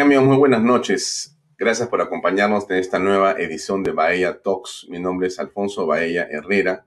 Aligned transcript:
Amigos, 0.00 0.24
muy 0.26 0.36
buenas 0.36 0.62
noches. 0.62 1.38
Gracias 1.56 1.88
por 1.88 2.02
acompañarnos 2.02 2.68
en 2.68 2.76
esta 2.76 2.98
nueva 2.98 3.32
edición 3.32 3.82
de 3.82 3.92
Bahía 3.92 4.42
Talks. 4.42 4.86
Mi 4.90 5.00
nombre 5.00 5.28
es 5.28 5.38
Alfonso 5.38 5.86
Bahía 5.86 6.28
Herrera 6.30 6.84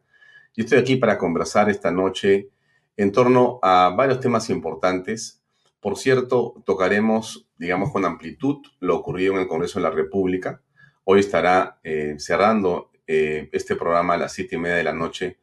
y 0.56 0.62
estoy 0.62 0.78
aquí 0.78 0.96
para 0.96 1.18
conversar 1.18 1.72
esta 1.72 1.90
noche 1.90 2.50
en 2.98 3.12
torno 3.12 3.60
a 3.64 3.92
varios 3.98 4.20
temas 4.20 4.52
importantes. 4.52 5.42
Por 5.80 5.98
cierto, 5.98 6.62
tocaremos, 6.68 7.48
digamos, 7.58 7.92
con 7.92 8.06
amplitud 8.06 8.58
lo 8.80 8.98
ocurrido 8.98 9.34
en 9.34 9.40
el 9.40 9.48
Congreso 9.48 9.80
de 9.80 9.84
la 9.84 9.92
República. 9.92 10.62
Hoy 11.04 11.22
estará 11.22 11.80
eh, 11.84 12.16
cerrando 12.20 12.92
eh, 13.08 13.50
este 13.54 13.76
programa 13.76 14.14
a 14.14 14.18
las 14.18 14.34
siete 14.34 14.56
y 14.56 14.60
media 14.60 14.76
de 14.76 14.84
la 14.84 14.94
noche 14.94 15.40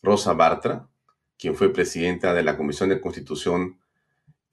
Rosa 0.00 0.32
Bartra, 0.34 0.88
quien 1.36 1.56
fue 1.56 1.72
presidenta 1.72 2.34
de 2.34 2.44
la 2.44 2.56
Comisión 2.56 2.88
de 2.88 3.00
Constitución 3.00 3.80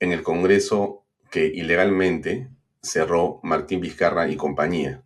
en 0.00 0.10
el 0.10 0.24
Congreso 0.24 1.04
que 1.30 1.46
ilegalmente 1.46 2.48
cerró 2.82 3.40
Martín 3.42 3.80
Vizcarra 3.80 4.28
y 4.28 4.36
compañía. 4.36 5.02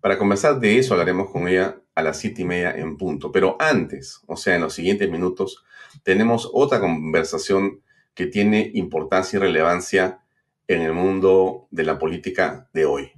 Para 0.00 0.18
conversar 0.18 0.60
de 0.60 0.78
eso 0.78 0.94
hablaremos 0.94 1.30
con 1.30 1.48
ella 1.48 1.80
a 1.94 2.02
las 2.02 2.18
siete 2.18 2.42
y 2.42 2.44
media 2.44 2.72
en 2.72 2.96
punto. 2.96 3.30
Pero 3.30 3.56
antes, 3.60 4.20
o 4.26 4.36
sea, 4.36 4.56
en 4.56 4.62
los 4.62 4.74
siguientes 4.74 5.10
minutos, 5.10 5.64
tenemos 6.02 6.50
otra 6.52 6.80
conversación 6.80 7.80
que 8.14 8.26
tiene 8.26 8.70
importancia 8.74 9.36
y 9.36 9.40
relevancia 9.40 10.20
en 10.68 10.82
el 10.82 10.92
mundo 10.92 11.68
de 11.70 11.84
la 11.84 11.98
política 11.98 12.68
de 12.72 12.84
hoy. 12.86 13.12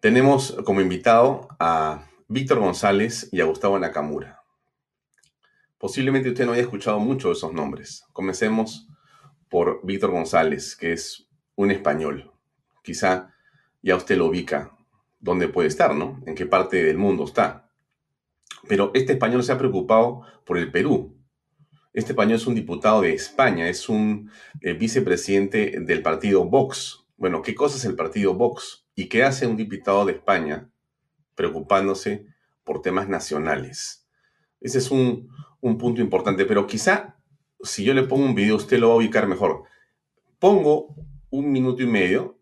Tenemos 0.00 0.56
como 0.64 0.80
invitado 0.80 1.48
a 1.58 2.06
Víctor 2.28 2.58
González 2.58 3.28
y 3.32 3.40
a 3.40 3.44
Gustavo 3.44 3.78
Nakamura. 3.78 4.42
Posiblemente 5.78 6.30
usted 6.30 6.46
no 6.46 6.52
haya 6.52 6.62
escuchado 6.62 6.98
mucho 6.98 7.28
de 7.28 7.34
esos 7.34 7.52
nombres. 7.52 8.04
Comencemos 8.12 8.88
por 9.54 9.86
Víctor 9.86 10.10
González, 10.10 10.74
que 10.74 10.92
es 10.92 11.28
un 11.54 11.70
español. 11.70 12.32
Quizá 12.82 13.32
ya 13.82 13.94
usted 13.94 14.16
lo 14.16 14.26
ubica 14.26 14.76
dónde 15.20 15.46
puede 15.46 15.68
estar, 15.68 15.94
¿no? 15.94 16.20
En 16.26 16.34
qué 16.34 16.44
parte 16.44 16.82
del 16.82 16.98
mundo 16.98 17.22
está. 17.22 17.70
Pero 18.66 18.90
este 18.94 19.12
español 19.12 19.44
se 19.44 19.52
ha 19.52 19.58
preocupado 19.58 20.22
por 20.44 20.58
el 20.58 20.72
Perú. 20.72 21.16
Este 21.92 22.10
español 22.10 22.34
es 22.34 22.48
un 22.48 22.56
diputado 22.56 23.02
de 23.02 23.14
España, 23.14 23.68
es 23.68 23.88
un 23.88 24.28
eh, 24.60 24.72
vicepresidente 24.72 25.78
del 25.82 26.02
partido 26.02 26.44
Vox. 26.44 27.06
Bueno, 27.16 27.40
¿qué 27.40 27.54
cosa 27.54 27.76
es 27.76 27.84
el 27.84 27.94
partido 27.94 28.34
Vox? 28.34 28.88
¿Y 28.96 29.06
qué 29.06 29.22
hace 29.22 29.46
un 29.46 29.56
diputado 29.56 30.04
de 30.04 30.14
España 30.14 30.68
preocupándose 31.36 32.26
por 32.64 32.82
temas 32.82 33.08
nacionales? 33.08 34.04
Ese 34.60 34.78
es 34.78 34.90
un, 34.90 35.28
un 35.60 35.78
punto 35.78 36.00
importante, 36.00 36.44
pero 36.44 36.66
quizá 36.66 37.13
si 37.64 37.84
yo 37.84 37.94
le 37.94 38.04
pongo 38.04 38.24
un 38.24 38.34
video, 38.34 38.56
usted 38.56 38.78
lo 38.78 38.88
va 38.88 38.94
a 38.94 38.98
ubicar 38.98 39.26
mejor. 39.26 39.64
Pongo 40.38 40.94
un 41.30 41.50
minuto 41.50 41.82
y 41.82 41.86
medio 41.86 42.38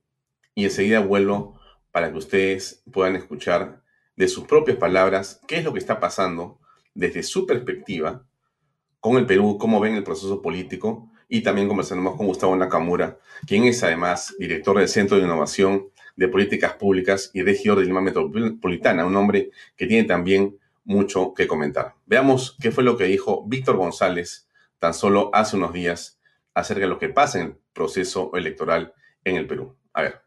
y 0.55 0.65
enseguida 0.65 1.01
vuelvo 1.01 1.59
para 1.91 2.11
que 2.11 2.19
ustedes 2.19 2.83
puedan 2.93 3.17
escuchar 3.17 3.83
de 4.17 4.29
sus 4.29 4.45
propias 4.45 4.77
palabras 4.77 5.41
qué 5.47 5.59
es 5.59 5.65
lo 5.65 5.73
que 5.73 5.79
está 5.79 6.01
pasando 6.01 6.59
desde 6.95 7.23
su 7.23 7.47
perspectiva 7.47 8.27
con 9.01 9.17
el 9.17 9.27
Perú, 9.27 9.59
cómo 9.59 9.81
ven 9.81 9.95
el 9.95 10.05
proceso 10.05 10.43
político 10.43 11.11
y 11.29 11.41
también 11.41 11.69
conversaremos 11.69 12.17
con 12.17 12.27
Gustavo 12.27 12.55
Nakamura, 12.55 13.19
quien 13.47 13.65
es 13.65 13.83
además 13.83 14.35
director 14.39 14.79
del 14.79 14.89
Centro 14.89 15.17
de 15.17 15.25
Innovación 15.25 15.89
de 16.15 16.29
Políticas 16.29 16.75
Públicas 16.75 17.31
y 17.33 17.43
regidor 17.43 17.79
de 17.81 17.87
Lima 17.87 18.03
Metropolitana, 18.03 19.07
un 19.07 19.17
hombre 19.17 19.51
que 19.77 19.87
tiene 19.87 20.05
también 20.05 20.59
mucho 20.85 21.33
que 21.35 21.47
comentar. 21.47 21.95
Veamos 22.07 22.57
qué 22.61 22.71
fue 22.71 22.85
lo 22.85 22.97
que 22.97 23.05
dijo 23.05 23.45
Víctor 23.47 23.77
González 23.77 24.49
tan 24.83 24.95
solo 24.95 25.31
hace 25.33 25.55
unos 25.57 25.73
días 25.73 26.21
acerca 26.55 26.81
de 26.81 26.89
lo 26.89 26.99
que 26.99 27.09
pasa 27.09 27.39
en 27.39 27.47
el 27.47 27.57
proceso 27.73 28.33
electoral 28.35 28.93
en 29.23 29.37
el 29.37 29.47
Perú. 29.47 29.77
A 29.93 30.03
ver. 30.03 30.21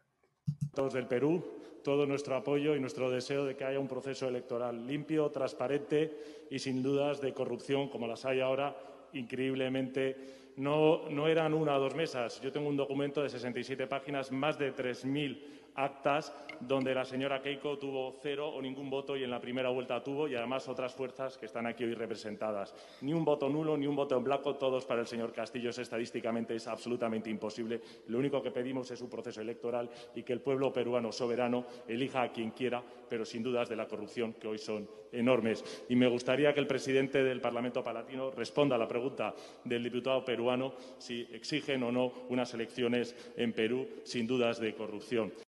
Del 0.94 1.06
Perú, 1.06 1.44
todo 1.84 2.06
nuestro 2.06 2.36
apoyo 2.36 2.74
y 2.74 2.80
nuestro 2.80 3.10
deseo 3.10 3.44
de 3.44 3.54
que 3.54 3.64
haya 3.64 3.78
un 3.78 3.86
proceso 3.86 4.26
electoral 4.26 4.86
limpio, 4.86 5.30
transparente 5.30 6.46
y 6.50 6.58
sin 6.58 6.82
dudas 6.82 7.20
de 7.20 7.34
corrupción 7.34 7.90
como 7.90 8.06
las 8.06 8.24
hay 8.24 8.40
ahora, 8.40 8.74
increíblemente. 9.12 10.54
No, 10.56 11.06
no 11.10 11.28
eran 11.28 11.52
una 11.52 11.76
o 11.76 11.80
dos 11.80 11.94
mesas. 11.94 12.40
Yo 12.40 12.50
tengo 12.50 12.70
un 12.70 12.78
documento 12.78 13.22
de 13.22 13.28
67 13.28 13.86
páginas, 13.86 14.32
más 14.32 14.58
de 14.58 14.74
3.000 14.74 15.55
actas 15.76 16.32
donde 16.60 16.94
la 16.94 17.04
señora 17.04 17.42
Keiko 17.42 17.78
tuvo 17.78 18.16
cero 18.22 18.48
o 18.48 18.62
ningún 18.62 18.88
voto 18.90 19.16
y 19.16 19.24
en 19.24 19.30
la 19.30 19.40
primera 19.40 19.68
vuelta 19.68 20.02
tuvo 20.02 20.26
y 20.28 20.34
además 20.34 20.68
otras 20.68 20.94
fuerzas 20.94 21.36
que 21.36 21.46
están 21.46 21.66
aquí 21.66 21.84
hoy 21.84 21.94
representadas. 21.94 22.74
Ni 23.02 23.12
un 23.12 23.24
voto 23.24 23.48
nulo, 23.48 23.76
ni 23.76 23.86
un 23.86 23.96
voto 23.96 24.16
en 24.16 24.24
blanco, 24.24 24.56
todos 24.56 24.84
para 24.84 25.02
el 25.02 25.06
señor 25.06 25.32
Castillo. 25.32 25.70
estadísticamente 25.70 26.54
es 26.54 26.66
absolutamente 26.66 27.30
imposible. 27.30 27.80
Lo 28.08 28.18
único 28.18 28.42
que 28.42 28.50
pedimos 28.50 28.90
es 28.90 29.00
un 29.00 29.10
proceso 29.10 29.40
electoral 29.40 29.90
y 30.14 30.22
que 30.22 30.32
el 30.32 30.40
pueblo 30.40 30.72
peruano 30.72 31.12
soberano 31.12 31.66
elija 31.86 32.22
a 32.22 32.32
quien 32.32 32.50
quiera, 32.50 32.82
pero 33.08 33.24
sin 33.24 33.42
dudas 33.42 33.68
de 33.68 33.76
la 33.76 33.86
corrupción 33.86 34.34
que 34.34 34.48
hoy 34.48 34.58
son 34.58 34.88
enormes. 35.12 35.84
Y 35.88 35.96
me 35.96 36.08
gustaría 36.08 36.52
que 36.52 36.60
el 36.60 36.66
presidente 36.66 37.22
del 37.22 37.40
Parlamento 37.40 37.82
palatino 37.82 38.30
responda 38.30 38.76
a 38.76 38.78
la 38.78 38.88
pregunta 38.88 39.34
del 39.64 39.82
diputado 39.82 40.24
peruano 40.24 40.74
si 40.98 41.28
exigen 41.32 41.82
o 41.82 41.92
no 41.92 42.12
unas 42.28 42.52
elecciones 42.54 43.14
en 43.36 43.52
Perú 43.52 43.86
sin 44.04 44.26
dudas 44.26 44.58
de 44.60 44.74
corrupción. 44.74 45.45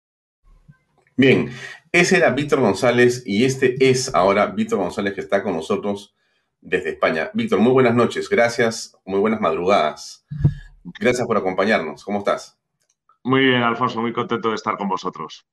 Bien, 1.22 1.52
ese 1.92 2.18
era 2.18 2.32
Víctor 2.32 2.62
González 2.62 3.22
y 3.28 3.46
este 3.46 3.76
es 3.92 4.16
ahora 4.16 4.48
Víctor 4.48 4.80
González 4.80 5.14
que 5.14 5.22
está 5.22 5.44
con 5.44 5.54
nosotros 5.54 6.16
desde 6.62 6.90
España. 6.90 7.30
Víctor, 7.36 7.60
muy 7.60 7.74
buenas 7.74 7.94
noches, 7.94 8.28
gracias, 8.28 8.98
muy 9.06 9.20
buenas 9.20 9.40
madrugadas. 9.40 10.26
Gracias 11.00 11.28
por 11.28 11.38
acompañarnos, 11.38 12.04
¿cómo 12.04 12.18
estás? 12.18 12.58
Muy 13.24 13.42
bien, 13.42 13.62
Alfonso, 13.62 14.02
muy 14.02 14.14
contento 14.14 14.50
de 14.50 14.56
estar 14.56 14.78
con 14.78 14.90
vosotros. 14.90 15.46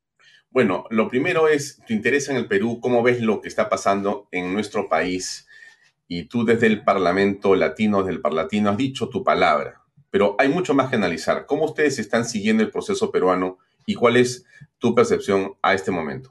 Bueno, 0.49 0.87
lo 0.89 1.07
primero 1.07 1.49
es 1.49 1.83
tu 1.87 1.93
interés 1.93 2.31
en 2.31 2.37
el 2.37 2.49
Perú, 2.49 2.81
cómo 2.81 3.03
ves 3.03 3.21
lo 3.21 3.43
que 3.43 3.49
está 3.49 3.69
pasando 3.69 4.27
en 4.33 4.55
nuestro 4.55 4.89
país 4.89 5.47
y 6.07 6.29
tú 6.29 6.47
desde 6.47 6.67
el 6.67 6.83
Parlamento 6.83 7.55
Latino, 7.55 7.99
desde 7.99 8.13
el 8.13 8.23
Parlatino, 8.23 8.71
has 8.71 8.79
dicho 8.79 9.11
tu 9.11 9.23
palabra, 9.23 9.83
pero 10.09 10.35
hay 10.39 10.49
mucho 10.49 10.73
más 10.73 10.89
que 10.89 10.97
analizar. 10.97 11.45
¿Cómo 11.45 11.67
ustedes 11.67 11.99
están 11.99 12.25
siguiendo 12.25 12.63
el 12.63 12.71
proceso 12.71 13.13
peruano 13.13 13.59
y 13.89 13.95
cuál 13.95 14.17
es 14.17 14.45
tu 14.77 14.95
percepción 14.95 15.55
a 15.63 15.73
este 15.73 15.91
momento? 15.91 16.31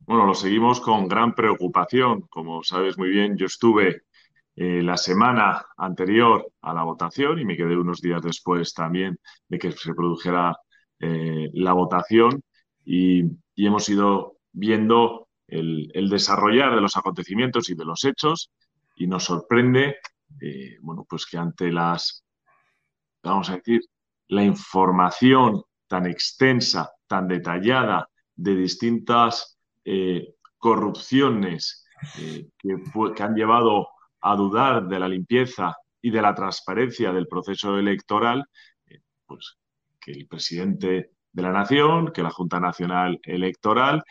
Bueno, 0.00 0.24
lo 0.24 0.32
seguimos 0.32 0.80
con 0.80 1.06
gran 1.06 1.34
preocupación. 1.34 2.22
Como 2.30 2.62
sabes 2.62 2.96
muy 2.96 3.10
bien, 3.10 3.36
yo 3.36 3.44
estuve 3.44 4.04
eh, 4.56 4.82
la 4.82 4.96
semana 4.96 5.66
anterior 5.76 6.50
a 6.62 6.72
la 6.72 6.82
votación 6.82 7.38
y 7.38 7.44
me 7.44 7.58
quedé 7.58 7.76
unos 7.76 8.00
días 8.00 8.22
después 8.22 8.72
también 8.72 9.18
de 9.48 9.58
que 9.58 9.70
se 9.72 9.92
produjera 9.92 10.56
eh, 10.98 11.50
la 11.52 11.74
votación 11.74 12.42
y, 12.84 13.22
hemos 13.54 13.86
ido 13.90 14.38
viendo 14.52 15.28
el, 15.46 16.08
desarrollar 16.08 16.74
de 16.74 16.80
los 16.80 16.96
acontecimientos 16.96 17.68
y 17.68 17.74
de 17.74 17.84
los 17.84 18.02
hechos 18.04 18.50
y 18.96 19.06
nos 19.06 19.24
sorprende, 19.24 19.96
eh, 20.40 20.78
bueno, 20.80 21.04
pues 21.06 21.26
que 21.26 21.36
ante 21.36 21.70
las, 21.70 22.24
vamos 23.22 23.50
a 23.50 23.56
decir, 23.56 23.82
la 24.28 24.42
información 24.42 25.62
tan 25.90 26.06
extensa, 26.06 26.88
tan 27.08 27.26
detallada 27.26 28.08
de 28.36 28.54
distintas 28.54 29.58
eh, 29.84 30.34
corrupciones 30.56 31.84
eh, 32.16 32.48
que, 32.56 33.22
han 33.24 33.34
llevado 33.34 33.88
a 34.20 34.36
dudar 34.36 34.86
de 34.86 35.00
la 35.00 35.08
limpieza 35.08 35.74
y 36.00 36.12
de 36.12 36.22
la 36.22 36.32
transparencia 36.32 37.12
del 37.12 37.26
proceso 37.26 37.76
electoral, 37.76 38.44
eh, 38.86 39.00
pues 39.26 39.58
que 39.98 40.12
el 40.12 40.28
presidente 40.28 41.10
de 41.32 41.42
la 41.42 41.50
Nación, 41.50 42.12
que 42.12 42.22
la 42.22 42.30
Junta 42.30 42.60
Nacional 42.60 43.18
Electoral 43.24 44.02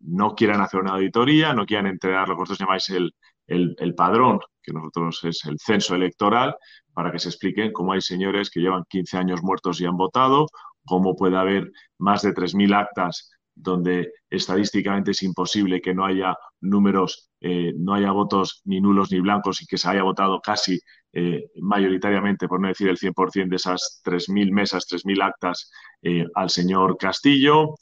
no 0.00 0.34
quieran 0.34 0.60
hacer 0.60 0.80
una 0.80 0.92
auditoría, 0.92 1.54
no 1.54 1.64
quieran 1.64 1.86
entregar 1.86 2.28
lo 2.28 2.34
que 2.34 2.40
vosotros 2.40 2.58
llamáis 2.58 2.90
el, 2.90 3.14
el, 3.46 3.94
padrón, 3.94 4.40
que 4.62 4.72
nosotros 4.72 5.24
es 5.24 5.44
el 5.44 5.58
censo 5.58 5.94
electoral, 5.94 6.56
para 6.92 7.10
que 7.12 7.18
se 7.18 7.28
expliquen 7.28 7.72
cómo 7.72 7.92
hay 7.92 8.00
señores 8.00 8.50
que 8.50 8.60
llevan 8.60 8.84
15 8.88 9.18
años 9.18 9.42
muertos 9.42 9.80
y 9.80 9.86
han 9.86 9.96
votado, 9.96 10.46
cómo 10.84 11.16
puede 11.16 11.36
haber 11.36 11.70
más 11.98 12.22
de 12.22 12.32
3.000 12.32 12.74
actas 12.74 13.30
donde 13.54 14.12
estadísticamente 14.28 15.12
es 15.12 15.22
imposible 15.22 15.80
que 15.80 15.94
no 15.94 16.04
haya 16.04 16.36
números, 16.60 17.30
eh, 17.40 17.72
no 17.76 17.94
haya 17.94 18.10
votos 18.10 18.62
ni 18.64 18.80
nulos 18.80 19.12
ni 19.12 19.20
blancos 19.20 19.62
y 19.62 19.66
que 19.66 19.78
se 19.78 19.88
haya 19.88 20.02
votado 20.02 20.40
casi 20.40 20.80
eh, 21.12 21.44
mayoritariamente, 21.60 22.48
por 22.48 22.60
no 22.60 22.68
decir 22.68 22.88
el 22.88 22.98
100% 22.98 23.48
de 23.48 23.56
esas 23.56 24.00
3.000 24.04 24.52
mesas, 24.52 24.86
3.000 24.88 25.22
actas 25.22 25.70
eh, 26.02 26.26
al 26.34 26.50
señor 26.50 26.96
Castillo, 26.96 27.74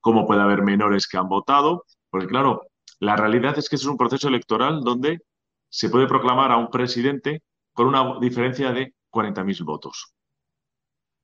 cómo 0.00 0.26
puede 0.26 0.40
haber 0.40 0.62
menores 0.62 1.06
que 1.06 1.18
han 1.18 1.28
votado, 1.28 1.84
porque 2.10 2.26
claro, 2.26 2.62
la 3.00 3.16
realidad 3.16 3.58
es 3.58 3.68
que 3.68 3.76
es 3.76 3.84
un 3.84 3.96
proceso 3.96 4.28
electoral 4.28 4.80
donde 4.82 5.20
se 5.68 5.90
puede 5.90 6.06
proclamar 6.06 6.52
a 6.52 6.56
un 6.56 6.70
presidente 6.70 7.42
con 7.72 7.86
una 7.86 8.18
diferencia 8.18 8.72
de 8.72 8.94
40.000 9.10 9.64
votos 9.64 10.14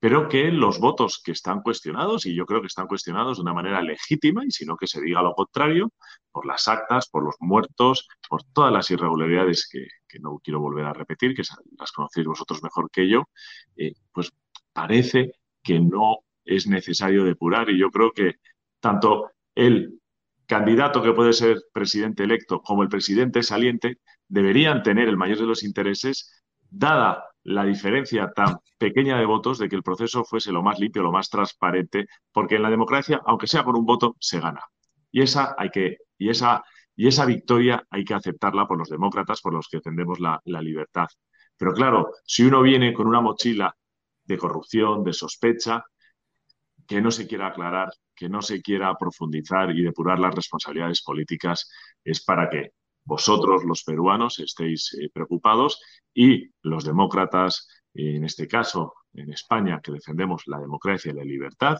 pero 0.04 0.28
que 0.28 0.52
los 0.52 0.80
votos 0.80 1.22
que 1.24 1.32
están 1.32 1.62
cuestionados, 1.62 2.26
y 2.26 2.34
yo 2.34 2.44
creo 2.44 2.60
que 2.60 2.66
están 2.66 2.86
cuestionados 2.86 3.38
de 3.38 3.42
una 3.42 3.54
manera 3.54 3.80
legítima, 3.80 4.44
y 4.44 4.50
si 4.50 4.66
no 4.66 4.76
que 4.76 4.86
se 4.86 5.00
diga 5.00 5.22
lo 5.22 5.32
contrario, 5.32 5.94
por 6.30 6.44
las 6.44 6.68
actas, 6.68 7.08
por 7.08 7.24
los 7.24 7.36
muertos, 7.40 8.06
por 8.28 8.42
todas 8.52 8.70
las 8.70 8.90
irregularidades 8.90 9.66
que, 9.66 9.86
no 10.20 10.38
quiero 10.44 10.60
volver 10.60 10.84
a 10.84 10.92
repetir, 10.92 11.34
que 11.34 11.42
las 11.78 11.90
conocéis 11.90 12.26
vosotros 12.26 12.62
mejor 12.62 12.90
que 12.90 13.08
yo, 13.08 13.30
eh, 13.78 13.94
pues 14.12 14.30
parece 14.74 15.32
que 15.62 15.80
no 15.80 16.18
es 16.44 16.66
necesario 16.66 17.24
depurar. 17.24 17.70
Y 17.70 17.78
yo 17.78 17.88
creo 17.90 18.12
que 18.12 18.34
tanto 18.80 19.30
el 19.54 20.02
candidato 20.44 21.02
que 21.02 21.14
puede 21.14 21.32
ser 21.32 21.62
presidente 21.72 22.24
electo 22.24 22.60
como 22.60 22.82
el 22.82 22.90
presidente 22.90 23.42
saliente 23.42 24.00
deberían 24.28 24.82
tener 24.82 25.08
el 25.08 25.16
mayor 25.16 25.38
de 25.38 25.46
los 25.46 25.62
intereses, 25.62 26.44
dada 26.68 27.24
la 27.44 27.64
diferencia 27.64 28.32
tan 28.32 28.56
pequeña 28.78 29.18
de 29.18 29.26
votos, 29.26 29.58
de 29.58 29.68
que 29.68 29.76
el 29.76 29.82
proceso 29.82 30.24
fuese 30.24 30.50
lo 30.52 30.62
más 30.62 30.78
limpio, 30.78 31.02
lo 31.02 31.12
más 31.12 31.28
transparente, 31.28 32.06
porque 32.32 32.56
en 32.56 32.62
la 32.62 32.70
democracia, 32.70 33.20
aunque 33.26 33.46
sea 33.46 33.64
por 33.64 33.76
un 33.76 33.84
voto, 33.84 34.16
se 34.18 34.40
gana. 34.40 34.62
Y 35.10 35.22
esa 35.22 35.54
hay 35.58 35.70
que, 35.70 35.98
y 36.18 36.30
esa, 36.30 36.62
y 36.96 37.06
esa 37.06 37.26
victoria 37.26 37.86
hay 37.90 38.04
que 38.04 38.14
aceptarla 38.14 38.66
por 38.66 38.78
los 38.78 38.88
demócratas, 38.88 39.40
por 39.40 39.52
los 39.54 39.68
que 39.68 39.76
defendemos 39.76 40.20
la, 40.20 40.40
la 40.44 40.62
libertad. 40.62 41.06
Pero 41.56 41.72
claro, 41.72 42.12
si 42.24 42.44
uno 42.44 42.62
viene 42.62 42.92
con 42.92 43.06
una 43.06 43.20
mochila 43.20 43.76
de 44.24 44.38
corrupción, 44.38 45.04
de 45.04 45.12
sospecha, 45.12 45.84
que 46.86 47.00
no 47.00 47.10
se 47.10 47.26
quiera 47.26 47.48
aclarar, 47.48 47.90
que 48.14 48.28
no 48.28 48.42
se 48.42 48.62
quiera 48.62 48.94
profundizar 48.96 49.70
y 49.70 49.82
depurar 49.82 50.18
las 50.18 50.34
responsabilidades 50.34 51.02
políticas, 51.02 51.70
es 52.02 52.24
para 52.24 52.48
que 52.48 52.72
vosotros, 53.04 53.64
los 53.64 53.82
peruanos, 53.84 54.38
estéis 54.38 54.94
eh, 54.94 55.10
preocupados 55.12 55.80
y 56.12 56.50
los 56.62 56.84
demócratas, 56.84 57.68
en 57.92 58.24
este 58.24 58.48
caso 58.48 58.94
en 59.12 59.32
España, 59.32 59.80
que 59.82 59.92
defendemos 59.92 60.42
la 60.46 60.58
democracia 60.58 61.12
y 61.12 61.14
la 61.14 61.24
libertad, 61.24 61.76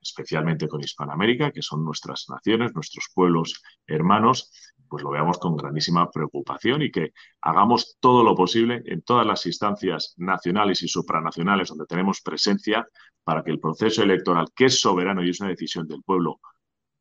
especialmente 0.00 0.68
con 0.68 0.82
Hispanoamérica, 0.82 1.50
que 1.50 1.62
son 1.62 1.84
nuestras 1.84 2.26
naciones, 2.28 2.74
nuestros 2.74 3.06
pueblos 3.14 3.62
hermanos, 3.86 4.50
pues 4.88 5.02
lo 5.02 5.10
veamos 5.10 5.38
con 5.38 5.56
grandísima 5.56 6.10
preocupación 6.10 6.82
y 6.82 6.90
que 6.90 7.12
hagamos 7.40 7.96
todo 7.98 8.22
lo 8.22 8.34
posible 8.34 8.82
en 8.84 9.00
todas 9.00 9.26
las 9.26 9.46
instancias 9.46 10.14
nacionales 10.18 10.82
y 10.82 10.88
supranacionales 10.88 11.68
donde 11.68 11.86
tenemos 11.86 12.20
presencia 12.20 12.86
para 13.24 13.42
que 13.42 13.52
el 13.52 13.58
proceso 13.58 14.02
electoral, 14.02 14.48
que 14.54 14.66
es 14.66 14.80
soberano 14.80 15.24
y 15.24 15.30
es 15.30 15.40
una 15.40 15.48
decisión 15.48 15.88
del 15.88 16.02
pueblo 16.02 16.40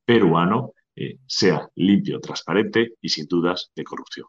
peruano, 0.06 0.72
eh, 0.96 1.20
sea 1.26 1.70
limpio, 1.76 2.20
transparente 2.20 2.94
y 3.02 3.10
sin 3.10 3.26
dudas 3.28 3.72
de 3.76 3.84
corrupción. 3.84 4.28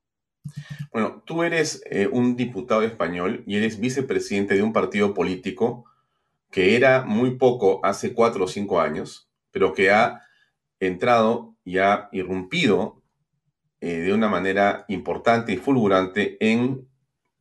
Bueno, 0.92 1.22
tú 1.24 1.42
eres 1.42 1.82
eh, 1.90 2.08
un 2.10 2.36
diputado 2.36 2.82
español 2.82 3.44
y 3.46 3.56
eres 3.56 3.78
vicepresidente 3.78 4.54
de 4.54 4.62
un 4.62 4.72
partido 4.72 5.14
político 5.14 5.84
que 6.50 6.76
era 6.76 7.04
muy 7.04 7.36
poco 7.36 7.80
hace 7.84 8.12
cuatro 8.12 8.44
o 8.44 8.48
cinco 8.48 8.80
años, 8.80 9.30
pero 9.50 9.72
que 9.72 9.90
ha 9.90 10.20
entrado 10.80 11.56
y 11.64 11.78
ha 11.78 12.08
irrumpido 12.12 13.02
eh, 13.80 14.00
de 14.00 14.12
una 14.12 14.28
manera 14.28 14.84
importante 14.88 15.52
y 15.52 15.56
fulgurante 15.56 16.36
en 16.40 16.86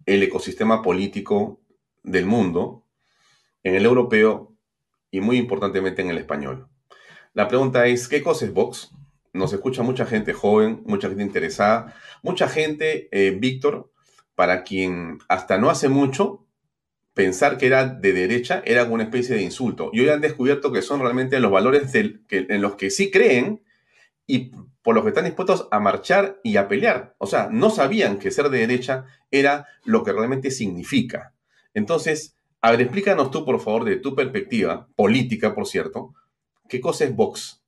el 0.05 0.23
ecosistema 0.23 0.81
político 0.81 1.61
del 2.03 2.25
mundo, 2.25 2.85
en 3.63 3.75
el 3.75 3.85
europeo 3.85 4.55
y 5.11 5.21
muy 5.21 5.37
importantemente 5.37 6.01
en 6.01 6.09
el 6.09 6.17
español. 6.17 6.67
La 7.33 7.47
pregunta 7.47 7.85
es, 7.85 8.07
¿qué 8.07 8.23
cosa 8.23 8.45
es 8.45 8.53
Vox? 8.53 8.91
Nos 9.33 9.53
escucha 9.53 9.81
mucha 9.83 10.05
gente 10.05 10.33
joven, 10.33 10.83
mucha 10.85 11.07
gente 11.07 11.23
interesada, 11.23 11.95
mucha 12.21 12.49
gente, 12.49 13.07
eh, 13.11 13.31
Víctor, 13.31 13.91
para 14.35 14.63
quien 14.63 15.19
hasta 15.29 15.57
no 15.57 15.69
hace 15.69 15.87
mucho 15.87 16.45
pensar 17.13 17.57
que 17.57 17.67
era 17.67 17.85
de 17.85 18.13
derecha 18.13 18.61
era 18.65 18.85
una 18.85 19.03
especie 19.03 19.35
de 19.35 19.41
insulto. 19.41 19.89
Y 19.93 20.01
hoy 20.01 20.09
han 20.09 20.21
descubierto 20.21 20.71
que 20.71 20.81
son 20.81 20.99
realmente 21.01 21.39
los 21.39 21.51
valores 21.51 21.93
en 21.93 22.61
los 22.61 22.75
que 22.75 22.89
sí 22.89 23.11
creen 23.11 23.63
y 24.27 24.51
por 24.81 24.95
los 24.95 25.03
que 25.03 25.09
están 25.09 25.25
dispuestos 25.25 25.67
a 25.71 25.79
marchar 25.79 26.39
y 26.43 26.57
a 26.57 26.67
pelear. 26.67 27.15
O 27.17 27.27
sea, 27.27 27.49
no 27.51 27.69
sabían 27.69 28.17
que 28.17 28.31
ser 28.31 28.49
de 28.49 28.59
derecha 28.59 29.05
era 29.29 29.67
lo 29.83 30.03
que 30.03 30.13
realmente 30.13 30.51
significa. 30.51 31.33
Entonces, 31.73 32.35
a 32.61 32.71
ver, 32.71 32.81
explícanos 32.81 33.31
tú, 33.31 33.45
por 33.45 33.59
favor, 33.59 33.85
de 33.85 33.97
tu 33.97 34.15
perspectiva, 34.15 34.87
política, 34.95 35.53
por 35.53 35.67
cierto, 35.67 36.13
qué 36.67 36.79
cosa 36.79 37.05
es 37.05 37.15
Vox 37.15 37.60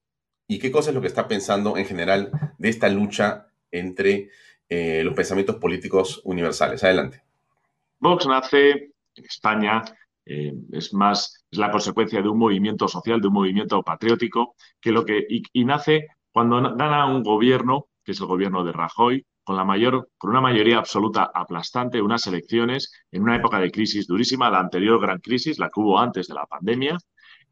y 0.47 0.59
qué 0.59 0.71
cosa 0.71 0.89
es 0.89 0.95
lo 0.95 1.01
que 1.01 1.07
está 1.07 1.27
pensando 1.27 1.77
en 1.77 1.85
general 1.85 2.31
de 2.57 2.69
esta 2.69 2.89
lucha 2.89 3.47
entre 3.71 4.29
eh, 4.69 5.03
los 5.03 5.13
pensamientos 5.13 5.57
políticos 5.57 6.21
universales. 6.25 6.83
Adelante. 6.83 7.21
Vox 7.99 8.27
nace 8.27 8.71
en 9.15 9.25
España 9.25 9.83
eh, 10.25 10.53
es 10.71 10.93
más, 10.93 11.45
es 11.51 11.57
la 11.57 11.71
consecuencia 11.71 12.21
de 12.21 12.29
un 12.29 12.37
movimiento 12.37 12.87
social, 12.87 13.19
de 13.19 13.27
un 13.27 13.33
movimiento 13.33 13.81
patriótico, 13.83 14.55
que 14.79 14.91
lo 14.91 15.05
que, 15.05 15.25
y, 15.27 15.65
nace 15.65 16.07
cuando 16.31 16.61
gana 16.75 17.05
un 17.07 17.23
gobierno, 17.23 17.87
que 18.03 18.13
es 18.13 18.19
el 18.19 18.27
gobierno 18.27 18.63
de 18.63 18.71
Rajoy, 18.71 19.25
con, 19.43 19.57
la 19.57 19.65
mayor, 19.65 20.09
con 20.17 20.31
una 20.31 20.41
mayoría 20.41 20.77
absoluta 20.77 21.29
aplastante, 21.33 22.01
unas 22.01 22.25
elecciones 22.27 22.91
en 23.11 23.23
una 23.23 23.35
época 23.35 23.59
de 23.59 23.71
crisis 23.71 24.07
durísima, 24.07 24.49
la 24.49 24.59
anterior 24.59 24.99
gran 25.01 25.19
crisis, 25.19 25.59
la 25.59 25.69
que 25.69 25.81
hubo 25.81 25.99
antes 25.99 26.27
de 26.27 26.33
la 26.35 26.45
pandemia, 26.45 26.97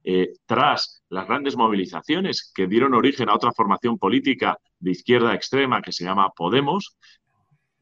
eh, 0.03 0.33
tras 0.45 1.03
las 1.09 1.27
grandes 1.27 1.56
movilizaciones 1.56 2.51
que 2.53 2.68
dieron 2.68 2.94
origen 2.94 3.30
a 3.30 3.36
otra 3.36 3.51
formación 3.51 3.98
política 3.98 4.57
de 4.80 4.92
izquierda 4.92 5.36
extrema 5.36 5.81
que 5.81 5.92
se 5.92 6.03
llama 6.03 6.30
Podemos, 6.36 6.98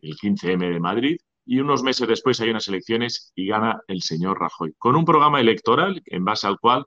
el 0.01 0.15
15M 0.15 0.73
de 0.73 0.79
Madrid, 0.79 1.17
y 1.45 1.59
unos 1.59 1.81
meses 1.81 2.07
después 2.07 2.39
hay 2.41 2.49
unas 2.49 2.67
elecciones 2.67 3.31
y 3.35 3.47
gana 3.47 3.81
el 3.87 4.01
señor 4.01 4.39
Rajoy, 4.39 4.73
con 4.77 4.95
un 4.95 5.05
programa 5.05 5.39
electoral 5.39 6.01
en 6.05 6.23
base 6.23 6.45
al 6.45 6.59
cual 6.59 6.85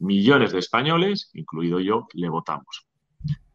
millones 0.00 0.52
de 0.52 0.58
españoles, 0.58 1.30
incluido 1.32 1.80
yo, 1.80 2.06
le 2.12 2.28
votamos. 2.28 2.86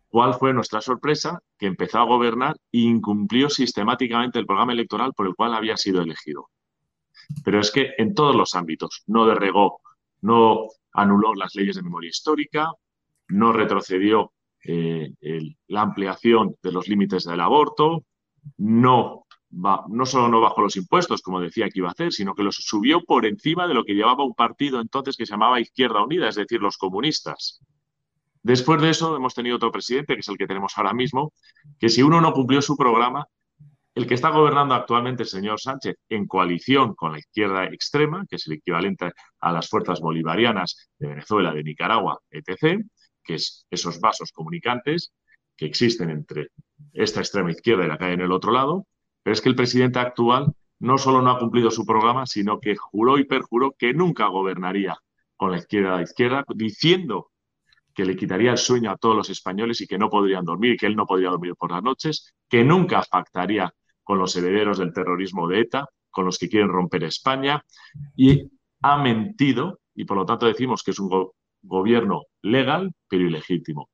¿Cuál 0.08 0.34
fue 0.36 0.54
nuestra 0.54 0.82
sorpresa? 0.82 1.40
Que 1.60 1.68
empezó 1.68 2.00
a 2.00 2.06
gobernar 2.06 2.56
e 2.72 2.80
incumplió 2.80 3.50
sistemáticamente 3.50 4.40
el 4.40 4.46
programa 4.46 4.74
electoral 4.74 5.14
por 5.14 5.28
el 5.28 5.36
cual 5.36 5.54
había 5.54 5.78
sido 5.78 6.02
elegido. 6.02 6.50
Pero 7.44 7.60
es 7.60 7.72
que 7.72 7.94
en 7.98 8.16
todos 8.16 8.36
los 8.36 8.56
ámbitos 8.56 9.04
no 9.06 9.28
derregó, 9.28 9.82
no 10.22 10.70
anuló 10.98 11.34
las 11.36 11.56
leyes 11.56 11.76
de 11.76 11.84
memoria 11.84 12.10
histórica, 12.10 12.72
no 13.30 13.54
retrocedió 13.54 14.34
eh, 14.64 15.14
la 15.68 15.82
ampliación 15.82 16.56
de 16.62 16.72
los 16.72 16.88
límites 16.88 17.24
del 17.24 17.40
aborto, 17.40 18.04
no 18.58 19.24
no 19.50 20.06
solo 20.06 20.28
no 20.28 20.42
bajó 20.42 20.62
los 20.62 20.76
impuestos, 20.76 21.22
como 21.22 21.40
decía 21.40 21.70
que 21.70 21.80
iba 21.80 21.88
a 21.88 21.92
hacer, 21.92 22.12
sino 22.12 22.36
que 22.36 22.44
los 22.44 22.56
subió 22.56 23.02
por 23.02 23.26
encima 23.26 23.66
de 23.68 23.74
lo 23.74 23.86
que 23.86 23.94
llevaba 23.94 24.26
un 24.26 24.34
partido 24.34 24.82
entonces 24.82 25.16
que 25.16 25.26
se 25.26 25.32
llamaba 25.32 25.62
Izquierda 25.62 26.04
Unida, 26.04 26.28
es 26.28 26.36
decir, 26.36 26.62
los 26.62 26.78
comunistas. 26.78 27.62
Después 28.44 28.82
de 28.82 28.90
eso 28.90 29.16
hemos 29.16 29.34
tenido 29.34 29.56
otro 29.56 29.72
presidente, 29.72 30.16
que 30.16 30.20
es 30.20 30.28
el 30.28 30.38
que 30.38 30.48
tenemos 30.48 30.74
ahora 30.76 30.94
mismo, 30.94 31.34
que 31.80 31.90
si 31.90 32.04
uno 32.04 32.20
no 32.20 32.34
cumplió 32.34 32.62
su 32.62 32.76
programa, 32.76 33.26
el 33.98 34.06
que 34.06 34.14
está 34.14 34.30
gobernando 34.30 34.76
actualmente 34.76 35.24
el 35.24 35.30
señor 35.30 35.60
Sánchez 35.60 35.96
en 36.08 36.28
coalición 36.28 36.94
con 36.94 37.14
la 37.14 37.18
izquierda 37.18 37.66
extrema, 37.66 38.26
que 38.30 38.36
es 38.36 38.46
el 38.46 38.54
equivalente 38.54 39.12
a 39.40 39.52
las 39.52 39.68
fuerzas 39.68 40.02
bolivarianas 40.02 40.92
de 41.00 41.08
Venezuela, 41.08 41.52
de 41.52 41.64
Nicaragua, 41.64 42.20
etc., 42.30 42.86
que 43.24 43.34
es 43.34 43.66
esos 43.72 44.00
vasos 44.00 44.32
comunicantes 44.32 45.14
que 45.56 45.66
existen 45.66 46.12
entre 46.12 46.50
esta 46.94 47.22
extrema 47.22 47.50
izquierda 47.50 47.86
y 47.86 47.88
la 47.88 47.98
que 47.98 48.06
hay 48.06 48.14
en 48.14 48.22
el 48.22 48.32
otro 48.32 48.52
lado, 48.52 48.86
pero 49.24 49.34
es 49.34 49.42
que 49.42 49.50
el 49.50 49.56
presidente 49.56 49.98
actual 49.98 50.54
no 50.78 51.00
solo 51.00 51.24
no 51.24 51.32
ha 51.32 51.40
cumplido 51.40 51.72
su 51.72 51.84
programa, 51.84 52.28
sino 52.28 52.60
que 52.60 52.76
juró 52.76 53.18
y 53.18 53.24
perjuró 53.24 53.74
que 53.76 53.96
nunca 53.96 54.28
gobernaría 54.28 54.96
con 55.36 55.50
la 55.50 55.58
izquierda 55.58 55.98
a 55.98 56.04
izquierda, 56.04 56.46
diciendo 56.54 57.32
que 57.96 58.06
le 58.06 58.16
quitaría 58.16 58.52
el 58.52 58.60
sueño 58.60 58.92
a 58.92 58.98
todos 58.98 59.16
los 59.16 59.32
españoles 59.32 59.82
y 59.82 59.88
que 59.88 59.98
no 59.98 60.08
podrían 60.08 60.46
dormir, 60.46 60.78
que 60.78 60.86
él 60.86 60.96
no 60.96 61.08
podría 61.08 61.32
dormir 61.32 61.56
por 61.56 61.72
las 61.72 61.82
noches, 61.82 62.36
que 62.48 62.64
nunca 62.64 63.02
pactaría 63.10 63.74
con 64.08 64.20
los 64.20 64.34
herederos 64.38 64.78
del 64.78 64.94
terrorismo 64.94 65.50
de 65.50 65.60
ETA, 65.60 65.86
con 66.10 66.24
los 66.24 66.38
que 66.38 66.48
quieren 66.48 66.70
romper 66.70 67.04
España, 67.04 67.62
y 68.16 68.42
ha 68.82 68.98
mentido, 68.98 69.82
y 69.94 70.06
por 70.06 70.16
lo 70.16 70.26
tanto 70.26 70.46
decimos 70.46 70.82
que 70.82 70.92
es 70.92 71.00
un 71.00 71.30
gobierno 71.62 72.24
legal, 72.42 72.94
pero 73.10 73.26
ilegítimo. 73.28 73.90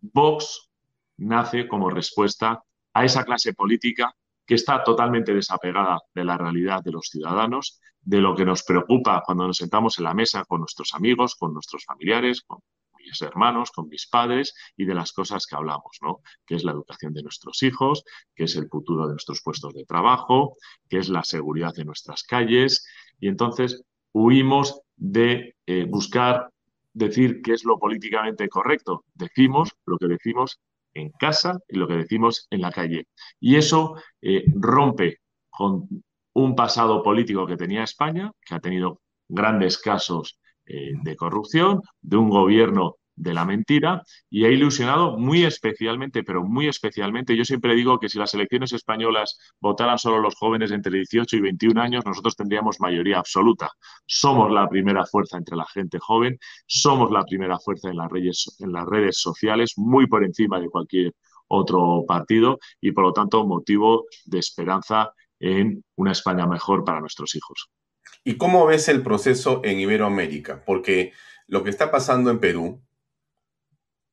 Vox 0.00 0.72
nace 1.18 1.68
como 1.68 1.88
respuesta 1.88 2.64
a 2.94 3.04
esa 3.04 3.22
clase 3.22 3.54
política 3.54 4.12
que 4.44 4.56
está 4.56 4.82
totalmente 4.82 5.32
desapegada 5.32 6.00
de 6.12 6.24
la 6.24 6.36
realidad 6.36 6.82
de 6.82 6.90
los 6.90 7.06
ciudadanos, 7.06 7.80
de 8.00 8.20
lo 8.20 8.34
que 8.34 8.44
nos 8.44 8.64
preocupa 8.64 9.22
cuando 9.24 9.46
nos 9.46 9.58
sentamos 9.58 9.96
en 9.98 10.04
la 10.04 10.14
mesa 10.14 10.44
con 10.46 10.62
nuestros 10.62 10.92
amigos, 10.94 11.36
con 11.36 11.54
nuestros 11.54 11.84
familiares, 11.84 12.42
con 12.42 12.58
mis 13.04 13.20
hermanos, 13.22 13.70
con 13.70 13.88
mis 13.88 14.06
padres 14.06 14.54
y 14.76 14.84
de 14.84 14.94
las 14.94 15.12
cosas 15.12 15.46
que 15.46 15.56
hablamos, 15.56 15.98
¿no? 16.02 16.20
Que 16.46 16.56
es 16.56 16.64
la 16.64 16.72
educación 16.72 17.12
de 17.12 17.22
nuestros 17.22 17.62
hijos, 17.62 18.04
que 18.34 18.44
es 18.44 18.56
el 18.56 18.68
futuro 18.68 19.06
de 19.06 19.12
nuestros 19.12 19.40
puestos 19.42 19.74
de 19.74 19.84
trabajo, 19.84 20.56
que 20.88 20.98
es 20.98 21.08
la 21.08 21.22
seguridad 21.22 21.74
de 21.74 21.84
nuestras 21.84 22.22
calles. 22.22 22.86
Y 23.20 23.28
entonces 23.28 23.82
huimos 24.12 24.80
de 24.96 25.56
eh, 25.66 25.84
buscar 25.88 26.50
decir 26.92 27.42
qué 27.42 27.52
es 27.52 27.64
lo 27.64 27.78
políticamente 27.78 28.48
correcto. 28.48 29.04
Decimos 29.14 29.72
lo 29.86 29.98
que 29.98 30.06
decimos 30.06 30.60
en 30.94 31.10
casa 31.10 31.58
y 31.68 31.76
lo 31.76 31.88
que 31.88 31.94
decimos 31.94 32.46
en 32.50 32.60
la 32.60 32.70
calle. 32.70 33.08
Y 33.40 33.56
eso 33.56 33.96
eh, 34.22 34.44
rompe 34.54 35.18
con 35.50 35.88
un 36.34 36.56
pasado 36.56 37.02
político 37.02 37.46
que 37.46 37.56
tenía 37.56 37.84
España, 37.84 38.30
que 38.44 38.54
ha 38.54 38.60
tenido 38.60 39.00
grandes 39.28 39.78
casos 39.78 40.38
eh, 40.66 40.92
de 41.02 41.16
corrupción, 41.16 41.82
de 42.00 42.16
un 42.16 42.30
gobierno 42.30 42.96
de 43.16 43.34
la 43.34 43.44
mentira 43.44 44.02
y 44.28 44.44
ha 44.44 44.50
ilusionado 44.50 45.16
muy 45.18 45.44
especialmente, 45.44 46.22
pero 46.22 46.44
muy 46.44 46.68
especialmente. 46.68 47.36
Yo 47.36 47.44
siempre 47.44 47.74
digo 47.74 47.98
que 47.98 48.08
si 48.08 48.18
las 48.18 48.34
elecciones 48.34 48.72
españolas 48.72 49.38
votaran 49.60 49.98
solo 49.98 50.20
los 50.20 50.34
jóvenes 50.34 50.70
entre 50.72 50.92
18 50.98 51.36
y 51.36 51.40
21 51.40 51.80
años, 51.80 52.04
nosotros 52.04 52.36
tendríamos 52.36 52.80
mayoría 52.80 53.18
absoluta. 53.18 53.70
Somos 54.06 54.50
la 54.52 54.68
primera 54.68 55.04
fuerza 55.06 55.36
entre 55.36 55.56
la 55.56 55.66
gente 55.66 55.98
joven, 55.98 56.38
somos 56.66 57.10
la 57.10 57.24
primera 57.24 57.58
fuerza 57.58 57.90
en 57.90 57.96
las 57.96 58.10
redes, 58.10 58.56
en 58.58 58.72
las 58.72 58.86
redes 58.86 59.18
sociales, 59.18 59.74
muy 59.76 60.06
por 60.06 60.24
encima 60.24 60.60
de 60.60 60.68
cualquier 60.68 61.12
otro 61.48 62.04
partido 62.06 62.58
y 62.80 62.92
por 62.92 63.04
lo 63.04 63.12
tanto 63.12 63.46
motivo 63.46 64.06
de 64.24 64.38
esperanza 64.38 65.12
en 65.38 65.84
una 65.96 66.12
España 66.12 66.46
mejor 66.46 66.84
para 66.84 67.00
nuestros 67.00 67.34
hijos. 67.34 67.68
¿Y 68.26 68.38
cómo 68.38 68.64
ves 68.64 68.88
el 68.88 69.02
proceso 69.02 69.60
en 69.64 69.78
Iberoamérica? 69.78 70.64
Porque 70.64 71.12
lo 71.46 71.62
que 71.62 71.68
está 71.68 71.90
pasando 71.90 72.30
en 72.30 72.40
Perú 72.40 72.82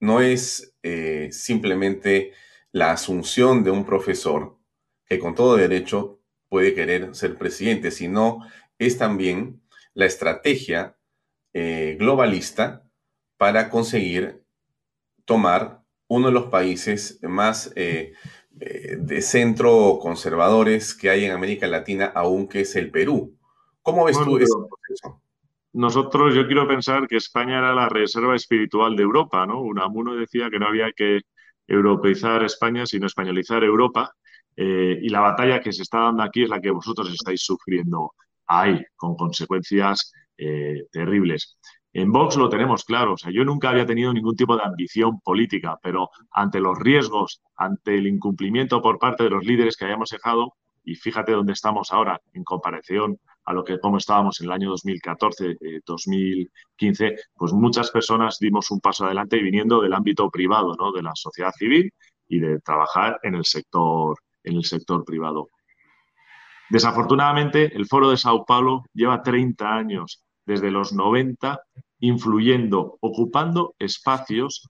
no 0.01 0.19
es 0.19 0.75
eh, 0.83 1.29
simplemente 1.31 2.33
la 2.73 2.91
asunción 2.91 3.63
de 3.63 3.71
un 3.71 3.85
profesor 3.85 4.57
que 5.05 5.17
con 5.17 5.33
todo 5.33 5.55
derecho 5.55 6.19
puede 6.49 6.73
querer 6.75 7.15
ser 7.15 7.37
presidente, 7.37 7.89
sino 7.89 8.45
es 8.79 8.97
también 8.97 9.61
la 9.93 10.07
estrategia 10.07 10.97
eh, 11.53 11.95
globalista 11.97 12.85
para 13.37 13.69
conseguir 13.69 14.43
tomar 15.23 15.83
uno 16.07 16.27
de 16.27 16.33
los 16.33 16.47
países 16.47 17.19
más 17.21 17.71
eh, 17.77 18.13
de 18.49 19.21
centro 19.21 19.99
conservadores 20.01 20.93
que 20.93 21.09
hay 21.09 21.23
en 21.23 21.31
América 21.31 21.67
Latina, 21.67 22.11
aún 22.13 22.49
que 22.49 22.61
es 22.61 22.75
el 22.75 22.91
Perú. 22.91 23.37
¿Cómo 23.81 24.05
ves 24.05 24.19
tú 24.23 24.37
ese 24.37 24.53
proceso? 24.69 25.21
Nosotros, 25.73 26.35
yo 26.35 26.45
quiero 26.45 26.67
pensar 26.67 27.07
que 27.07 27.15
España 27.15 27.59
era 27.59 27.73
la 27.73 27.87
reserva 27.87 28.35
espiritual 28.35 28.95
de 28.95 29.03
Europa, 29.03 29.45
¿no? 29.45 29.61
Unamuno 29.61 30.15
decía 30.15 30.49
que 30.49 30.59
no 30.59 30.67
había 30.67 30.91
que 30.91 31.21
europeizar 31.65 32.43
España, 32.43 32.85
sino 32.85 33.07
españolizar 33.07 33.63
Europa. 33.63 34.11
Eh, 34.55 34.99
y 35.01 35.09
la 35.09 35.21
batalla 35.21 35.61
que 35.61 35.71
se 35.71 35.83
está 35.83 35.99
dando 35.99 36.23
aquí 36.23 36.43
es 36.43 36.49
la 36.49 36.59
que 36.59 36.71
vosotros 36.71 37.09
estáis 37.09 37.41
sufriendo 37.41 38.13
ahí, 38.47 38.83
con 38.97 39.15
consecuencias 39.15 40.11
eh, 40.37 40.83
terribles. 40.91 41.57
En 41.93 42.11
Vox 42.11 42.37
lo 42.37 42.49
tenemos 42.49 42.85
claro, 42.85 43.13
o 43.13 43.17
sea, 43.17 43.31
yo 43.31 43.43
nunca 43.43 43.69
había 43.69 43.85
tenido 43.85 44.13
ningún 44.13 44.35
tipo 44.35 44.55
de 44.55 44.63
ambición 44.63 45.19
política, 45.19 45.77
pero 45.81 46.09
ante 46.31 46.59
los 46.59 46.77
riesgos, 46.79 47.41
ante 47.55 47.95
el 47.95 48.07
incumplimiento 48.07 48.81
por 48.81 48.97
parte 48.97 49.23
de 49.25 49.29
los 49.29 49.43
líderes 49.43 49.75
que 49.75 49.85
hayamos 49.85 50.09
dejado, 50.09 50.53
y 50.83 50.95
fíjate 50.95 51.31
dónde 51.31 51.53
estamos 51.53 51.91
ahora 51.91 52.19
en 52.33 52.43
comparación 52.43 53.19
a 53.45 53.53
lo 53.53 53.63
que 53.63 53.79
como 53.79 53.97
estábamos 53.97 54.39
en 54.39 54.47
el 54.47 54.51
año 54.51 54.69
2014, 54.69 55.57
2015, 55.85 57.07
eh, 57.07 57.15
pues 57.35 57.53
muchas 57.53 57.89
personas 57.91 58.37
dimos 58.39 58.69
un 58.71 58.79
paso 58.79 59.05
adelante 59.05 59.41
viniendo 59.41 59.81
del 59.81 59.93
ámbito 59.93 60.29
privado, 60.29 60.75
¿no? 60.77 60.91
de 60.91 61.01
la 61.01 61.11
sociedad 61.15 61.51
civil 61.51 61.91
y 62.27 62.39
de 62.39 62.59
trabajar 62.59 63.19
en 63.23 63.35
el 63.35 63.45
sector, 63.45 64.17
en 64.43 64.57
el 64.57 64.63
sector 64.63 65.03
privado. 65.03 65.49
Desafortunadamente, 66.69 67.75
el 67.75 67.85
Foro 67.87 68.09
de 68.09 68.17
Sao 68.17 68.45
Paulo 68.45 68.85
lleva 68.93 69.23
30 69.23 69.75
años, 69.75 70.23
desde 70.45 70.71
los 70.71 70.93
90, 70.93 71.61
influyendo, 71.99 72.97
ocupando 73.01 73.75
espacios 73.77 74.69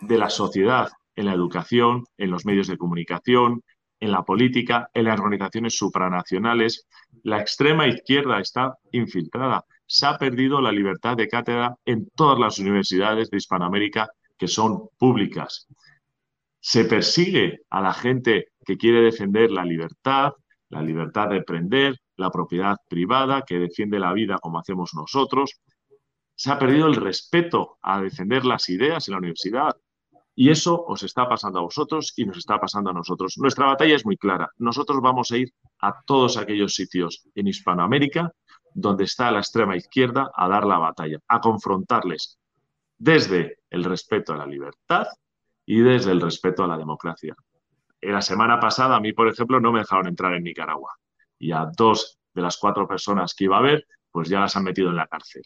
de 0.00 0.16
la 0.16 0.30
sociedad 0.30 0.88
en 1.16 1.26
la 1.26 1.34
educación, 1.34 2.04
en 2.16 2.30
los 2.30 2.46
medios 2.46 2.68
de 2.68 2.78
comunicación, 2.78 3.62
en 4.00 4.12
la 4.12 4.22
política, 4.22 4.90
en 4.94 5.04
las 5.04 5.20
organizaciones 5.20 5.76
supranacionales. 5.76 6.86
La 7.22 7.40
extrema 7.40 7.86
izquierda 7.86 8.40
está 8.40 8.74
infiltrada. 8.92 9.64
Se 9.86 10.06
ha 10.06 10.16
perdido 10.16 10.60
la 10.60 10.72
libertad 10.72 11.16
de 11.16 11.28
cátedra 11.28 11.76
en 11.84 12.08
todas 12.16 12.38
las 12.38 12.58
universidades 12.58 13.30
de 13.30 13.36
Hispanoamérica 13.36 14.08
que 14.38 14.48
son 14.48 14.88
públicas. 14.98 15.68
Se 16.60 16.84
persigue 16.86 17.60
a 17.68 17.80
la 17.80 17.92
gente 17.92 18.48
que 18.64 18.76
quiere 18.76 19.02
defender 19.02 19.50
la 19.50 19.64
libertad, 19.64 20.32
la 20.70 20.82
libertad 20.82 21.28
de 21.28 21.38
emprender, 21.38 21.96
la 22.16 22.30
propiedad 22.30 22.76
privada, 22.88 23.42
que 23.46 23.58
defiende 23.58 23.98
la 23.98 24.12
vida 24.12 24.38
como 24.40 24.58
hacemos 24.58 24.92
nosotros. 24.94 25.60
Se 26.34 26.50
ha 26.50 26.58
perdido 26.58 26.86
el 26.86 26.96
respeto 26.96 27.78
a 27.82 28.00
defender 28.00 28.44
las 28.44 28.68
ideas 28.68 29.08
en 29.08 29.12
la 29.12 29.18
universidad, 29.18 29.76
y 30.40 30.48
eso 30.48 30.86
os 30.86 31.02
está 31.02 31.28
pasando 31.28 31.58
a 31.58 31.62
vosotros 31.62 32.14
y 32.16 32.24
nos 32.24 32.38
está 32.38 32.58
pasando 32.58 32.88
a 32.88 32.94
nosotros. 32.94 33.36
Nuestra 33.36 33.66
batalla 33.66 33.94
es 33.94 34.06
muy 34.06 34.16
clara. 34.16 34.48
Nosotros 34.56 34.98
vamos 35.02 35.30
a 35.32 35.36
ir 35.36 35.52
a 35.80 36.00
todos 36.06 36.38
aquellos 36.38 36.72
sitios 36.72 37.28
en 37.34 37.46
Hispanoamérica 37.46 38.32
donde 38.72 39.04
está 39.04 39.30
la 39.30 39.40
extrema 39.40 39.76
izquierda 39.76 40.30
a 40.34 40.48
dar 40.48 40.64
la 40.64 40.78
batalla, 40.78 41.18
a 41.28 41.40
confrontarles 41.40 42.38
desde 42.96 43.58
el 43.68 43.84
respeto 43.84 44.32
a 44.32 44.38
la 44.38 44.46
libertad 44.46 45.08
y 45.66 45.80
desde 45.80 46.10
el 46.12 46.22
respeto 46.22 46.64
a 46.64 46.68
la 46.68 46.78
democracia. 46.78 47.36
la 48.00 48.22
semana 48.22 48.58
pasada, 48.58 48.96
a 48.96 49.00
mí, 49.00 49.12
por 49.12 49.28
ejemplo, 49.28 49.60
no 49.60 49.72
me 49.72 49.80
dejaron 49.80 50.08
entrar 50.08 50.32
en 50.32 50.44
Nicaragua. 50.44 50.94
Y 51.38 51.52
a 51.52 51.66
dos 51.76 52.18
de 52.32 52.40
las 52.40 52.56
cuatro 52.56 52.88
personas 52.88 53.34
que 53.34 53.44
iba 53.44 53.58
a 53.58 53.60
ver, 53.60 53.86
pues 54.10 54.30
ya 54.30 54.40
las 54.40 54.56
han 54.56 54.64
metido 54.64 54.88
en 54.88 54.96
la 54.96 55.06
cárcel. 55.06 55.42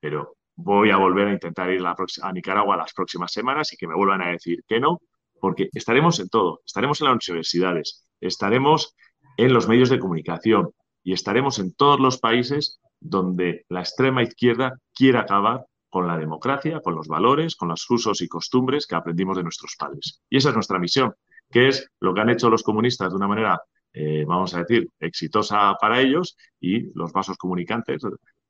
Pero 0.00 0.34
voy 0.56 0.90
a 0.90 0.96
volver 0.96 1.28
a 1.28 1.32
intentar 1.32 1.70
ir 1.70 1.82
a, 1.84 2.32
Nicaragua 2.32 2.76
las 2.76 2.92
próximas 2.92 3.32
semanas 3.32 3.72
y 3.72 3.76
que 3.76 3.86
me 3.86 3.94
vuelvan 3.94 4.22
a 4.22 4.30
decir 4.30 4.62
que 4.66 4.80
no, 4.80 5.00
porque 5.40 5.68
estaremos 5.72 6.20
en 6.20 6.28
todo, 6.28 6.60
estaremos 6.64 7.00
en 7.00 7.08
las 7.08 7.28
universidades, 7.28 8.06
estaremos 8.20 8.94
en 9.36 9.52
los 9.52 9.68
medios 9.68 9.90
de 9.90 9.98
comunicación 9.98 10.70
y 11.02 11.12
estaremos 11.12 11.58
en 11.58 11.74
todos 11.74 11.98
los 11.98 12.18
países 12.18 12.80
donde 13.00 13.64
la 13.68 13.80
extrema 13.80 14.22
izquierda 14.22 14.78
quiere 14.94 15.18
acabar 15.18 15.64
con 15.88 16.06
la 16.06 16.16
democracia, 16.16 16.80
con 16.80 16.94
los 16.94 17.08
valores, 17.08 17.56
con 17.56 17.68
los 17.68 17.88
usos 17.90 18.22
y 18.22 18.28
costumbres 18.28 18.86
que 18.86 18.94
aprendimos 18.94 19.36
de 19.36 19.42
nuestros 19.42 19.74
padres. 19.78 20.22
Y 20.30 20.38
esa 20.38 20.50
es 20.50 20.54
nuestra 20.54 20.78
misión, 20.78 21.12
que 21.50 21.68
es 21.68 21.90
lo 22.00 22.14
que 22.14 22.20
han 22.20 22.30
hecho 22.30 22.48
los 22.48 22.62
comunistas 22.62 23.10
de 23.10 23.16
una 23.16 23.28
manera, 23.28 23.60
eh, 23.92 24.24
vamos 24.26 24.54
a 24.54 24.60
decir, 24.60 24.88
exitosa 25.00 25.74
para 25.80 26.00
ellos 26.00 26.36
y 26.60 26.92
los 26.94 27.12
vasos 27.12 27.36
comunicantes 27.36 28.02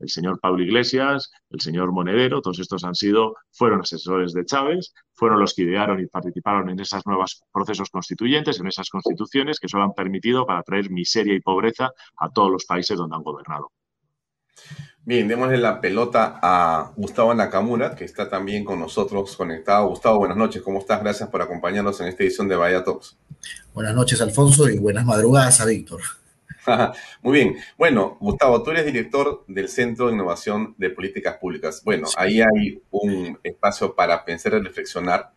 el 0.02 0.08
señor 0.08 0.40
Pablo 0.40 0.64
Iglesias, 0.64 1.30
el 1.50 1.60
señor 1.60 1.92
Monedero, 1.92 2.42
todos 2.42 2.58
estos 2.58 2.84
han 2.84 2.94
sido, 2.94 3.36
fueron 3.52 3.80
asesores 3.80 4.32
de 4.32 4.44
Chávez, 4.44 4.92
fueron 5.14 5.38
los 5.38 5.54
que 5.54 5.62
idearon 5.62 6.00
y 6.00 6.06
participaron 6.06 6.68
en 6.70 6.80
esos 6.80 7.06
nuevos 7.06 7.42
procesos 7.52 7.88
constituyentes, 7.88 8.58
en 8.58 8.66
esas 8.66 8.90
constituciones 8.90 9.60
que 9.60 9.68
solo 9.68 9.84
han 9.84 9.94
permitido 9.94 10.44
para 10.44 10.62
traer 10.64 10.90
miseria 10.90 11.34
y 11.34 11.40
pobreza 11.40 11.92
a 12.16 12.28
todos 12.30 12.50
los 12.50 12.64
países 12.64 12.98
donde 12.98 13.14
han 13.14 13.22
gobernado. 13.22 13.70
Bien, 15.04 15.26
démosle 15.26 15.58
la 15.58 15.80
pelota 15.80 16.38
a 16.40 16.92
Gustavo 16.94 17.34
Nakamura, 17.34 17.96
que 17.96 18.04
está 18.04 18.28
también 18.28 18.64
con 18.64 18.78
nosotros 18.78 19.36
conectado. 19.36 19.88
Gustavo, 19.88 20.18
buenas 20.18 20.36
noches, 20.36 20.62
¿cómo 20.62 20.78
estás? 20.78 21.00
Gracias 21.00 21.28
por 21.28 21.42
acompañarnos 21.42 22.00
en 22.00 22.06
esta 22.06 22.22
edición 22.22 22.46
de 22.46 22.54
Vaya 22.54 22.84
Talks. 22.84 23.16
Buenas 23.74 23.96
noches, 23.96 24.20
Alfonso, 24.20 24.68
y 24.70 24.78
buenas 24.78 25.04
madrugadas 25.04 25.60
a 25.60 25.64
Víctor. 25.64 26.02
Muy 27.22 27.32
bien. 27.32 27.56
Bueno, 27.76 28.16
Gustavo, 28.20 28.62
tú 28.62 28.70
eres 28.70 28.86
director 28.86 29.44
del 29.48 29.68
Centro 29.68 30.06
de 30.06 30.12
Innovación 30.12 30.76
de 30.78 30.90
Políticas 30.90 31.36
Públicas. 31.38 31.82
Bueno, 31.84 32.06
ahí 32.16 32.40
hay 32.40 32.80
un 32.92 33.40
espacio 33.42 33.96
para 33.96 34.24
pensar 34.24 34.52
y 34.54 34.60
reflexionar. 34.60 35.32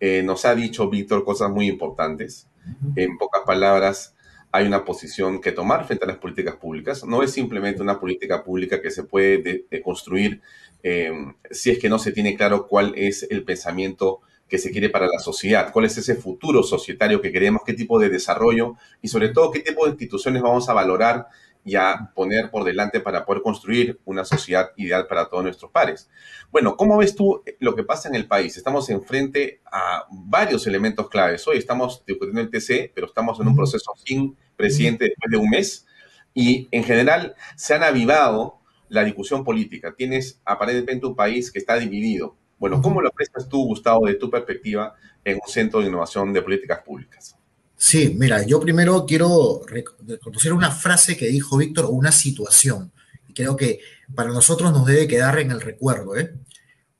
Eh, 0.00 0.22
nos 0.22 0.46
ha 0.46 0.54
dicho 0.54 0.88
Víctor 0.88 1.22
cosas 1.22 1.50
muy 1.50 1.68
importantes. 1.68 2.48
En 2.96 3.18
pocas 3.18 3.42
palabras, 3.44 4.15
hay 4.56 4.66
una 4.66 4.84
posición 4.84 5.40
que 5.40 5.52
tomar 5.52 5.86
frente 5.86 6.04
a 6.04 6.08
las 6.08 6.16
políticas 6.16 6.56
públicas. 6.56 7.04
No 7.04 7.22
es 7.22 7.30
simplemente 7.30 7.82
una 7.82 8.00
política 8.00 8.42
pública 8.42 8.80
que 8.80 8.90
se 8.90 9.04
puede 9.04 9.66
construir 9.84 10.40
eh, 10.82 11.12
si 11.50 11.70
es 11.70 11.78
que 11.78 11.88
no 11.88 11.98
se 11.98 12.12
tiene 12.12 12.36
claro 12.36 12.66
cuál 12.66 12.94
es 12.96 13.26
el 13.28 13.44
pensamiento 13.44 14.20
que 14.48 14.58
se 14.58 14.70
quiere 14.70 14.88
para 14.88 15.08
la 15.08 15.18
sociedad, 15.18 15.72
cuál 15.72 15.84
es 15.84 15.98
ese 15.98 16.14
futuro 16.14 16.62
societario 16.62 17.20
que 17.20 17.32
queremos, 17.32 17.62
qué 17.66 17.74
tipo 17.74 17.98
de 17.98 18.08
desarrollo 18.08 18.76
y 19.02 19.08
sobre 19.08 19.30
todo 19.30 19.50
qué 19.50 19.60
tipo 19.60 19.84
de 19.84 19.90
instituciones 19.90 20.40
vamos 20.42 20.68
a 20.68 20.72
valorar 20.72 21.26
y 21.64 21.74
a 21.74 22.12
poner 22.14 22.48
por 22.52 22.62
delante 22.62 23.00
para 23.00 23.26
poder 23.26 23.42
construir 23.42 23.98
una 24.04 24.24
sociedad 24.24 24.70
ideal 24.76 25.08
para 25.08 25.28
todos 25.28 25.42
nuestros 25.42 25.72
pares. 25.72 26.08
Bueno, 26.52 26.76
¿cómo 26.76 26.96
ves 26.96 27.16
tú 27.16 27.42
lo 27.58 27.74
que 27.74 27.82
pasa 27.82 28.08
en 28.08 28.14
el 28.14 28.28
país? 28.28 28.56
Estamos 28.56 28.88
enfrente 28.88 29.60
a 29.72 30.06
varios 30.08 30.64
elementos 30.68 31.08
claves. 31.08 31.46
Hoy 31.48 31.58
estamos 31.58 32.04
discutiendo 32.06 32.40
el 32.40 32.50
TC, 32.50 32.92
pero 32.94 33.08
estamos 33.08 33.40
en 33.40 33.48
un 33.48 33.56
proceso 33.56 33.92
sin 34.04 34.36
presidente 34.56 35.04
después 35.06 35.30
de 35.30 35.36
un 35.36 35.50
mes 35.50 35.86
y 36.34 36.68
en 36.70 36.84
general 36.84 37.34
se 37.56 37.74
han 37.74 37.82
avivado 37.82 38.58
la 38.88 39.04
discusión 39.04 39.44
política. 39.44 39.94
Tienes 39.96 40.40
aparentemente 40.44 41.06
un 41.06 41.16
país 41.16 41.50
que 41.50 41.58
está 41.58 41.78
dividido 41.78 42.36
bueno, 42.58 42.80
¿cómo 42.80 43.00
lo 43.00 43.08
aprecias 43.08 43.48
tú, 43.48 43.64
Gustavo, 43.66 44.06
de 44.06 44.14
tu 44.14 44.30
perspectiva 44.30 44.94
en 45.24 45.38
un 45.44 45.52
centro 45.52 45.80
de 45.80 45.88
innovación 45.88 46.32
de 46.32 46.42
políticas 46.42 46.80
públicas? 46.82 47.36
Sí, 47.76 48.14
mira, 48.18 48.44
yo 48.46 48.58
primero 48.60 49.04
quiero 49.04 49.60
reconocer 49.66 50.54
una 50.54 50.70
frase 50.70 51.16
que 51.16 51.26
dijo 51.26 51.58
Víctor 51.58 51.84
o 51.84 51.90
una 51.90 52.12
situación. 52.12 52.92
Y 53.28 53.34
creo 53.34 53.56
que 53.56 53.80
para 54.14 54.30
nosotros 54.30 54.72
nos 54.72 54.86
debe 54.86 55.06
quedar 55.06 55.38
en 55.38 55.50
el 55.50 55.60
recuerdo. 55.60 56.16
¿eh? 56.16 56.32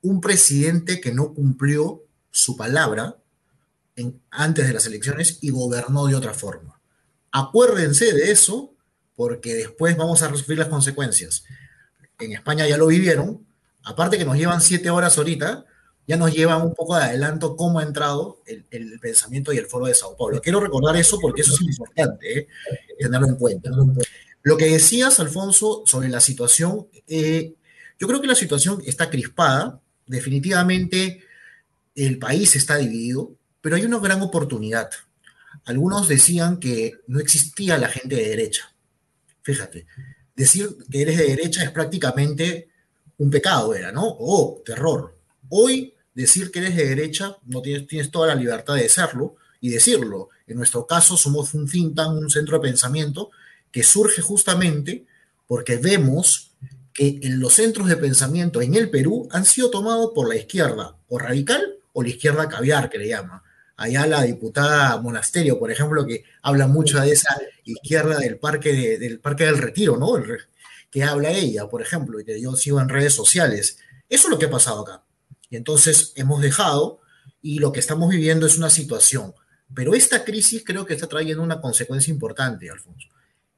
Un 0.01 0.21
presidente 0.21 1.01
que 1.01 1.11
no 1.11 1.33
cumplió 1.33 2.03
su 2.29 2.55
palabra 2.55 3.17
antes 4.29 4.67
de 4.67 4.73
las 4.73 4.85
elecciones 4.85 5.39
y 5.41 5.49
gobernó 5.49 6.05
de 6.05 6.13
otra 6.13 6.35
forma. 6.35 6.76
Acuérdense 7.37 8.13
de 8.13 8.31
eso 8.31 8.73
porque 9.15 9.53
después 9.53 9.95
vamos 9.95 10.23
a 10.23 10.29
sufrir 10.35 10.57
las 10.57 10.69
consecuencias. 10.69 11.43
En 12.19 12.31
España 12.31 12.67
ya 12.67 12.77
lo 12.77 12.87
vivieron, 12.87 13.45
aparte 13.83 14.17
que 14.17 14.25
nos 14.25 14.37
llevan 14.37 14.59
siete 14.59 14.89
horas 14.89 15.17
ahorita, 15.19 15.65
ya 16.07 16.17
nos 16.17 16.33
llevan 16.33 16.63
un 16.63 16.73
poco 16.73 16.95
de 16.95 17.03
adelanto 17.03 17.55
cómo 17.55 17.77
ha 17.77 17.83
entrado 17.83 18.41
el, 18.45 18.99
pensamiento 18.99 19.53
y 19.53 19.57
el 19.57 19.67
foro 19.67 19.85
de 19.85 19.93
Sao 19.93 20.17
Paulo. 20.17 20.41
Quiero 20.41 20.59
recordar 20.59 20.95
eso 20.95 21.19
porque 21.19 21.41
eso 21.41 21.53
es 21.53 21.61
importante, 21.61 22.39
¿eh? 22.39 22.47
tenerlo 22.97 23.27
en 23.27 23.35
cuenta. 23.35 23.69
Lo 24.41 24.57
que 24.57 24.65
decías, 24.65 25.19
Alfonso, 25.19 25.83
sobre 25.85 26.09
la 26.09 26.21
situación, 26.21 26.87
eh, 27.07 27.53
yo 27.99 28.07
creo 28.07 28.19
que 28.19 28.27
la 28.27 28.35
situación 28.35 28.81
está 28.83 29.11
crispada, 29.11 29.79
definitivamente 30.07 31.21
el 31.93 32.17
país 32.17 32.55
está 32.55 32.77
dividido, 32.77 33.35
pero 33.61 33.75
hay 33.75 33.85
una 33.85 33.99
gran 33.99 34.21
oportunidad. 34.21 34.89
Algunos 35.65 36.07
decían 36.07 36.59
que 36.59 36.93
no 37.07 37.19
existía 37.19 37.77
la 37.77 37.89
gente 37.89 38.15
de 38.15 38.29
derecha. 38.29 38.73
Fíjate, 39.41 39.85
decir 40.35 40.77
que 40.89 41.01
eres 41.01 41.17
de 41.17 41.27
derecha 41.27 41.63
es 41.63 41.71
prácticamente 41.71 42.69
un 43.17 43.29
pecado, 43.29 43.73
era, 43.73 43.91
¿no? 43.91 44.03
Oh, 44.05 44.61
terror. 44.65 45.17
Hoy 45.49 45.93
decir 46.13 46.51
que 46.51 46.59
eres 46.59 46.75
de 46.75 46.87
derecha 46.87 47.37
no 47.45 47.61
tienes, 47.61 47.87
tienes 47.87 48.11
toda 48.11 48.27
la 48.27 48.35
libertad 48.35 48.75
de 48.75 48.89
serlo 48.89 49.35
y 49.61 49.69
decirlo. 49.69 50.29
En 50.47 50.57
nuestro 50.57 50.85
caso 50.85 51.17
somos 51.17 51.53
un 51.53 51.67
think 51.67 51.95
tank, 51.95 52.11
un 52.11 52.29
centro 52.29 52.57
de 52.57 52.67
pensamiento 52.67 53.31
que 53.71 53.83
surge 53.83 54.21
justamente 54.21 55.05
porque 55.47 55.77
vemos 55.77 56.51
que 56.93 57.19
en 57.21 57.39
los 57.39 57.53
centros 57.53 57.87
de 57.87 57.95
pensamiento 57.95 58.61
en 58.61 58.75
el 58.75 58.89
Perú 58.89 59.27
han 59.31 59.45
sido 59.45 59.69
tomados 59.69 60.11
por 60.13 60.27
la 60.27 60.35
izquierda 60.35 60.95
o 61.07 61.19
radical 61.19 61.75
o 61.93 62.03
la 62.03 62.09
izquierda 62.09 62.49
caviar, 62.49 62.89
que 62.89 62.97
le 62.97 63.07
llama. 63.07 63.43
Allá 63.77 64.07
la 64.07 64.23
diputada 64.23 64.99
Monasterio, 64.99 65.59
por 65.59 65.71
ejemplo, 65.71 66.05
que 66.05 66.23
habla 66.41 66.67
mucho 66.67 66.99
de 66.99 67.11
esa 67.11 67.39
izquierda 67.63 68.17
del 68.17 68.39
parque, 68.39 68.97
del 68.97 69.19
parque 69.19 69.45
del 69.45 69.59
Retiro, 69.59 69.97
¿no? 69.97 70.13
que 70.89 71.03
habla 71.03 71.31
ella, 71.31 71.67
por 71.67 71.81
ejemplo, 71.81 72.19
y 72.19 72.25
que 72.25 72.41
yo 72.41 72.55
sigo 72.55 72.81
en 72.81 72.89
redes 72.89 73.13
sociales. 73.13 73.77
Eso 74.09 74.27
es 74.27 74.31
lo 74.31 74.39
que 74.39 74.45
ha 74.45 74.49
pasado 74.49 74.81
acá. 74.81 75.03
Y 75.49 75.55
entonces 75.57 76.13
hemos 76.15 76.41
dejado 76.41 77.01
y 77.41 77.59
lo 77.59 77.71
que 77.71 77.79
estamos 77.79 78.09
viviendo 78.09 78.47
es 78.47 78.57
una 78.57 78.69
situación. 78.69 79.33
Pero 79.73 79.93
esta 79.93 80.23
crisis 80.23 80.63
creo 80.65 80.85
que 80.85 80.93
está 80.93 81.07
trayendo 81.07 81.43
una 81.43 81.61
consecuencia 81.61 82.11
importante, 82.11 82.69
Alfonso. 82.69 83.07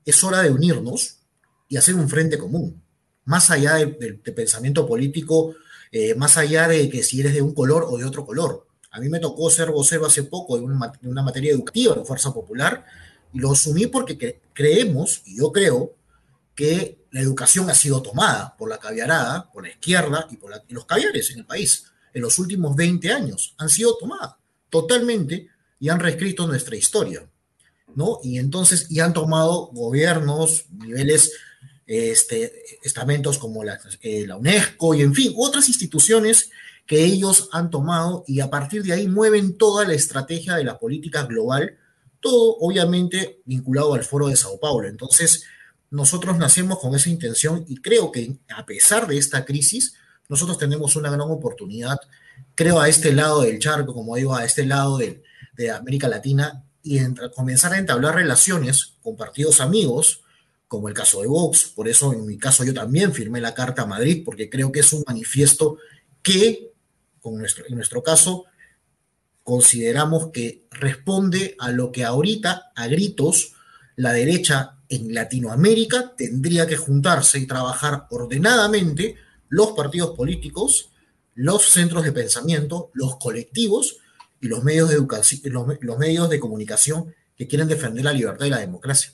Es 0.04 0.24
hora 0.24 0.42
de 0.42 0.50
unirnos 0.50 1.20
y 1.68 1.78
hacer 1.78 1.96
un 1.96 2.10
frente 2.10 2.38
común, 2.38 2.82
más 3.26 3.52
allá 3.52 3.76
del 3.76 4.20
pensamiento 4.20 4.88
político, 4.88 5.56
eh, 5.92 6.16
más 6.16 6.38
allá 6.38 6.68
de 6.68 6.90
que 6.90 7.04
si 7.04 7.20
eres 7.20 7.34
de 7.34 7.42
un 7.42 7.54
color 7.54 7.86
o 7.88 7.98
de 7.98 8.06
otro 8.06 8.26
color. 8.26 8.68
A 8.92 9.00
mí 9.00 9.10
me 9.10 9.20
tocó 9.20 9.50
ser 9.50 9.72
vocero 9.72 10.06
hace 10.06 10.24
poco 10.24 10.58
de 10.58 10.64
una, 10.64 11.22
materia 11.22 11.52
educativa 11.52 11.96
de 11.96 12.06
Fuerza 12.06 12.34
Popular 12.34 12.86
y 13.34 13.40
lo 13.40 13.52
asumí 13.52 13.88
porque 13.88 14.42
creemos, 14.54 15.22
y 15.26 15.38
yo 15.38 15.52
creo, 15.52 15.94
que 16.56 17.06
la 17.12 17.22
educación 17.22 17.70
ha 17.70 17.74
sido 17.74 18.02
tomada 18.02 18.56
por 18.58 18.70
la 18.70 18.80
caviarada, 18.80 19.50
por 19.52 19.64
la 19.64 19.70
izquierda 19.70 20.28
y 20.30 20.36
por 20.36 20.52
los 20.68 20.86
caviares 20.86 21.32
en 21.32 21.40
el 21.40 21.46
país. 21.46 21.86
En 22.14 22.22
los 22.22 22.38
últimos 22.38 22.76
20 22.76 23.12
años 23.14 23.56
han 23.58 23.70
sido 23.70 23.96
tomadas 23.98 24.36
totalmente 24.70 25.48
y 25.80 25.90
han 25.90 26.00
reescrito 26.00 26.46
nuestra 26.48 26.76
historia. 26.76 27.26
¿no? 27.96 28.20
Y 28.24 28.38
entonces, 28.38 28.88
y 28.90 29.00
han 29.00 29.14
tomado 29.14 29.68
gobiernos, 29.68 30.66
niveles, 30.72 31.32
este, 31.88 32.54
estamentos 32.84 33.40
como 33.40 33.64
la, 33.64 33.80
eh, 34.02 34.26
la 34.28 34.38
UNESCO 34.38 34.94
y 34.94 35.02
en 35.02 35.14
fin, 35.14 35.34
otras 35.36 35.68
instituciones 35.70 36.52
que 36.90 37.06
ellos 37.06 37.50
han 37.52 37.70
tomado 37.70 38.24
y 38.26 38.40
a 38.40 38.50
partir 38.50 38.82
de 38.82 38.94
ahí 38.94 39.08
mueven 39.08 39.60
toda 39.60 39.86
la 39.86 39.94
estrategia 39.94 40.56
de 40.56 40.64
la 40.64 40.80
política 40.80 41.22
global, 41.22 41.78
todo 42.20 42.58
obviamente 42.62 43.44
vinculado 43.46 43.94
al 43.94 44.04
foro 44.04 44.28
de 44.28 44.36
Sao 44.36 44.60
Paulo. 44.60 44.88
Entonces, 44.88 45.44
nosotros 45.92 46.40
nacemos 46.40 46.80
con 46.80 46.96
esa 46.96 47.12
intención 47.12 47.64
y 47.68 47.76
creo 47.78 48.12
que 48.12 48.40
a 48.50 48.66
pesar 48.66 49.06
de 49.06 49.20
esta 49.20 49.46
crisis, 49.46 49.94
nosotros 50.30 50.58
tenemos 50.58 50.96
una 50.96 51.12
gran 51.12 51.30
oportunidad, 51.30 52.00
creo 52.56 52.82
a 52.82 52.90
este 52.90 53.14
lado 53.14 53.44
del 53.44 53.60
charco, 53.60 53.94
como 53.94 54.16
digo, 54.16 54.36
a 54.36 54.44
este 54.44 54.66
lado 54.66 54.98
de, 54.98 55.22
de 55.56 55.70
América 55.70 56.08
Latina, 56.08 56.64
y 56.82 56.98
comenzar 57.36 57.74
a 57.74 57.78
entablar 57.78 58.16
relaciones 58.16 58.96
con 59.04 59.16
partidos 59.16 59.62
amigos, 59.62 60.24
como 60.68 60.88
el 60.88 60.96
caso 60.96 61.22
de 61.22 61.28
Vox. 61.28 61.72
Por 61.76 61.88
eso, 61.88 62.14
en 62.14 62.26
mi 62.26 62.40
caso, 62.40 62.64
yo 62.64 62.74
también 62.74 63.14
firmé 63.14 63.42
la 63.42 63.54
Carta 63.54 63.84
a 63.84 63.86
Madrid, 63.86 64.24
porque 64.26 64.50
creo 64.50 64.72
que 64.72 64.80
es 64.80 64.92
un 64.92 65.04
manifiesto 65.06 65.78
que 66.24 66.69
en 67.30 67.76
nuestro 67.76 68.04
caso, 68.04 68.46
consideramos 69.44 70.28
que 70.28 70.68
responde 70.72 71.56
a 71.60 71.72
lo 71.72 71.92
que 71.92 72.06
ahorita, 72.06 72.72
a 72.76 72.88
gritos, 72.88 73.56
la 73.96 74.14
derecha 74.14 74.78
en 74.90 75.14
Latinoamérica 75.14 76.14
tendría 76.16 76.68
que 76.68 76.78
juntarse 76.78 77.40
y 77.40 77.48
trabajar 77.48 78.08
ordenadamente 78.10 79.16
los 79.50 79.72
partidos 79.72 80.16
políticos, 80.16 80.92
los 81.36 81.66
centros 81.66 82.04
de 82.04 82.12
pensamiento, 82.12 82.92
los 82.94 83.18
colectivos 83.18 83.98
y 84.40 84.48
los 84.48 84.64
medios 84.64 84.90
de 84.90 84.98
los, 85.50 85.98
medios 85.98 86.30
de 86.30 86.40
comunicación 86.40 87.14
que 87.36 87.48
quieren 87.48 87.68
defender 87.68 88.06
la 88.06 88.14
libertad 88.14 88.46
y 88.46 88.50
la 88.52 88.60
democracia. 88.60 89.12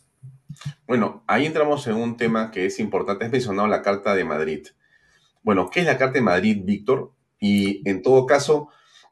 Bueno, 0.88 1.24
ahí 1.28 1.46
entramos 1.46 1.88
en 1.88 1.96
un 1.96 2.18
tema 2.18 2.52
que 2.52 2.66
es 2.66 2.80
importante. 2.80 3.26
Has 3.26 3.32
mencionado 3.32 3.68
la 3.68 3.82
Carta 3.82 4.16
de 4.16 4.24
Madrid. 4.24 4.68
Bueno, 5.44 5.70
¿qué 5.70 5.82
es 5.82 5.86
la 5.86 5.98
Carta 5.98 6.16
de 6.16 6.22
Madrid, 6.22 6.62
Víctor? 6.64 7.12
Y 7.40 7.88
en 7.90 8.02
todo 8.02 8.26
caso, 8.26 8.70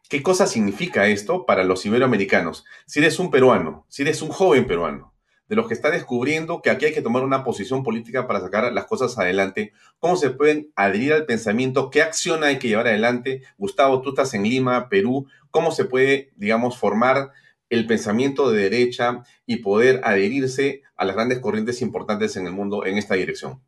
¿qué 0.10 0.24
cosa 0.24 0.48
significa 0.48 1.08
esto 1.08 1.46
para 1.46 1.64
los 1.64 1.86
iberoamericanos? 1.86 2.66
Si 2.86 3.00
eres 3.00 3.20
un 3.20 3.32
peruano, 3.32 3.86
si 3.90 4.04
eres 4.04 4.22
un 4.22 4.30
joven 4.30 4.68
peruano, 4.68 5.14
de 5.48 5.56
los 5.56 5.68
que 5.68 5.74
está 5.74 5.92
descubriendo 5.92 6.62
que 6.62 6.70
aquí 6.70 6.86
hay 6.86 6.94
que 6.94 7.02
tomar 7.02 7.24
una 7.24 7.44
posición 7.44 7.84
política 7.84 8.28
para 8.28 8.40
sacar 8.40 8.72
las 8.74 8.86
cosas 8.86 9.18
adelante, 9.18 9.74
¿cómo 10.00 10.16
se 10.16 10.30
pueden 10.30 10.72
adherir 10.76 11.14
al 11.14 11.26
pensamiento? 11.26 11.90
¿Qué 11.90 12.02
acción 12.02 12.44
hay 12.44 12.60
que 12.60 12.70
llevar 12.70 12.88
adelante? 12.88 13.44
Gustavo, 13.58 14.02
tú 14.02 14.10
estás 14.10 14.34
en 14.34 14.44
Lima, 14.44 14.90
Perú, 14.90 15.28
¿cómo 15.52 15.72
se 15.72 15.86
puede, 15.86 16.32
digamos, 16.36 16.78
formar 16.78 17.32
el 17.70 17.88
pensamiento 17.88 18.52
de 18.52 18.70
derecha 18.70 19.24
y 19.46 19.58
poder 19.58 20.02
adherirse 20.04 20.82
a 20.96 21.06
las 21.06 21.16
grandes 21.16 21.40
corrientes 21.40 21.82
importantes 21.82 22.36
en 22.36 22.48
el 22.48 22.54
mundo 22.54 22.86
en 22.86 22.98
esta 22.98 23.16
dirección? 23.16 23.62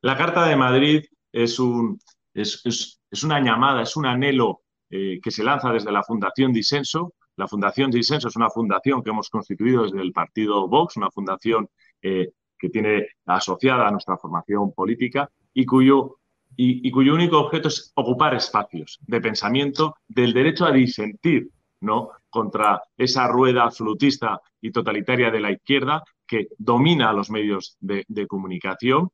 La 0.00 0.16
Carta 0.16 0.46
de 0.46 0.56
Madrid 0.56 1.04
es 1.32 1.58
un, 1.58 1.98
es, 2.34 3.00
una 3.22 3.40
llamada, 3.40 3.82
es 3.82 3.96
un 3.96 4.06
anhelo 4.06 4.62
eh, 4.90 5.20
que 5.22 5.30
se 5.30 5.44
lanza 5.44 5.72
desde 5.72 5.92
la 5.92 6.02
Fundación 6.02 6.52
Disenso. 6.52 7.14
La 7.36 7.48
Fundación 7.48 7.90
Disenso 7.90 8.28
es 8.28 8.36
una 8.36 8.50
fundación 8.50 9.02
que 9.02 9.10
hemos 9.10 9.30
constituido 9.30 9.84
desde 9.84 10.00
el 10.00 10.12
partido 10.12 10.68
Vox, 10.68 10.96
una 10.96 11.10
fundación 11.10 11.68
eh, 12.02 12.30
que 12.58 12.68
tiene 12.68 13.06
asociada 13.26 13.88
a 13.88 13.90
nuestra 13.90 14.16
formación 14.16 14.72
política 14.72 15.30
y 15.52 15.64
cuyo, 15.64 16.18
y, 16.56 16.90
cuyo 16.90 17.14
único 17.14 17.38
objeto 17.38 17.68
es 17.68 17.92
ocupar 17.94 18.34
espacios 18.34 18.98
de 19.06 19.20
pensamiento 19.20 19.96
del 20.08 20.32
derecho 20.32 20.64
a 20.64 20.72
disentir 20.72 21.50
¿no? 21.80 22.10
contra 22.30 22.82
esa 22.96 23.26
rueda 23.28 23.64
absolutista 23.64 24.40
y 24.60 24.70
totalitaria 24.70 25.30
de 25.30 25.40
la 25.40 25.50
izquierda 25.50 26.02
que 26.26 26.48
domina 26.56 27.12
los 27.12 27.30
medios 27.30 27.76
de, 27.80 28.04
de 28.08 28.26
comunicación 28.26 29.10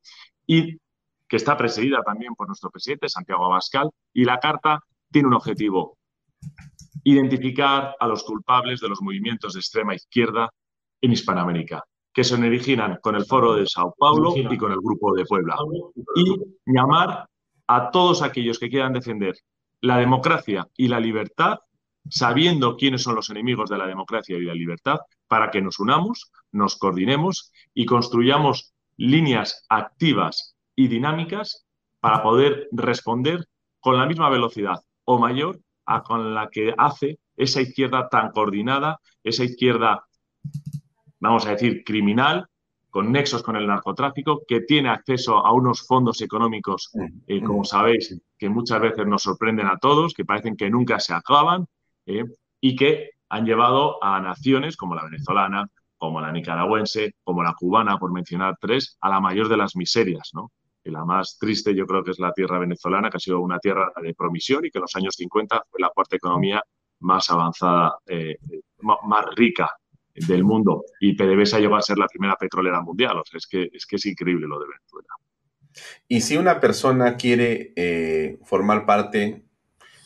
y 0.46 0.78
que 1.30 1.36
está 1.36 1.56
presidida 1.56 2.02
también 2.02 2.34
por 2.34 2.48
nuestro 2.48 2.70
presidente, 2.70 3.08
Santiago 3.08 3.46
Abascal, 3.46 3.88
y 4.12 4.24
la 4.24 4.40
carta 4.40 4.80
tiene 5.12 5.28
un 5.28 5.34
objetivo, 5.34 5.96
identificar 7.04 7.94
a 8.00 8.08
los 8.08 8.24
culpables 8.24 8.80
de 8.80 8.88
los 8.88 9.00
movimientos 9.00 9.52
de 9.52 9.60
extrema 9.60 9.94
izquierda 9.94 10.50
en 11.00 11.12
Hispanoamérica, 11.12 11.84
que 12.12 12.24
se 12.24 12.34
originan 12.34 12.98
con 13.00 13.14
el 13.14 13.24
Foro 13.26 13.54
de 13.54 13.64
Sao 13.64 13.94
Paulo 13.96 14.34
y 14.36 14.58
con 14.58 14.72
el 14.72 14.78
Grupo 14.78 15.14
de 15.14 15.24
Puebla, 15.24 15.54
y 16.16 16.36
llamar 16.66 17.28
a 17.68 17.90
todos 17.92 18.22
aquellos 18.22 18.58
que 18.58 18.68
quieran 18.68 18.92
defender 18.92 19.36
la 19.82 19.98
democracia 19.98 20.66
y 20.76 20.88
la 20.88 20.98
libertad, 20.98 21.60
sabiendo 22.08 22.76
quiénes 22.76 23.04
son 23.04 23.14
los 23.14 23.30
enemigos 23.30 23.70
de 23.70 23.78
la 23.78 23.86
democracia 23.86 24.36
y 24.36 24.42
la 24.42 24.54
libertad, 24.54 24.98
para 25.28 25.52
que 25.52 25.62
nos 25.62 25.78
unamos, 25.78 26.32
nos 26.50 26.76
coordinemos 26.76 27.52
y 27.72 27.86
construyamos 27.86 28.74
líneas 28.96 29.64
activas 29.68 30.56
y 30.80 30.88
dinámicas 30.88 31.66
para 32.00 32.22
poder 32.22 32.66
responder 32.72 33.44
con 33.80 33.98
la 33.98 34.06
misma 34.06 34.30
velocidad 34.30 34.80
o 35.04 35.18
mayor 35.18 35.60
a 35.84 36.02
con 36.02 36.32
la 36.32 36.48
que 36.48 36.74
hace 36.76 37.18
esa 37.36 37.60
izquierda 37.60 38.08
tan 38.08 38.30
coordinada, 38.30 38.98
esa 39.22 39.44
izquierda, 39.44 40.02
vamos 41.18 41.44
a 41.46 41.50
decir, 41.50 41.84
criminal, 41.84 42.46
con 42.88 43.12
nexos 43.12 43.42
con 43.42 43.56
el 43.56 43.66
narcotráfico, 43.66 44.42
que 44.48 44.62
tiene 44.62 44.88
acceso 44.88 45.44
a 45.44 45.52
unos 45.52 45.86
fondos 45.86 46.22
económicos, 46.22 46.90
eh, 47.26 47.42
como 47.42 47.62
sabéis, 47.64 48.18
que 48.38 48.48
muchas 48.48 48.80
veces 48.80 49.06
nos 49.06 49.22
sorprenden 49.22 49.66
a 49.66 49.76
todos, 49.76 50.14
que 50.14 50.24
parecen 50.24 50.56
que 50.56 50.70
nunca 50.70 50.98
se 50.98 51.12
acaban, 51.12 51.66
eh, 52.06 52.24
y 52.58 52.74
que 52.74 53.10
han 53.28 53.44
llevado 53.44 54.02
a 54.02 54.18
naciones 54.20 54.78
como 54.78 54.94
la 54.94 55.04
venezolana, 55.04 55.66
como 55.98 56.22
la 56.22 56.32
nicaragüense, 56.32 57.16
como 57.22 57.42
la 57.42 57.52
cubana, 57.52 57.98
por 57.98 58.12
mencionar 58.12 58.56
tres, 58.58 58.96
a 59.02 59.10
la 59.10 59.20
mayor 59.20 59.48
de 59.48 59.58
las 59.58 59.76
miserias, 59.76 60.30
¿no? 60.32 60.50
Y 60.82 60.90
la 60.90 61.04
más 61.04 61.36
triste 61.38 61.74
yo 61.74 61.86
creo 61.86 62.02
que 62.02 62.12
es 62.12 62.18
la 62.18 62.32
tierra 62.32 62.58
venezolana, 62.58 63.10
que 63.10 63.18
ha 63.18 63.20
sido 63.20 63.40
una 63.40 63.58
tierra 63.58 63.92
de 64.02 64.14
promisión 64.14 64.64
y 64.64 64.70
que 64.70 64.78
en 64.78 64.82
los 64.82 64.96
años 64.96 65.14
50 65.16 65.64
fue 65.70 65.80
la 65.80 65.90
cuarta 65.90 66.16
economía 66.16 66.62
más 67.00 67.30
avanzada, 67.30 67.98
eh, 68.06 68.36
más 68.80 69.24
rica 69.36 69.70
del 70.14 70.44
mundo. 70.44 70.84
Y 71.00 71.14
PDVSA 71.14 71.60
llegó 71.60 71.76
a 71.76 71.82
ser 71.82 71.98
la 71.98 72.06
primera 72.06 72.36
petrolera 72.36 72.80
mundial. 72.80 73.22
Es 73.32 73.46
que 73.46 73.70
es, 73.72 73.86
que 73.86 73.96
es 73.96 74.06
increíble 74.06 74.46
lo 74.46 74.58
de 74.58 74.66
Venezuela. 74.68 75.08
Y 76.08 76.20
si 76.20 76.36
una 76.36 76.60
persona 76.60 77.16
quiere 77.16 77.72
eh, 77.76 78.38
formar 78.44 78.86
parte 78.86 79.44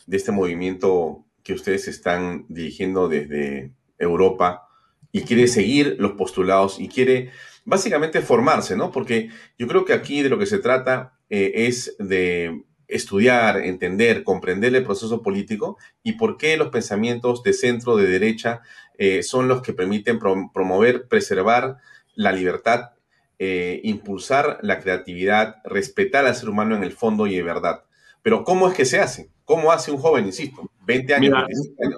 de 0.07 0.17
este 0.17 0.33
movimiento 0.33 1.25
que 1.43 1.55
ustedes 1.55 1.89
están 1.89 2.47
dirigiendo 2.49 3.09
desde 3.09 3.73
Europa 3.99 4.69
y 5.13 5.23
quiere 5.23 5.47
seguir 5.47 5.97
los 5.99 6.13
postulados 6.13 6.81
y 6.81 6.89
quiere 6.89 7.31
básicamente 7.64 8.20
formarse, 8.20 8.77
¿no? 8.77 8.90
Porque 8.90 9.31
yo 9.59 9.66
creo 9.66 9.85
que 9.85 9.92
aquí 9.92 10.22
de 10.22 10.29
lo 10.29 10.38
que 10.38 10.46
se 10.46 10.59
trata 10.59 11.18
eh, 11.31 11.53
es 11.55 11.96
de 11.98 12.64
estudiar, 12.87 13.59
entender, 13.59 14.22
comprender 14.22 14.74
el 14.74 14.85
proceso 14.85 15.22
político 15.22 15.79
y 16.03 16.12
por 16.12 16.37
qué 16.37 16.57
los 16.57 16.68
pensamientos 16.68 17.42
de 17.42 17.53
centro, 17.53 17.96
de 17.96 18.07
derecha, 18.07 18.61
eh, 18.98 19.22
son 19.22 19.48
los 19.48 19.62
que 19.62 19.72
permiten 19.72 20.18
promover, 20.18 21.09
preservar 21.09 21.79
la 22.14 22.33
libertad, 22.33 22.90
eh, 23.38 23.81
impulsar 23.83 24.59
la 24.62 24.79
creatividad, 24.79 25.57
respetar 25.64 26.27
al 26.27 26.37
ser 26.37 26.48
humano 26.48 26.77
en 26.77 26.85
el 26.85 26.92
fondo 26.92 27.27
y 27.27 27.35
de 27.35 27.42
verdad. 27.42 27.85
Pero 28.22 28.44
¿cómo 28.44 28.68
es 28.68 28.74
que 28.74 28.85
se 28.85 29.00
hace? 29.00 29.31
¿Cómo 29.44 29.72
hace 29.72 29.90
un 29.90 29.98
joven, 29.98 30.27
insisto? 30.27 30.70
20 30.87 31.14
años. 31.14 31.44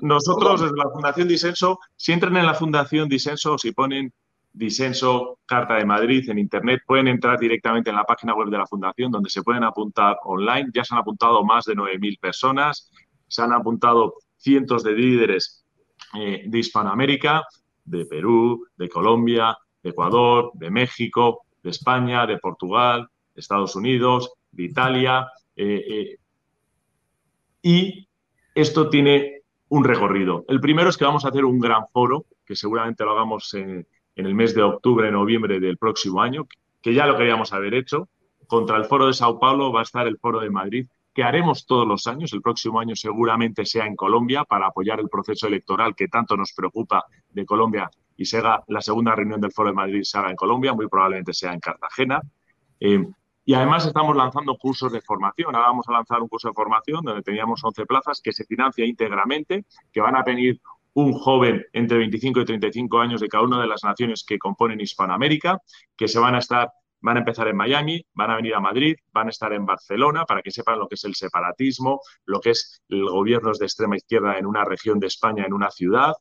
Nosotros 0.00 0.62
desde 0.62 0.76
la 0.76 0.90
Fundación 0.90 1.28
Disenso, 1.28 1.78
si 1.96 2.12
entran 2.12 2.36
en 2.36 2.46
la 2.46 2.54
Fundación 2.54 3.08
Disenso, 3.08 3.58
si 3.58 3.72
ponen 3.72 4.12
Disenso 4.56 5.38
Carta 5.44 5.74
de 5.74 5.84
Madrid 5.84 6.30
en 6.30 6.38
Internet, 6.38 6.80
pueden 6.86 7.08
entrar 7.08 7.38
directamente 7.38 7.90
en 7.90 7.96
la 7.96 8.04
página 8.04 8.34
web 8.34 8.48
de 8.48 8.56
la 8.56 8.66
Fundación 8.66 9.12
donde 9.12 9.28
se 9.28 9.42
pueden 9.42 9.64
apuntar 9.64 10.16
online. 10.24 10.70
Ya 10.72 10.82
se 10.82 10.94
han 10.94 11.00
apuntado 11.00 11.44
más 11.44 11.66
de 11.66 11.74
9.000 11.74 12.18
personas, 12.18 12.90
se 13.28 13.42
han 13.42 13.52
apuntado 13.52 14.14
cientos 14.38 14.82
de 14.82 14.92
líderes 14.92 15.66
eh, 16.18 16.44
de 16.46 16.58
Hispanoamérica, 16.58 17.44
de 17.84 18.06
Perú, 18.06 18.66
de 18.78 18.88
Colombia, 18.88 19.58
de 19.82 19.90
Ecuador, 19.90 20.52
de 20.54 20.70
México, 20.70 21.42
de 21.62 21.70
España, 21.70 22.26
de 22.26 22.38
Portugal, 22.38 23.08
de 23.34 23.40
Estados 23.40 23.76
Unidos, 23.76 24.32
de 24.52 24.62
Italia. 24.62 25.28
Eh, 25.54 25.84
eh, 25.86 26.16
y 27.60 28.08
esto 28.54 28.88
tiene 28.88 29.42
un 29.68 29.84
recorrido. 29.84 30.46
El 30.48 30.60
primero 30.60 30.88
es 30.88 30.96
que 30.96 31.04
vamos 31.04 31.26
a 31.26 31.28
hacer 31.28 31.44
un 31.44 31.58
gran 31.58 31.86
foro, 31.92 32.24
que 32.46 32.56
seguramente 32.56 33.04
lo 33.04 33.10
hagamos 33.10 33.52
en, 33.52 33.86
en 34.16 34.26
el 34.26 34.34
mes 34.34 34.54
de 34.54 34.62
octubre, 34.62 35.10
noviembre 35.10 35.60
del 35.60 35.78
próximo 35.78 36.20
año, 36.20 36.46
que 36.82 36.94
ya 36.94 37.06
lo 37.06 37.16
queríamos 37.16 37.52
haber 37.52 37.74
hecho. 37.74 38.08
Contra 38.46 38.76
el 38.76 38.84
Foro 38.84 39.06
de 39.06 39.14
Sao 39.14 39.38
Paulo 39.38 39.72
va 39.72 39.80
a 39.80 39.82
estar 39.84 40.06
el 40.06 40.18
Foro 40.18 40.40
de 40.40 40.50
Madrid, 40.50 40.86
que 41.14 41.22
haremos 41.22 41.66
todos 41.66 41.86
los 41.86 42.06
años. 42.06 42.32
El 42.32 42.42
próximo 42.42 42.80
año 42.80 42.96
seguramente 42.96 43.64
sea 43.64 43.86
en 43.86 43.96
Colombia 43.96 44.44
para 44.44 44.66
apoyar 44.66 45.00
el 45.00 45.08
proceso 45.08 45.46
electoral 45.46 45.94
que 45.94 46.08
tanto 46.08 46.36
nos 46.36 46.52
preocupa 46.52 47.04
de 47.30 47.44
Colombia 47.46 47.90
y 48.16 48.24
la 48.68 48.80
segunda 48.80 49.14
reunión 49.14 49.40
del 49.40 49.52
Foro 49.52 49.68
de 49.68 49.74
Madrid 49.74 50.02
se 50.02 50.18
haga 50.18 50.30
en 50.30 50.36
Colombia, 50.36 50.72
muy 50.72 50.88
probablemente 50.88 51.34
sea 51.34 51.52
en 51.52 51.60
Cartagena. 51.60 52.20
Eh, 52.80 53.04
y 53.44 53.54
además 53.54 53.86
estamos 53.86 54.16
lanzando 54.16 54.56
cursos 54.56 54.90
de 54.90 55.00
formación. 55.00 55.54
Ahora 55.54 55.68
vamos 55.68 55.86
a 55.88 55.92
lanzar 55.92 56.20
un 56.20 56.28
curso 56.28 56.48
de 56.48 56.54
formación 56.54 57.04
donde 57.04 57.22
teníamos 57.22 57.62
11 57.62 57.86
plazas 57.86 58.20
que 58.22 58.32
se 58.32 58.44
financia 58.44 58.84
íntegramente, 58.84 59.64
que 59.92 60.00
van 60.00 60.16
a 60.16 60.22
venir 60.22 60.60
un 60.96 61.12
joven 61.12 61.62
entre 61.74 61.98
25 61.98 62.40
y 62.40 62.44
35 62.46 62.98
años 62.98 63.20
de 63.20 63.28
cada 63.28 63.44
una 63.44 63.60
de 63.60 63.66
las 63.66 63.84
naciones 63.84 64.24
que 64.24 64.38
componen 64.38 64.80
Hispanoamérica, 64.80 65.58
que 65.94 66.08
se 66.08 66.18
van 66.18 66.34
a 66.34 66.38
estar, 66.38 66.70
van 67.02 67.18
a 67.18 67.20
empezar 67.20 67.48
en 67.48 67.56
Miami, 67.56 68.02
van 68.14 68.30
a 68.30 68.36
venir 68.36 68.54
a 68.54 68.60
Madrid, 68.60 68.96
van 69.12 69.26
a 69.26 69.30
estar 69.30 69.52
en 69.52 69.66
Barcelona 69.66 70.24
para 70.24 70.40
que 70.40 70.50
sepan 70.50 70.78
lo 70.78 70.88
que 70.88 70.94
es 70.94 71.04
el 71.04 71.14
separatismo, 71.14 72.00
lo 72.24 72.40
que 72.40 72.50
es 72.50 72.82
el 72.88 73.04
gobierno 73.04 73.52
de 73.52 73.66
extrema 73.66 73.96
izquierda 73.96 74.38
en 74.38 74.46
una 74.46 74.64
región 74.64 74.98
de 74.98 75.08
España, 75.08 75.44
en 75.44 75.52
una 75.52 75.70
ciudad, 75.70 76.14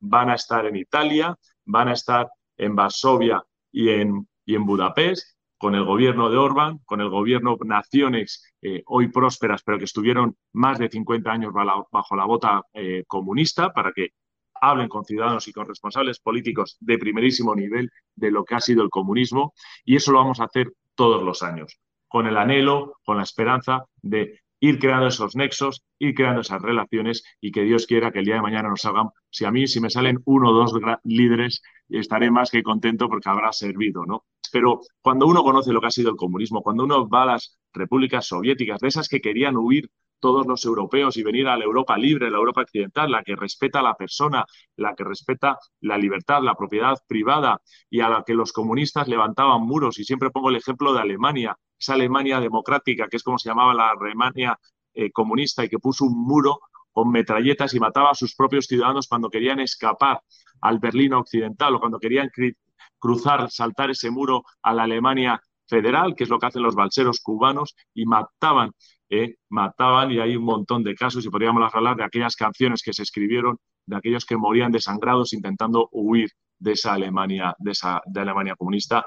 van 0.00 0.28
a 0.28 0.34
estar 0.34 0.66
en 0.66 0.76
Italia, 0.76 1.34
van 1.64 1.88
a 1.88 1.94
estar 1.94 2.28
en 2.58 2.76
Varsovia 2.76 3.42
y 3.72 3.88
en, 3.88 4.28
y 4.44 4.56
en 4.56 4.66
Budapest, 4.66 5.37
con 5.58 5.74
el 5.74 5.84
gobierno 5.84 6.30
de 6.30 6.36
Orbán, 6.36 6.78
con 6.84 7.00
el 7.00 7.10
gobierno 7.10 7.56
naciones 7.64 8.54
eh, 8.62 8.82
hoy 8.86 9.08
prósperas, 9.08 9.62
pero 9.64 9.78
que 9.78 9.84
estuvieron 9.84 10.36
más 10.52 10.78
de 10.78 10.88
50 10.88 11.30
años 11.30 11.52
bajo 11.52 12.16
la 12.16 12.24
bota 12.24 12.62
eh, 12.72 13.04
comunista, 13.06 13.72
para 13.72 13.92
que 13.92 14.10
hablen 14.60 14.88
con 14.88 15.04
ciudadanos 15.04 15.46
y 15.48 15.52
con 15.52 15.66
responsables 15.66 16.20
políticos 16.20 16.76
de 16.80 16.98
primerísimo 16.98 17.54
nivel 17.54 17.90
de 18.14 18.30
lo 18.30 18.44
que 18.44 18.54
ha 18.54 18.60
sido 18.60 18.82
el 18.82 18.90
comunismo. 18.90 19.52
Y 19.84 19.96
eso 19.96 20.12
lo 20.12 20.18
vamos 20.18 20.40
a 20.40 20.44
hacer 20.44 20.72
todos 20.94 21.22
los 21.22 21.42
años, 21.42 21.78
con 22.06 22.26
el 22.26 22.36
anhelo, 22.36 22.94
con 23.04 23.16
la 23.16 23.24
esperanza 23.24 23.84
de 24.00 24.40
ir 24.60 24.78
creando 24.78 25.08
esos 25.08 25.36
nexos, 25.36 25.84
ir 25.98 26.14
creando 26.14 26.40
esas 26.40 26.60
relaciones 26.62 27.22
y 27.40 27.52
que 27.52 27.62
Dios 27.62 27.86
quiera 27.86 28.10
que 28.10 28.20
el 28.20 28.24
día 28.24 28.36
de 28.36 28.42
mañana 28.42 28.68
nos 28.68 28.84
hagan, 28.84 29.08
si 29.30 29.44
a 29.44 29.50
mí, 29.50 29.66
si 29.66 29.80
me 29.80 29.90
salen 29.90 30.20
uno 30.24 30.50
o 30.50 30.52
dos 30.52 30.72
líderes, 31.04 31.62
estaré 31.88 32.30
más 32.30 32.50
que 32.50 32.62
contento 32.62 33.08
porque 33.08 33.28
habrá 33.28 33.52
servido, 33.52 34.04
¿no? 34.06 34.24
Pero 34.52 34.80
cuando 35.00 35.26
uno 35.26 35.42
conoce 35.42 35.72
lo 35.72 35.80
que 35.80 35.88
ha 35.88 35.90
sido 35.90 36.10
el 36.10 36.16
comunismo, 36.16 36.62
cuando 36.62 36.84
uno 36.84 37.08
va 37.08 37.22
a 37.22 37.26
las 37.26 37.58
repúblicas 37.72 38.26
soviéticas, 38.26 38.80
de 38.80 38.88
esas 38.88 39.08
que 39.08 39.20
querían 39.20 39.56
huir 39.56 39.90
todos 40.20 40.46
los 40.46 40.64
europeos 40.64 41.16
y 41.16 41.22
venir 41.22 41.46
a 41.46 41.56
la 41.56 41.64
Europa 41.64 41.96
libre, 41.96 42.30
la 42.30 42.38
Europa 42.38 42.62
occidental, 42.62 43.10
la 43.10 43.22
que 43.22 43.36
respeta 43.36 43.80
a 43.80 43.82
la 43.82 43.94
persona, 43.94 44.44
la 44.76 44.94
que 44.94 45.04
respeta 45.04 45.58
la 45.80 45.96
libertad, 45.96 46.42
la 46.42 46.54
propiedad 46.54 46.96
privada 47.06 47.60
y 47.88 48.00
a 48.00 48.08
la 48.08 48.24
que 48.26 48.34
los 48.34 48.52
comunistas 48.52 49.06
levantaban 49.06 49.62
muros. 49.62 49.98
Y 49.98 50.04
siempre 50.04 50.30
pongo 50.30 50.50
el 50.50 50.56
ejemplo 50.56 50.92
de 50.92 51.00
Alemania, 51.00 51.56
esa 51.78 51.94
Alemania 51.94 52.40
democrática, 52.40 53.08
que 53.08 53.16
es 53.16 53.22
como 53.22 53.38
se 53.38 53.48
llamaba 53.48 53.74
la 53.74 53.90
Alemania 53.90 54.58
eh, 54.94 55.10
comunista 55.12 55.64
y 55.64 55.68
que 55.68 55.78
puso 55.78 56.04
un 56.04 56.18
muro 56.26 56.60
con 56.92 57.10
metralletas 57.10 57.74
y 57.74 57.80
mataba 57.80 58.10
a 58.10 58.14
sus 58.14 58.34
propios 58.34 58.66
ciudadanos 58.66 59.06
cuando 59.06 59.30
querían 59.30 59.60
escapar 59.60 60.20
al 60.60 60.78
Berlín 60.78 61.12
occidental 61.12 61.74
o 61.74 61.80
cuando 61.80 62.00
querían 62.00 62.30
cruzar, 62.98 63.50
saltar 63.50 63.90
ese 63.90 64.10
muro 64.10 64.42
a 64.62 64.74
la 64.74 64.82
Alemania 64.84 65.40
federal, 65.68 66.14
que 66.16 66.24
es 66.24 66.30
lo 66.30 66.38
que 66.38 66.46
hacen 66.46 66.62
los 66.62 66.74
balseros 66.74 67.20
cubanos, 67.20 67.76
y 67.94 68.06
mataban, 68.06 68.72
eh, 69.10 69.36
mataban, 69.50 70.10
y 70.10 70.18
hay 70.18 70.34
un 70.34 70.44
montón 70.44 70.82
de 70.82 70.94
casos, 70.94 71.24
y 71.24 71.30
podríamos 71.30 71.72
hablar 71.74 71.96
de 71.96 72.04
aquellas 72.04 72.34
canciones 72.34 72.82
que 72.82 72.92
se 72.92 73.02
escribieron, 73.02 73.58
de 73.86 73.96
aquellos 73.96 74.24
que 74.24 74.36
morían 74.36 74.72
desangrados 74.72 75.32
intentando 75.32 75.88
huir 75.92 76.30
de 76.58 76.72
esa 76.72 76.94
Alemania, 76.94 77.54
de 77.58 77.70
esa 77.70 78.02
Alemania 78.14 78.56
comunista, 78.56 79.04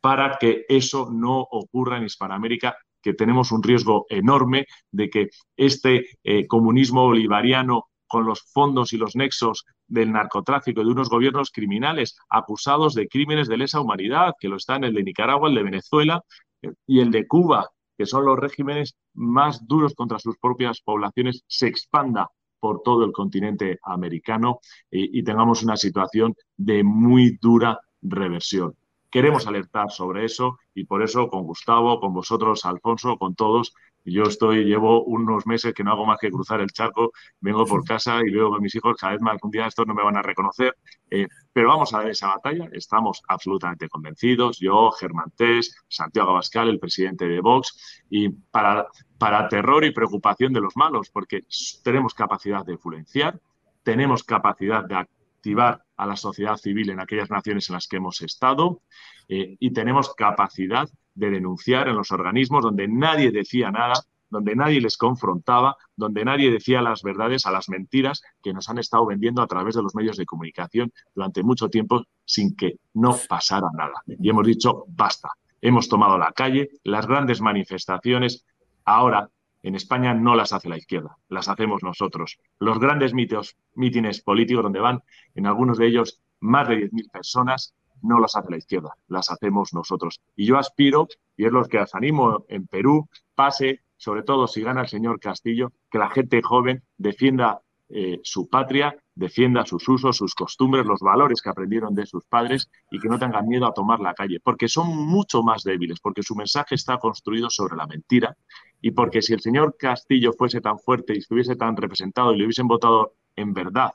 para 0.00 0.36
que 0.38 0.64
eso 0.68 1.10
no 1.12 1.40
ocurra 1.40 1.98
en 1.98 2.04
Hispanoamérica, 2.04 2.76
que 3.02 3.14
tenemos 3.14 3.52
un 3.52 3.62
riesgo 3.62 4.06
enorme 4.08 4.66
de 4.90 5.10
que 5.10 5.28
este 5.56 6.06
eh, 6.24 6.46
comunismo 6.46 7.04
bolivariano 7.04 7.84
con 8.06 8.24
los 8.24 8.42
fondos 8.52 8.92
y 8.92 8.96
los 8.96 9.14
nexos 9.16 9.64
del 9.86 10.12
narcotráfico 10.12 10.82
de 10.82 10.90
unos 10.90 11.10
gobiernos 11.10 11.50
criminales 11.50 12.16
acusados 12.28 12.94
de 12.94 13.06
crímenes 13.06 13.48
de 13.48 13.58
lesa 13.58 13.80
humanidad, 13.80 14.32
que 14.40 14.48
lo 14.48 14.56
están 14.56 14.84
el 14.84 14.94
de 14.94 15.02
Nicaragua, 15.02 15.48
el 15.48 15.54
de 15.54 15.62
Venezuela 15.62 16.22
eh, 16.62 16.72
y 16.86 17.00
el 17.00 17.10
de 17.10 17.26
Cuba, 17.26 17.68
que 17.96 18.06
son 18.06 18.24
los 18.24 18.38
regímenes 18.38 18.96
más 19.14 19.66
duros 19.66 19.94
contra 19.94 20.18
sus 20.18 20.38
propias 20.38 20.80
poblaciones, 20.80 21.44
se 21.46 21.66
expanda 21.66 22.30
por 22.60 22.82
todo 22.82 23.04
el 23.04 23.12
continente 23.12 23.78
americano 23.82 24.60
y, 24.90 25.18
y 25.18 25.22
tengamos 25.22 25.62
una 25.62 25.76
situación 25.76 26.34
de 26.56 26.82
muy 26.82 27.38
dura 27.40 27.78
reversión. 28.02 28.74
Queremos 29.10 29.46
alertar 29.46 29.90
sobre 29.90 30.24
eso 30.24 30.58
y 30.74 30.84
por 30.84 31.02
eso 31.02 31.28
con 31.28 31.44
Gustavo, 31.44 32.00
con 32.00 32.12
vosotros, 32.12 32.64
Alfonso, 32.64 33.16
con 33.16 33.34
todos, 33.34 33.72
yo 34.04 34.22
estoy, 34.22 34.64
llevo 34.64 35.04
unos 35.04 35.46
meses 35.46 35.74
que 35.74 35.84
no 35.84 35.92
hago 35.92 36.06
más 36.06 36.18
que 36.18 36.30
cruzar 36.30 36.60
el 36.60 36.70
charco, 36.70 37.12
vengo 37.40 37.66
por 37.66 37.84
casa 37.84 38.20
y 38.24 38.30
veo 38.30 38.52
que 38.52 38.60
mis 38.60 38.74
hijos 38.74 38.96
cada 38.98 39.12
vez 39.12 39.22
más 39.22 39.38
un 39.42 39.50
día 39.50 39.66
estos 39.66 39.86
no 39.86 39.94
me 39.94 40.02
van 40.02 40.16
a 40.16 40.22
reconocer, 40.22 40.76
eh, 41.10 41.26
pero 41.52 41.68
vamos 41.68 41.92
a 41.92 41.98
dar 41.98 42.10
esa 42.10 42.28
batalla, 42.28 42.68
estamos 42.72 43.22
absolutamente 43.28 43.88
convencidos, 43.88 44.58
yo, 44.58 44.90
Germán 44.92 45.32
Tess, 45.36 45.74
Santiago 45.88 46.30
Abascal, 46.30 46.68
el 46.68 46.78
presidente 46.78 47.26
de 47.26 47.40
Vox, 47.40 48.04
y 48.08 48.28
para, 48.30 48.86
para 49.18 49.48
terror 49.48 49.84
y 49.84 49.92
preocupación 49.92 50.52
de 50.52 50.60
los 50.60 50.76
malos, 50.76 51.10
porque 51.10 51.42
tenemos 51.82 52.14
capacidad 52.14 52.64
de 52.64 52.72
influenciar, 52.72 53.38
tenemos 53.82 54.22
capacidad 54.24 54.84
de 54.84 54.96
activar 55.38 55.84
a 55.96 56.06
la 56.06 56.16
sociedad 56.16 56.56
civil 56.56 56.90
en 56.90 57.00
aquellas 57.00 57.30
naciones 57.30 57.68
en 57.70 57.74
las 57.74 57.86
que 57.86 57.96
hemos 57.96 58.20
estado 58.22 58.82
eh, 59.28 59.56
y 59.58 59.72
tenemos 59.72 60.14
capacidad 60.14 60.88
de 61.14 61.30
denunciar 61.30 61.88
en 61.88 61.96
los 61.96 62.10
organismos 62.10 62.62
donde 62.62 62.88
nadie 62.88 63.30
decía 63.30 63.70
nada, 63.70 63.94
donde 64.30 64.54
nadie 64.56 64.80
les 64.80 64.96
confrontaba, 64.96 65.76
donde 65.96 66.24
nadie 66.24 66.50
decía 66.50 66.82
las 66.82 67.02
verdades 67.02 67.46
a 67.46 67.52
las 67.52 67.68
mentiras 67.68 68.22
que 68.42 68.52
nos 68.52 68.68
han 68.68 68.78
estado 68.78 69.06
vendiendo 69.06 69.40
a 69.40 69.46
través 69.46 69.74
de 69.74 69.82
los 69.82 69.94
medios 69.94 70.16
de 70.16 70.26
comunicación 70.26 70.92
durante 71.14 71.42
mucho 71.42 71.68
tiempo 71.68 72.04
sin 72.24 72.54
que 72.54 72.78
no 72.94 73.16
pasara 73.28 73.68
nada. 73.76 74.02
Y 74.06 74.28
hemos 74.28 74.46
dicho, 74.46 74.84
basta, 74.88 75.30
hemos 75.60 75.88
tomado 75.88 76.18
la 76.18 76.32
calle, 76.32 76.68
las 76.84 77.06
grandes 77.06 77.40
manifestaciones, 77.40 78.44
ahora 78.84 79.30
en 79.62 79.74
España 79.74 80.14
no 80.14 80.34
las 80.34 80.52
hace 80.52 80.68
la 80.68 80.76
izquierda, 80.76 81.18
las 81.28 81.48
hacemos 81.48 81.82
nosotros. 81.82 82.38
Los 82.58 82.78
grandes 82.78 83.14
mitos, 83.14 83.56
mítines 83.74 84.20
políticos 84.20 84.62
donde 84.62 84.80
van, 84.80 85.02
en 85.34 85.46
algunos 85.46 85.78
de 85.78 85.86
ellos, 85.86 86.20
más 86.40 86.68
de 86.68 86.90
10.000 86.90 87.10
personas, 87.10 87.74
no 88.02 88.20
las 88.20 88.36
hace 88.36 88.50
la 88.50 88.58
izquierda, 88.58 88.94
las 89.08 89.30
hacemos 89.30 89.72
nosotros. 89.74 90.20
Y 90.36 90.46
yo 90.46 90.58
aspiro, 90.58 91.08
y 91.36 91.46
es 91.46 91.52
lo 91.52 91.64
que 91.64 91.78
os 91.78 91.94
animo 91.94 92.44
en 92.48 92.66
Perú, 92.66 93.08
pase, 93.34 93.80
sobre 93.96 94.22
todo 94.22 94.46
si 94.46 94.62
gana 94.62 94.82
el 94.82 94.88
señor 94.88 95.18
Castillo, 95.18 95.72
que 95.90 95.98
la 95.98 96.10
gente 96.10 96.40
joven 96.42 96.82
defienda 96.96 97.60
eh, 97.90 98.20
su 98.22 98.50
patria, 98.50 98.94
defienda 99.14 99.64
sus 99.64 99.88
usos, 99.88 100.16
sus 100.16 100.34
costumbres, 100.34 100.84
los 100.84 101.00
valores 101.00 101.40
que 101.40 101.48
aprendieron 101.48 101.94
de 101.94 102.04
sus 102.04 102.24
padres 102.26 102.70
y 102.90 103.00
que 103.00 103.08
no 103.08 103.18
tengan 103.18 103.48
miedo 103.48 103.66
a 103.66 103.72
tomar 103.72 103.98
la 103.98 104.12
calle, 104.12 104.40
porque 104.40 104.68
son 104.68 104.94
mucho 104.94 105.42
más 105.42 105.64
débiles, 105.64 105.98
porque 105.98 106.22
su 106.22 106.36
mensaje 106.36 106.74
está 106.74 106.98
construido 106.98 107.48
sobre 107.48 107.76
la 107.76 107.86
mentira 107.86 108.36
y 108.80 108.92
porque 108.92 109.22
si 109.22 109.34
el 109.34 109.40
señor 109.40 109.76
Castillo 109.78 110.32
fuese 110.32 110.60
tan 110.60 110.78
fuerte 110.78 111.14
y 111.14 111.18
estuviese 111.18 111.56
tan 111.56 111.76
representado 111.76 112.32
y 112.32 112.38
le 112.38 112.44
hubiesen 112.44 112.68
votado 112.68 113.14
en 113.36 113.52
verdad 113.52 113.90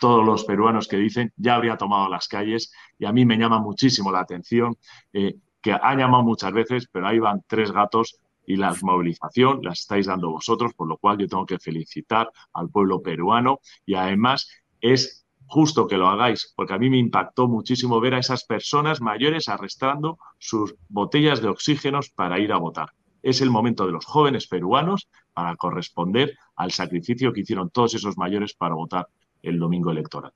todos 0.00 0.24
los 0.24 0.44
peruanos 0.44 0.88
que 0.88 0.96
dicen, 0.96 1.32
ya 1.36 1.54
habría 1.54 1.76
tomado 1.76 2.08
las 2.08 2.26
calles 2.26 2.72
y 2.98 3.04
a 3.04 3.12
mí 3.12 3.24
me 3.24 3.36
llama 3.36 3.60
muchísimo 3.60 4.10
la 4.10 4.20
atención 4.20 4.76
eh, 5.12 5.36
que 5.60 5.72
ha 5.72 5.94
llamado 5.94 6.24
muchas 6.24 6.52
veces, 6.52 6.88
pero 6.90 7.06
ahí 7.06 7.18
van 7.18 7.44
tres 7.46 7.70
gatos 7.70 8.18
y 8.46 8.56
la 8.56 8.74
movilización 8.82 9.60
la 9.62 9.72
estáis 9.72 10.06
dando 10.06 10.30
vosotros, 10.30 10.74
por 10.74 10.88
lo 10.88 10.96
cual 10.96 11.18
yo 11.18 11.28
tengo 11.28 11.46
que 11.46 11.58
felicitar 11.58 12.30
al 12.54 12.68
pueblo 12.68 13.00
peruano 13.00 13.60
y 13.86 13.94
además 13.94 14.48
es 14.80 15.24
justo 15.46 15.86
que 15.86 15.98
lo 15.98 16.08
hagáis, 16.08 16.52
porque 16.56 16.72
a 16.74 16.78
mí 16.78 16.88
me 16.90 16.96
impactó 16.96 17.46
muchísimo 17.46 18.00
ver 18.00 18.14
a 18.14 18.18
esas 18.18 18.44
personas 18.44 19.00
mayores 19.00 19.48
arrastrando 19.48 20.18
sus 20.38 20.74
botellas 20.88 21.42
de 21.42 21.48
oxígenos 21.48 22.10
para 22.10 22.38
ir 22.38 22.52
a 22.52 22.56
votar. 22.56 22.88
Es 23.22 23.40
el 23.40 23.50
momento 23.50 23.86
de 23.86 23.92
los 23.92 24.04
jóvenes 24.04 24.46
peruanos 24.46 25.08
para 25.32 25.56
corresponder 25.56 26.36
al 26.56 26.72
sacrificio 26.72 27.32
que 27.32 27.40
hicieron 27.40 27.70
todos 27.70 27.94
esos 27.94 28.16
mayores 28.16 28.54
para 28.54 28.74
votar 28.74 29.06
el 29.42 29.58
domingo 29.58 29.90
electoral. 29.90 30.32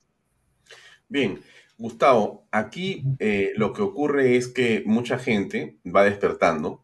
Bien, 1.08 1.40
Gustavo, 1.78 2.46
aquí 2.50 3.04
eh, 3.18 3.52
lo 3.56 3.72
que 3.72 3.82
ocurre 3.82 4.36
es 4.36 4.48
que 4.48 4.82
mucha 4.86 5.18
gente 5.18 5.76
va 5.84 6.04
despertando 6.04 6.82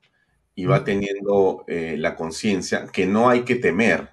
y 0.54 0.66
va 0.66 0.84
teniendo 0.84 1.64
eh, 1.66 1.96
la 1.98 2.14
conciencia 2.14 2.86
que 2.86 3.06
no 3.06 3.28
hay 3.28 3.42
que 3.42 3.56
temer. 3.56 4.10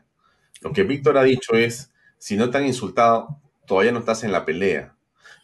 Lo 0.61 0.71
que 0.71 0.83
Víctor 0.83 1.17
ha 1.17 1.23
dicho 1.23 1.53
es, 1.53 1.93
si 2.17 2.37
no 2.37 2.49
te 2.49 2.57
han 2.57 2.65
insultado, 2.65 3.41
todavía 3.67 3.91
no 3.91 3.99
estás 3.99 4.23
en 4.23 4.31
la 4.31 4.45
pelea. 4.45 4.95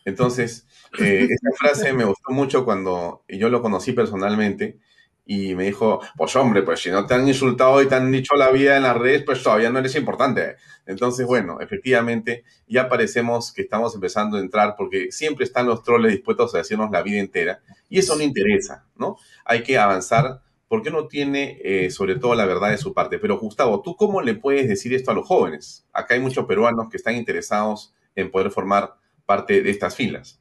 Entonces, 0.06 0.68
eh, 1.00 1.28
esta 1.30 1.50
frase 1.58 1.94
me 1.94 2.06
gustó 2.06 2.32
mucho 2.32 2.64
cuando 2.64 3.24
yo 3.28 3.50
lo 3.50 3.62
conocí 3.62 3.92
personalmente 3.92 4.80
y 5.26 5.56
me 5.56 5.64
dijo, 5.66 6.02
pues 6.16 6.36
hombre, 6.36 6.62
pues 6.62 6.82
si 6.82 6.92
no 6.92 7.06
te 7.06 7.16
han 7.16 7.28
insultado 7.28 7.82
y 7.82 7.88
te 7.88 7.96
han 7.96 8.12
dicho 8.12 8.36
la 8.36 8.52
vida 8.52 8.78
en 8.78 8.84
las 8.84 8.96
redes, 8.96 9.24
pues 9.24 9.42
todavía 9.42 9.72
no 9.72 9.80
eres 9.80 9.96
importante. 9.96 10.56
Entonces, 10.86 11.26
bueno, 11.26 11.60
efectivamente, 11.60 12.44
ya 12.68 12.88
parecemos 12.88 13.52
que 13.52 13.64
estamos 13.64 13.96
empezando 13.96 14.38
a 14.38 14.40
entrar 14.40 14.76
porque 14.78 15.12
siempre 15.12 15.46
están 15.46 15.66
los 15.66 15.82
troles 15.82 16.12
dispuestos 16.12 16.54
a 16.54 16.60
decirnos 16.60 16.92
la 16.92 17.02
vida 17.02 17.20
entera 17.20 17.62
y 17.90 17.98
eso 17.98 18.16
no 18.16 18.22
interesa, 18.22 18.86
¿no? 18.96 19.18
Hay 19.46 19.64
que 19.64 19.80
avanzar 19.80 20.42
porque 20.68 20.90
uno 20.90 21.08
tiene 21.08 21.60
eh, 21.64 21.90
sobre 21.90 22.16
todo 22.16 22.36
la 22.36 22.46
verdad 22.46 22.70
de 22.70 22.78
su 22.78 22.94
parte. 22.94 23.18
Pero 23.18 23.40
Gustavo, 23.40 23.82
¿tú 23.82 23.96
cómo 23.96 24.22
le 24.22 24.36
puedes 24.36 24.68
decir 24.68 24.94
esto 24.94 25.12
a 25.12 25.16
los 25.16 25.28
jóvenes? 25.28 25.88
Acá 25.92 26.14
hay 26.14 26.20
muchos 26.20 26.46
peruanos 26.46 26.90
que 26.90 26.98
están 26.98 27.16
interesados 27.16 27.94
en 28.16 28.30
poder 28.30 28.52
formar 28.52 28.96
parte 29.26 29.62
de 29.62 29.70
estas 29.72 29.96
filas. 29.96 30.40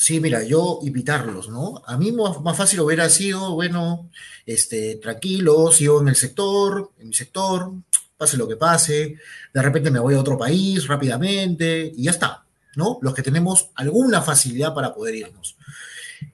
Sí, 0.00 0.20
mira, 0.20 0.44
yo 0.44 0.78
invitarlos, 0.82 1.48
¿no? 1.48 1.82
A 1.84 1.96
mí 1.98 2.12
más, 2.12 2.56
fácil 2.56 2.78
hubiera 2.82 3.10
sido, 3.10 3.54
bueno, 3.54 4.08
este, 4.46 4.94
tranquilo, 5.02 5.72
sigo 5.72 6.00
en 6.00 6.06
el 6.06 6.14
sector, 6.14 6.92
en 7.00 7.08
mi 7.08 7.14
sector, 7.14 7.72
pase 8.16 8.36
lo 8.36 8.46
que 8.46 8.54
pase, 8.54 9.16
de 9.52 9.62
repente 9.62 9.90
me 9.90 9.98
voy 9.98 10.14
a 10.14 10.20
otro 10.20 10.38
país 10.38 10.86
rápidamente 10.86 11.92
y 11.96 12.04
ya 12.04 12.12
está, 12.12 12.44
¿no? 12.76 13.00
Los 13.02 13.12
que 13.12 13.24
tenemos 13.24 13.70
alguna 13.74 14.22
facilidad 14.22 14.72
para 14.72 14.94
poder 14.94 15.16
irnos. 15.16 15.56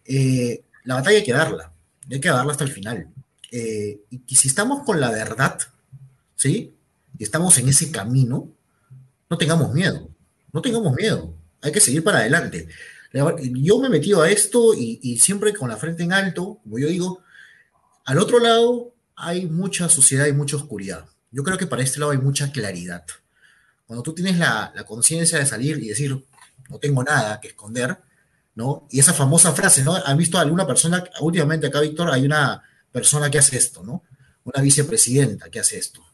Eh, 0.05 0.63
la 0.85 0.97
batalla 0.97 1.17
hay 1.17 1.25
que 1.25 1.33
darla, 1.33 1.73
hay 2.11 2.21
que 2.21 2.29
darla 2.29 2.53
hasta 2.53 2.65
el 2.65 2.71
final. 2.71 3.09
Eh, 3.51 3.99
y 4.11 4.37
si 4.37 4.47
estamos 4.47 4.85
con 4.85 5.01
la 5.01 5.11
verdad, 5.11 5.59
¿sí? 6.37 6.75
Y 7.19 7.25
estamos 7.25 7.57
en 7.57 7.71
ese 7.71 7.91
camino, 7.91 8.47
no 9.31 9.39
tengamos 9.39 9.73
miedo, 9.73 10.11
no 10.53 10.61
tengamos 10.61 10.95
miedo, 10.95 11.33
hay 11.63 11.73
que 11.73 11.81
seguir 11.81 12.05
para 12.05 12.19
adelante. 12.19 12.69
Yo 13.15 13.79
me 13.79 13.87
he 13.87 13.91
metido 13.91 14.23
a 14.23 14.29
esto 14.29 14.75
y, 14.75 15.19
siempre 15.21 15.55
con 15.55 15.69
la 15.69 15.77
frente 15.77 16.03
en 16.03 16.13
alto, 16.13 16.59
como 16.65 16.81
yo 16.81 16.89
digo, 16.89 17.23
al 18.05 18.19
otro 18.19 18.41
lado 18.41 18.93
hay 19.15 19.47
mucha 19.47 19.89
sociedad 19.89 20.27
y 20.27 20.33
mucha 20.33 20.57
oscuridad. 20.57 21.07
Yo 21.31 21.45
creo 21.45 21.57
que 21.57 21.69
para 21.69 21.83
este 21.83 22.01
lado 22.01 22.11
hay 22.11 22.19
mucha 22.19 22.51
claridad. 22.51 23.05
Cuando 23.87 24.03
tú 24.03 24.15
tienes 24.15 24.37
la, 24.39 24.73
conciencia 24.85 25.39
de 25.39 25.47
salir 25.47 25.79
y 25.79 25.89
decir, 25.89 26.27
no 26.69 26.79
tengo 26.81 27.05
nada 27.05 27.39
que 27.39 27.49
esconder, 27.49 27.97
¿no? 28.57 28.89
Y 28.91 28.99
esa 28.99 29.13
famosa 29.13 29.53
frase, 29.53 29.85
¿no? 29.85 29.95
¿Han 29.95 30.17
visto 30.17 30.37
alguna 30.37 30.67
persona, 30.67 31.05
últimamente 31.21 31.69
acá, 31.69 31.81
Víctor, 31.81 32.11
hay 32.11 32.25
una 32.25 32.65
persona 32.91 33.31
que 33.31 33.39
hace 33.39 33.57
esto, 33.57 33.85
¿no? 33.85 34.03
Una 34.43 34.61
vicepresidenta 34.61 35.51
que 35.51 35.61
hace 35.61 35.79
esto. 35.79 36.05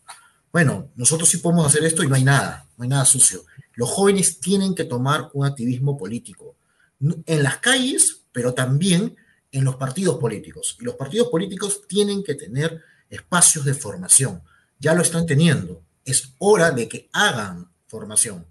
Bueno, 0.53 0.91
nosotros 0.97 1.31
sí 1.31 1.39
podemos 1.39 1.67
hacer 1.67 1.83
esto 1.83 2.03
y 2.03 2.09
no 2.09 2.15
hay 2.15 2.25
nada, 2.25 2.69
no 2.77 2.83
hay 2.83 2.91
nada 2.91 3.07
sucio. 3.07 3.47
Los 3.75 3.89
jóvenes 3.89 4.39
tienen 4.39 4.75
que 4.75 4.85
tomar 4.85 5.31
un 5.33 5.47
activismo 5.47 5.97
político 5.97 6.57
en 7.01 7.43
las 7.43 7.59
calles, 7.59 8.23
pero 8.33 8.55
también 8.55 9.17
en 9.53 9.65
los 9.65 9.77
partidos 9.77 10.19
políticos. 10.19 10.77
Y 10.81 10.85
los 10.85 10.95
partidos 10.95 11.29
políticos 11.29 11.83
tienen 11.89 12.23
que 12.23 12.35
tener 12.35 12.83
espacios 13.09 13.65
de 13.65 13.75
formación. 13.75 14.43
Ya 14.79 14.95
lo 14.95 15.03
están 15.03 15.27
teniendo. 15.27 15.83
Es 16.05 16.35
hora 16.39 16.71
de 16.71 16.89
que 16.89 17.09
hagan 17.13 17.71
formación 17.87 18.47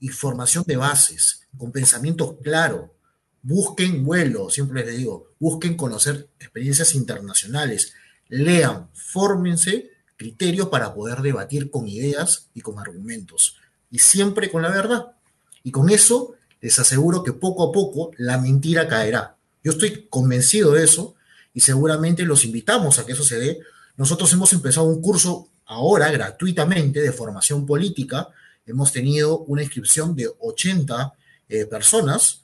y 0.00 0.08
formación 0.08 0.64
de 0.66 0.76
bases, 0.76 1.46
con 1.56 1.70
pensamiento 1.70 2.38
claro. 2.38 2.94
Busquen 3.42 4.04
vuelo, 4.04 4.50
siempre 4.50 4.84
les 4.84 4.96
digo, 4.96 5.32
busquen 5.38 5.76
conocer 5.76 6.28
experiencias 6.38 6.94
internacionales, 6.94 7.94
lean, 8.28 8.88
fórmense 8.94 9.90
criterios 10.16 10.68
para 10.68 10.94
poder 10.94 11.20
debatir 11.20 11.70
con 11.70 11.88
ideas 11.88 12.48
y 12.54 12.60
con 12.60 12.78
argumentos. 12.78 13.58
Y 13.90 13.98
siempre 13.98 14.50
con 14.50 14.62
la 14.62 14.70
verdad. 14.70 15.16
Y 15.64 15.70
con 15.70 15.90
eso 15.90 16.34
les 16.62 16.78
aseguro 16.78 17.22
que 17.22 17.32
poco 17.32 17.68
a 17.68 17.72
poco 17.72 18.12
la 18.16 18.38
mentira 18.38 18.88
caerá. 18.88 19.36
Yo 19.62 19.72
estoy 19.72 20.06
convencido 20.08 20.72
de 20.72 20.84
eso 20.84 21.14
y 21.52 21.60
seguramente 21.60 22.24
los 22.24 22.44
invitamos 22.44 22.98
a 22.98 23.04
que 23.04 23.12
eso 23.12 23.24
se 23.24 23.38
dé. 23.38 23.60
Nosotros 23.96 24.32
hemos 24.32 24.52
empezado 24.52 24.86
un 24.86 25.02
curso 25.02 25.48
ahora 25.66 26.10
gratuitamente 26.10 27.00
de 27.00 27.12
formación 27.12 27.66
política. 27.66 28.28
Hemos 28.64 28.92
tenido 28.92 29.40
una 29.40 29.62
inscripción 29.62 30.14
de 30.14 30.30
80 30.38 31.12
eh, 31.48 31.66
personas, 31.66 32.42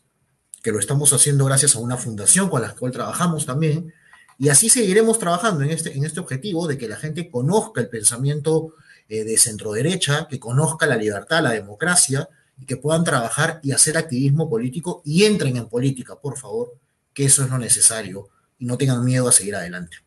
que 0.62 0.72
lo 0.72 0.81
estamos 0.81 1.12
haciendo 1.12 1.44
gracias 1.44 1.76
a 1.76 1.78
una 1.78 1.96
fundación 1.96 2.50
con 2.50 2.61
la 2.61 2.74
cual 2.74 2.90
trabajamos 2.90 3.46
también. 3.46 3.94
Y 4.37 4.48
así 4.48 4.68
seguiremos 4.68 5.20
trabajando 5.20 5.62
en 5.62 5.70
este, 5.70 5.96
en 5.96 6.04
este 6.04 6.20
objetivo 6.20 6.66
de 6.66 6.76
que 6.76 6.88
la 6.88 6.96
gente 6.96 7.31
conozca 7.31 7.81
el 7.81 7.88
pensamiento 7.88 8.74
eh, 9.09 9.22
de 9.22 9.38
centro 9.38 9.72
derecha, 9.72 10.26
que 10.28 10.40
conozca 10.40 10.87
la 10.87 10.96
libertad, 10.96 11.42
la 11.42 11.52
democracia, 11.52 12.28
y 12.61 12.66
que 12.66 12.77
puedan 12.77 13.05
trabajar 13.05 13.61
y 13.62 13.73
hacer 13.73 13.97
activismo 13.97 14.49
político 14.49 15.03
y 15.05 15.25
entren 15.25 15.57
en 15.57 15.68
política, 15.68 16.16
por 16.16 16.37
favor, 16.37 16.75
que 17.14 17.25
eso 17.25 17.44
es 17.44 17.51
lo 17.51 17.59
necesario 17.59 18.29
y 18.59 18.66
no 18.66 18.77
tengan 18.77 19.05
miedo 19.05 19.29
a 19.29 19.33
seguir 19.33 19.55
adelante. 19.55 19.99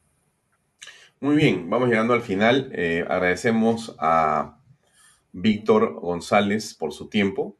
Muy 1.19 1.35
bien, 1.35 1.69
vamos 1.69 1.89
llegando 1.89 2.13
al 2.13 2.21
final. 2.21 2.71
Eh, 2.73 3.05
agradecemos 3.07 3.95
a 3.99 4.57
Víctor 5.31 5.99
González 5.99 6.73
por 6.73 6.93
su 6.93 7.07
tiempo 7.07 7.55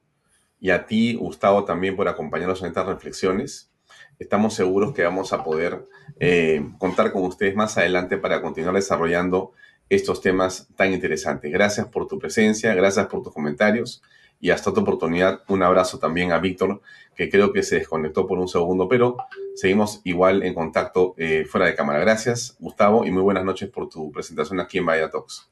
y 0.60 0.72
a 0.72 0.86
ti, 0.86 1.16
Gustavo, 1.16 1.64
también 1.64 1.96
por 1.96 2.08
acompañarnos 2.08 2.62
en 2.62 2.68
estas 2.68 2.88
reflexiones. 2.88 3.72
Estamos 4.20 4.54
seguros 4.54 4.94
que 4.94 5.04
vamos 5.04 5.32
a 5.34 5.44
poder 5.44 5.88
eh, 6.20 6.70
contar 6.80 7.12
con 7.12 7.24
ustedes 7.24 7.56
más 7.56 7.78
adelante 7.78 8.18
para 8.18 8.42
continuar 8.42 8.76
desarrollando 8.76 9.54
estos 9.90 10.22
temas 10.22 10.68
tan 10.76 10.94
interesantes. 10.94 11.52
Gracias 11.52 11.88
por 11.88 12.08
tu 12.08 12.20
presencia, 12.20 12.74
gracias 12.74 13.08
por 13.08 13.24
tus 13.24 13.34
comentarios 13.34 14.02
y 14.42 14.50
hasta 14.50 14.72
otra 14.72 14.82
oportunidad, 14.82 15.44
un 15.48 15.62
abrazo 15.62 16.00
también 16.00 16.32
a 16.32 16.40
Víctor, 16.40 16.82
que 17.16 17.30
creo 17.30 17.54
que 17.54 17.62
se 17.62 17.76
desconectó 17.76 18.26
por 18.26 18.40
un 18.40 18.48
segundo, 18.48 18.90
pero 18.90 19.18
seguimos 19.56 20.02
igual 20.04 20.42
en 20.42 20.56
contacto 20.56 21.14
eh, 21.18 21.46
fuera 21.46 21.68
de 21.68 21.76
cámara. 21.76 22.00
Gracias, 22.00 22.58
Gustavo, 22.60 23.06
y 23.06 23.12
muy 23.12 23.22
buenas 23.22 23.46
noches 23.46 23.70
por 23.70 23.88
tu 23.88 24.12
presentación 24.12 24.60
aquí 24.60 24.80
en 24.80 24.88
Vaya 24.88 25.12
Talks. 25.12 25.48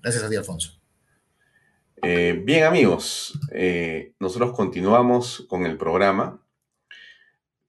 Gracias 0.00 0.22
a 0.22 0.30
ti, 0.30 0.36
Alfonso. 0.36 0.80
Eh, 2.00 2.40
bien, 2.44 2.62
amigos, 2.62 3.36
eh, 3.50 4.14
nosotros 4.20 4.52
continuamos 4.52 5.44
con 5.48 5.66
el 5.66 5.76
programa. 5.76 6.40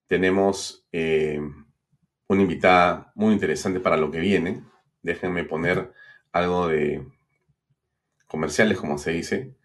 Tenemos 0.06 0.86
una 0.92 2.42
invitada 2.42 3.12
muy 3.16 3.34
interesante 3.34 3.80
para 3.80 3.98
lo 3.98 4.12
que 4.12 4.20
viene. 4.20 4.64
Déjenme 5.02 5.46
poner 5.46 5.92
algo 6.32 6.68
de 6.68 7.08
comerciales, 8.28 8.78
como 8.78 9.00
se 9.00 9.12
dice 9.12 9.59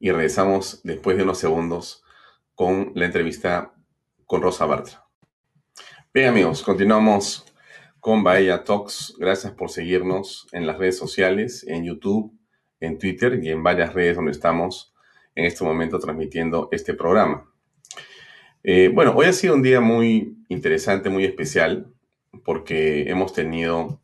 y 0.00 0.10
regresamos 0.10 0.80
después 0.84 1.16
de 1.16 1.22
unos 1.22 1.38
segundos 1.38 2.02
con 2.54 2.92
la 2.94 3.06
entrevista 3.06 3.74
con 4.26 4.42
Rosa 4.42 4.66
Bartra. 4.66 5.04
Bien 6.12 6.28
amigos, 6.28 6.62
continuamos 6.62 7.44
con 8.00 8.22
Bahía 8.22 8.64
Talks. 8.64 9.14
Gracias 9.18 9.52
por 9.52 9.70
seguirnos 9.70 10.46
en 10.52 10.66
las 10.66 10.78
redes 10.78 10.96
sociales, 10.96 11.64
en 11.66 11.84
YouTube, 11.84 12.32
en 12.80 12.98
Twitter 12.98 13.40
y 13.42 13.50
en 13.50 13.62
varias 13.62 13.94
redes 13.94 14.16
donde 14.16 14.32
estamos 14.32 14.94
en 15.34 15.44
este 15.44 15.64
momento 15.64 15.98
transmitiendo 15.98 16.68
este 16.72 16.94
programa. 16.94 17.50
Eh, 18.62 18.90
bueno, 18.92 19.12
hoy 19.16 19.26
ha 19.26 19.32
sido 19.32 19.54
un 19.54 19.62
día 19.62 19.80
muy 19.80 20.36
interesante, 20.48 21.08
muy 21.08 21.24
especial, 21.24 21.92
porque 22.44 23.08
hemos 23.08 23.32
tenido 23.32 24.00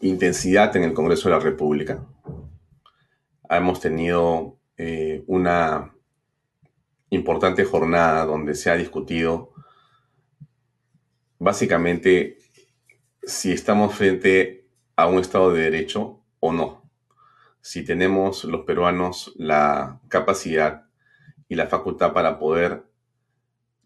intensidad 0.00 0.76
en 0.76 0.84
el 0.84 0.92
Congreso 0.92 1.28
de 1.28 1.34
la 1.36 1.40
República 1.40 2.06
hemos 3.50 3.80
tenido 3.80 4.58
eh, 4.76 5.24
una 5.26 5.94
importante 7.10 7.64
jornada 7.64 8.24
donde 8.24 8.54
se 8.54 8.70
ha 8.70 8.76
discutido 8.76 9.52
básicamente 11.38 12.38
si 13.22 13.52
estamos 13.52 13.94
frente 13.94 14.66
a 14.96 15.06
un 15.06 15.18
Estado 15.18 15.52
de 15.52 15.62
Derecho 15.62 16.22
o 16.40 16.52
no. 16.52 16.90
Si 17.60 17.84
tenemos 17.84 18.44
los 18.44 18.64
peruanos 18.64 19.32
la 19.36 20.00
capacidad 20.08 20.86
y 21.48 21.54
la 21.54 21.66
facultad 21.66 22.12
para 22.12 22.38
poder 22.38 22.84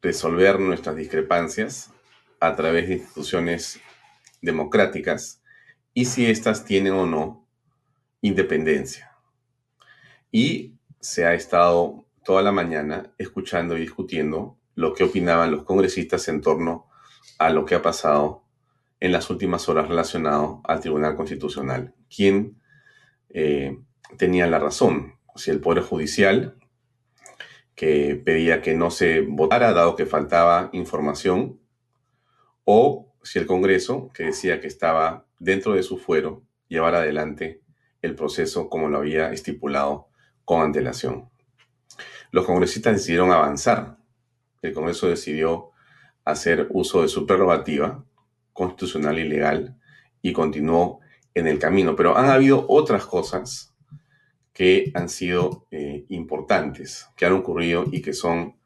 resolver 0.03 0.61
nuestras 0.61 0.97
discrepancias 0.97 1.93
a 2.39 2.57
través 2.57 2.89
de 2.89 2.95
instituciones 2.95 3.81
democráticas 4.41 5.43
y 5.93 6.07
si 6.07 6.27
éstas 6.27 6.65
tienen 6.65 6.95
o 6.95 7.07
no 7.07 7.47
independencia. 8.23 9.10
Y 10.31 10.75
se 11.01 11.25
ha 11.25 11.35
estado 11.35 12.07
toda 12.25 12.43
la 12.43 12.53
mañana 12.53 13.13
escuchando 13.19 13.77
y 13.77 13.81
discutiendo 13.81 14.59
lo 14.75 14.95
que 14.95 15.05
opinaban 15.05 15.51
los 15.51 15.65
congresistas 15.65 16.29
en 16.29 16.41
torno 16.41 16.87
a 17.39 17.51
lo 17.51 17.65
que 17.65 17.75
ha 17.75 17.83
pasado 17.83 18.45
en 19.01 19.13
las 19.13 19.31
últimas 19.31 19.69
horas 19.69 19.89
relacionado 19.89 20.61
al 20.65 20.81
Tribunal 20.81 21.17
Constitucional. 21.17 21.95
¿Quién 22.15 22.61
eh, 23.31 23.79
tenía 24.19 24.47
la 24.47 24.59
razón? 24.59 25.15
Si 25.37 25.51
el 25.51 25.61
Poder 25.61 25.83
Judicial, 25.83 26.57
que 27.75 28.15
pedía 28.15 28.61
que 28.61 28.75
no 28.75 28.91
se 28.91 29.23
votara 29.23 29.73
dado 29.73 29.97
que 29.97 30.05
faltaba 30.05 30.69
información, 30.73 31.61
o 32.65 33.15
si 33.23 33.39
el 33.39 33.47
Congreso, 33.47 34.11
que 34.13 34.25
decía 34.25 34.61
que 34.61 34.67
estaba 34.67 35.27
dentro 35.39 35.73
de 35.73 35.83
su 35.83 35.97
fuero, 35.97 36.43
llevar 36.69 36.95
adelante 36.95 37.63
el 38.03 38.15
proceso 38.15 38.69
como 38.69 38.89
lo 38.89 38.99
había 38.99 39.33
estipulado 39.33 40.10
con 40.51 40.63
antelación. 40.63 41.31
Los 42.33 42.45
congresistas 42.45 42.95
decidieron 42.95 43.31
avanzar. 43.31 43.99
El 44.61 44.73
Congreso 44.73 45.09
decidió 45.09 45.71
hacer 46.25 46.67
uso 46.71 47.03
de 47.03 47.09
su 47.09 47.25
prerrogativa 47.25 48.05
constitucional 48.53 49.21
y 49.21 49.29
legal 49.29 49.79
y 50.21 50.33
continuó 50.33 50.99
en 51.35 51.47
el 51.47 51.61
camino. 51.61 51.95
Pero 51.95 52.19
han 52.19 52.29
habido 52.31 52.67
otras 52.69 53.07
cosas 53.07 53.77
que 54.53 54.91
han 54.93 55.09
sido 55.09 55.69
eh, 55.71 56.05
importantes, 56.09 57.07
que 57.17 57.27
han 57.27 57.35
ocurrido 57.35 57.85
y 57.93 58.03
que 58.03 58.13
son 58.13 58.57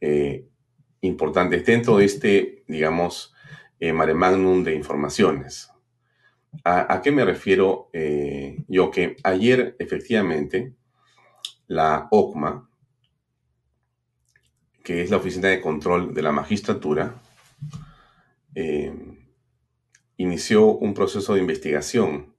eh, 0.00 0.48
importantes 1.02 1.66
dentro 1.66 1.98
de 1.98 2.06
este, 2.06 2.64
digamos, 2.66 3.34
eh, 3.80 3.92
mare 3.92 4.14
magnum 4.14 4.64
de 4.64 4.74
informaciones. 4.74 5.70
¿A, 6.64 7.02
qué 7.02 7.12
me 7.12 7.26
refiero 7.26 7.90
yo? 8.66 8.90
Que 8.90 9.16
ayer 9.22 9.76
efectivamente 9.78 10.72
la 11.68 12.08
OCMA, 12.10 12.68
que 14.82 15.02
es 15.02 15.10
la 15.10 15.18
Oficina 15.18 15.48
de 15.48 15.60
Control 15.60 16.12
de 16.12 16.22
la 16.22 16.32
Magistratura, 16.32 17.14
inició 20.16 20.66
un 20.66 20.94
proceso 20.94 21.34
de 21.34 21.40
investigación 21.40 22.34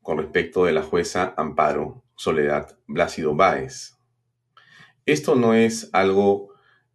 con 0.00 0.18
respecto 0.18 0.64
de 0.64 0.72
la 0.72 0.82
jueza 0.82 1.34
Amparo 1.36 2.04
Soledad 2.14 2.78
Blácido 2.86 3.34
Báez. 3.34 3.96
Esto 5.06 5.34
no 5.34 5.54
es 5.54 5.90
algo 5.92 6.50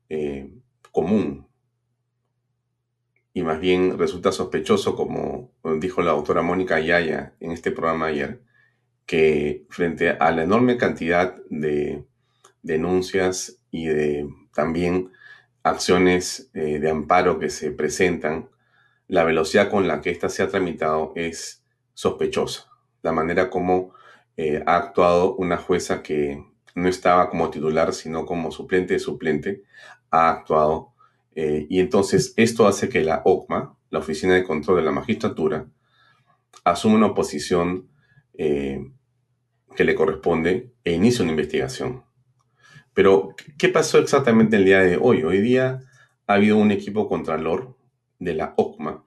eh, 0.08 0.54
común 0.92 1.48
y 3.34 3.44
más 3.44 3.60
bien 3.60 3.98
resulta 3.98 4.32
sospechoso, 4.32 4.96
como 4.96 5.52
dijo 5.80 6.02
la 6.02 6.12
doctora 6.12 6.42
Mónica 6.42 6.80
Yaya 6.80 7.36
en 7.40 7.52
este 7.52 7.72
programa 7.72 8.08
ayer, 8.08 8.42
que 9.10 9.66
frente 9.72 10.12
a 10.12 10.30
la 10.30 10.44
enorme 10.44 10.78
cantidad 10.78 11.36
de 11.50 12.06
denuncias 12.62 13.60
y 13.72 13.88
de 13.88 14.30
también 14.54 15.12
acciones 15.64 16.52
eh, 16.54 16.78
de 16.78 16.92
amparo 16.92 17.40
que 17.40 17.50
se 17.50 17.72
presentan, 17.72 18.50
la 19.08 19.24
velocidad 19.24 19.72
con 19.72 19.88
la 19.88 20.00
que 20.00 20.12
ésta 20.12 20.30
se 20.30 20.44
ha 20.44 20.48
tramitado 20.48 21.12
es 21.16 21.66
sospechosa. 21.96 22.70
La 23.02 23.12
manera 23.12 23.50
como 23.50 23.96
eh, 24.38 24.62
ha 24.68 24.76
actuado 24.76 25.36
una 25.38 25.58
jueza 25.58 26.04
que 26.04 26.46
no 26.76 26.88
estaba 26.88 27.32
como 27.32 27.50
titular, 27.50 27.94
sino 27.94 28.28
como 28.28 28.52
suplente 28.52 28.94
de 28.94 29.00
suplente, 29.00 29.64
ha 30.12 30.30
actuado. 30.30 30.94
Eh, 31.34 31.66
y 31.68 31.80
entonces 31.80 32.36
esto 32.38 32.68
hace 32.68 32.90
que 32.90 33.04
la 33.04 33.24
OCMA, 33.26 33.76
la 33.90 33.98
Oficina 33.98 34.36
de 34.36 34.44
Control 34.44 34.78
de 34.78 34.84
la 34.84 34.92
Magistratura, 34.92 35.66
asuma 36.64 36.94
una 36.94 37.16
posición 37.16 37.90
que 39.76 39.84
le 39.84 39.96
corresponde 39.96 40.72
e 40.84 40.94
inicie 40.94 41.24
una 41.24 41.32
investigación. 41.32 42.04
Pero, 42.94 43.36
¿qué 43.58 43.70
pasó 43.70 44.00
exactamente 44.00 44.58
el 44.58 44.66
día 44.66 44.82
de 44.82 44.98
hoy? 44.98 45.24
Hoy 45.24 45.40
día 45.40 45.82
ha 46.28 46.34
habido 46.34 46.58
un 46.58 46.72
equipo 46.72 47.08
contralor 47.08 47.76
de 48.20 48.34
la 48.34 48.54
OCMA, 48.58 49.06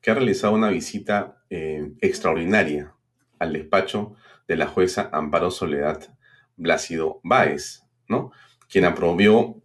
que 0.00 0.10
ha 0.10 0.14
realizado 0.14 0.54
una 0.54 0.70
visita 0.70 1.42
eh, 1.50 1.92
extraordinaria 2.00 2.94
al 3.38 3.52
despacho 3.52 4.14
de 4.46 4.56
la 4.56 4.66
jueza 4.66 5.10
Amparo 5.12 5.50
Soledad 5.50 6.16
Blácido 6.56 7.20
Báez, 7.22 7.84
¿no? 8.08 8.32
Quien 8.68 8.84
aprobó, 8.84 9.62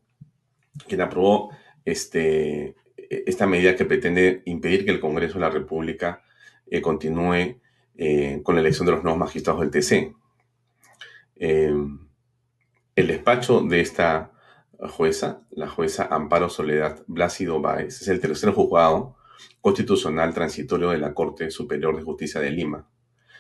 quien 0.88 1.02
aprobó 1.02 1.52
este, 1.86 2.76
esta 2.98 3.48
medida 3.48 3.76
que 3.76 3.86
pretende 3.86 4.42
impedir 4.46 4.86
que 4.86 4.92
el 4.92 5.00
Congreso 5.00 5.36
de 5.36 5.42
la 5.42 5.50
República 5.50 6.24
eh, 6.68 6.82
continúe 6.82 7.60
eh, 7.96 8.42
con 8.44 8.56
la 8.56 8.62
elección 8.62 8.86
de 8.86 8.94
los 8.94 9.04
nuevos 9.04 9.20
magistrados 9.20 9.62
del 9.62 9.72
TC. 9.72 10.16
El 11.36 11.98
despacho 12.96 13.62
de 13.62 13.82
esta 13.82 14.32
jueza, 14.90 15.42
la 15.52 15.68
jueza 15.68 16.08
Amparo 16.12 16.50
Soledad 16.50 17.04
Blácido 17.08 17.62
Báez, 17.62 18.02
es 18.02 18.08
el 18.08 18.20
tercer 18.20 18.52
juzgado 18.52 19.16
constitucional 19.62 20.34
transitorio 20.34 20.90
de 20.90 20.98
la 20.98 21.14
Corte 21.14 21.50
Superior 21.50 21.96
de 21.96 22.04
Justicia 22.04 22.42
de 22.42 22.52
Lima, 22.52 22.88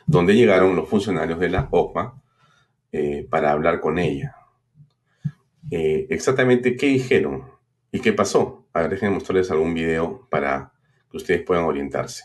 donde 0.05 0.35
llegaron 0.35 0.75
los 0.75 0.89
funcionarios 0.89 1.39
de 1.39 1.49
la 1.49 1.67
OCMA 1.71 2.21
eh, 2.91 3.27
para 3.29 3.51
hablar 3.51 3.79
con 3.79 3.99
ella. 3.99 4.35
Eh, 5.71 6.07
exactamente 6.09 6.75
qué 6.75 6.87
dijeron 6.87 7.45
y 7.91 7.99
qué 7.99 8.13
pasó. 8.13 8.67
A 8.73 8.81
ver, 8.81 8.91
déjenme 8.91 9.15
mostrarles 9.15 9.51
algún 9.51 9.73
video 9.73 10.27
para 10.29 10.71
que 11.09 11.17
ustedes 11.17 11.41
puedan 11.41 11.65
orientarse. 11.65 12.23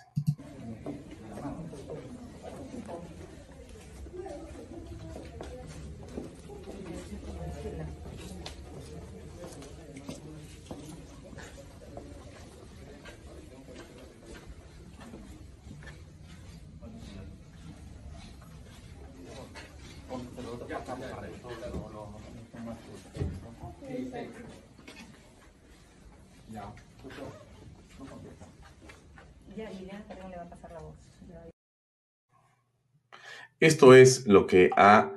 Esto 33.61 33.93
es 33.93 34.29
lo 34.29 34.47
que 34.47 34.71
ha 34.77 35.13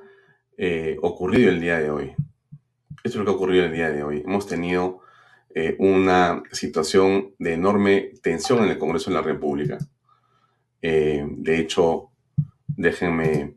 eh, 0.58 0.98
ocurrido 1.04 1.52
el 1.52 1.62
día 1.62 1.80
de 1.80 1.92
hoy. 1.92 2.16
Esto 3.04 3.10
es 3.10 3.16
lo 3.16 3.26
que 3.26 3.32
ha 3.32 3.36
ocurrido 3.36 3.66
el 3.66 3.72
día 3.72 3.92
de 3.92 4.02
hoy. 4.02 4.24
Hemos 4.26 4.48
tenido 4.48 5.02
eh, 5.54 5.76
una 5.78 6.42
situación 6.52 7.36
de 7.38 7.54
enorme 7.54 8.14
tensión 8.24 8.64
en 8.64 8.72
el 8.72 8.80
Congreso 8.80 9.12
de 9.12 9.16
la 9.16 9.22
República. 9.22 9.78
Eh, 10.82 11.24
de 11.28 11.60
hecho, 11.60 12.10
déjenme 12.68 13.56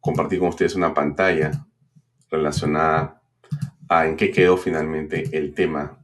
compartir 0.00 0.38
con 0.38 0.48
ustedes 0.48 0.76
una 0.76 0.94
pantalla 0.94 1.50
relacionada 2.30 3.20
a 3.88 4.06
en 4.06 4.16
qué 4.16 4.30
quedó 4.30 4.56
finalmente 4.56 5.24
el 5.32 5.52
tema 5.52 5.98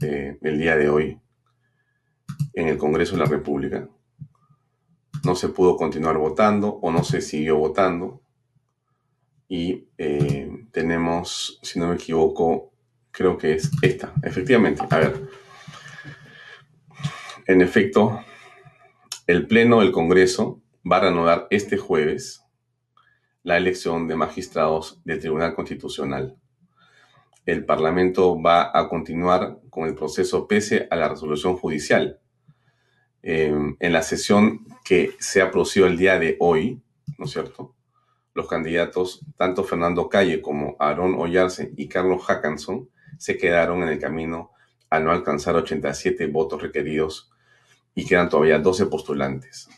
del 0.00 0.58
día 0.58 0.76
de 0.76 0.88
hoy 0.88 1.20
en 2.54 2.68
el 2.68 2.78
Congreso 2.78 3.16
de 3.16 3.22
la 3.22 3.28
República 3.28 3.86
no 5.24 5.34
se 5.34 5.48
pudo 5.48 5.76
continuar 5.76 6.18
votando 6.18 6.78
o 6.82 6.90
no 6.90 7.04
se 7.04 7.20
siguió 7.20 7.56
votando. 7.56 8.22
Y 9.48 9.88
eh, 9.98 10.66
tenemos, 10.72 11.58
si 11.62 11.78
no 11.78 11.88
me 11.88 11.94
equivoco, 11.94 12.72
creo 13.10 13.38
que 13.38 13.54
es 13.54 13.70
esta, 13.82 14.12
efectivamente. 14.22 14.82
A 14.90 14.98
ver, 14.98 15.28
en 17.46 17.60
efecto, 17.60 18.20
el 19.26 19.46
Pleno 19.46 19.80
del 19.80 19.92
Congreso 19.92 20.60
va 20.90 20.96
a 20.98 21.00
reanudar 21.00 21.46
este 21.50 21.76
jueves 21.76 22.42
la 23.42 23.56
elección 23.56 24.08
de 24.08 24.16
magistrados 24.16 25.00
del 25.04 25.20
Tribunal 25.20 25.54
Constitucional. 25.54 26.36
El 27.44 27.64
Parlamento 27.64 28.40
va 28.42 28.76
a 28.76 28.88
continuar 28.88 29.60
con 29.70 29.86
el 29.86 29.94
proceso 29.94 30.48
pese 30.48 30.88
a 30.90 30.96
la 30.96 31.08
resolución 31.08 31.56
judicial 31.56 32.18
en 33.22 33.92
la 33.92 34.02
sesión 34.02 34.66
que 34.84 35.16
se 35.18 35.42
ha 35.42 35.50
producido 35.50 35.86
el 35.86 35.96
día 35.96 36.18
de 36.18 36.36
hoy, 36.38 36.80
¿no 37.18 37.24
es 37.24 37.32
cierto? 37.32 37.74
Los 38.34 38.46
candidatos, 38.46 39.24
tanto 39.36 39.64
Fernando 39.64 40.08
Calle 40.08 40.40
como 40.40 40.76
Aaron 40.78 41.14
Ollarse 41.14 41.72
y 41.76 41.88
Carlos 41.88 42.24
Hackanson, 42.24 42.88
se 43.18 43.36
quedaron 43.36 43.82
en 43.82 43.88
el 43.88 43.98
camino 43.98 44.52
al 44.90 45.04
no 45.04 45.10
alcanzar 45.10 45.56
87 45.56 46.26
votos 46.28 46.62
requeridos 46.62 47.30
y 47.94 48.06
quedan 48.06 48.28
todavía 48.28 48.58
12 48.58 48.86
postulantes. 48.86 49.68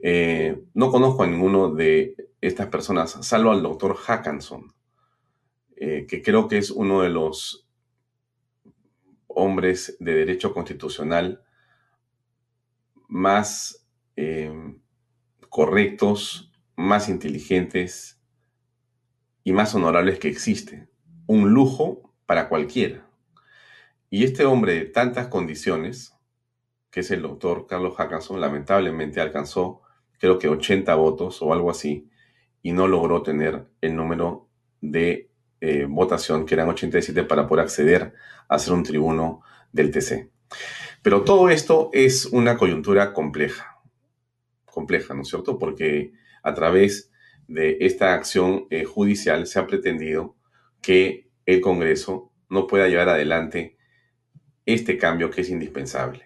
Eh, 0.00 0.60
no 0.74 0.90
conozco 0.90 1.22
a 1.22 1.26
ninguno 1.26 1.74
de 1.74 2.14
estas 2.40 2.66
personas, 2.68 3.18
salvo 3.22 3.50
al 3.50 3.62
doctor 3.62 3.96
Hackanson, 3.96 4.72
eh, 5.76 6.06
que 6.08 6.22
creo 6.22 6.48
que 6.48 6.58
es 6.58 6.70
uno 6.70 7.02
de 7.02 7.08
los 7.08 7.66
hombres 9.28 9.96
de 10.00 10.14
derecho 10.14 10.52
constitucional 10.52 11.42
más 13.08 13.86
eh, 14.16 14.52
correctos, 15.48 16.52
más 16.76 17.08
inteligentes 17.08 18.22
y 19.42 19.52
más 19.52 19.74
honorables 19.74 20.18
que 20.18 20.28
existe. 20.28 20.88
Un 21.26 21.50
lujo 21.52 22.14
para 22.26 22.48
cualquiera. 22.48 23.06
Y 24.10 24.24
este 24.24 24.44
hombre 24.44 24.74
de 24.74 24.84
tantas 24.84 25.26
condiciones, 25.28 26.14
que 26.90 27.00
es 27.00 27.10
el 27.10 27.22
doctor 27.22 27.66
Carlos 27.66 27.96
Hackanson, 27.96 28.40
lamentablemente 28.40 29.20
alcanzó 29.20 29.82
creo 30.18 30.38
que 30.38 30.48
80 30.48 30.94
votos 30.96 31.40
o 31.42 31.52
algo 31.52 31.70
así, 31.70 32.10
y 32.62 32.72
no 32.72 32.88
logró 32.88 33.22
tener 33.22 33.66
el 33.80 33.96
número 33.96 34.48
de 34.80 35.30
eh, 35.60 35.86
votación, 35.88 36.44
que 36.44 36.54
eran 36.54 36.68
87, 36.68 37.24
para 37.24 37.46
poder 37.46 37.64
acceder 37.64 38.14
a 38.48 38.58
ser 38.58 38.74
un 38.74 38.82
tribuno 38.82 39.42
del 39.72 39.90
TC. 39.90 40.30
Pero 41.02 41.22
todo 41.22 41.48
esto 41.48 41.90
es 41.92 42.26
una 42.26 42.56
coyuntura 42.56 43.12
compleja, 43.12 43.80
compleja, 44.64 45.14
¿no 45.14 45.22
es 45.22 45.28
cierto? 45.28 45.58
Porque 45.58 46.12
a 46.42 46.54
través 46.54 47.10
de 47.46 47.78
esta 47.80 48.14
acción 48.14 48.66
eh, 48.70 48.84
judicial 48.84 49.46
se 49.46 49.58
ha 49.58 49.66
pretendido 49.66 50.36
que 50.82 51.30
el 51.46 51.60
Congreso 51.60 52.32
no 52.48 52.66
pueda 52.66 52.88
llevar 52.88 53.08
adelante 53.08 53.78
este 54.66 54.98
cambio 54.98 55.30
que 55.30 55.40
es 55.40 55.50
indispensable. 55.50 56.24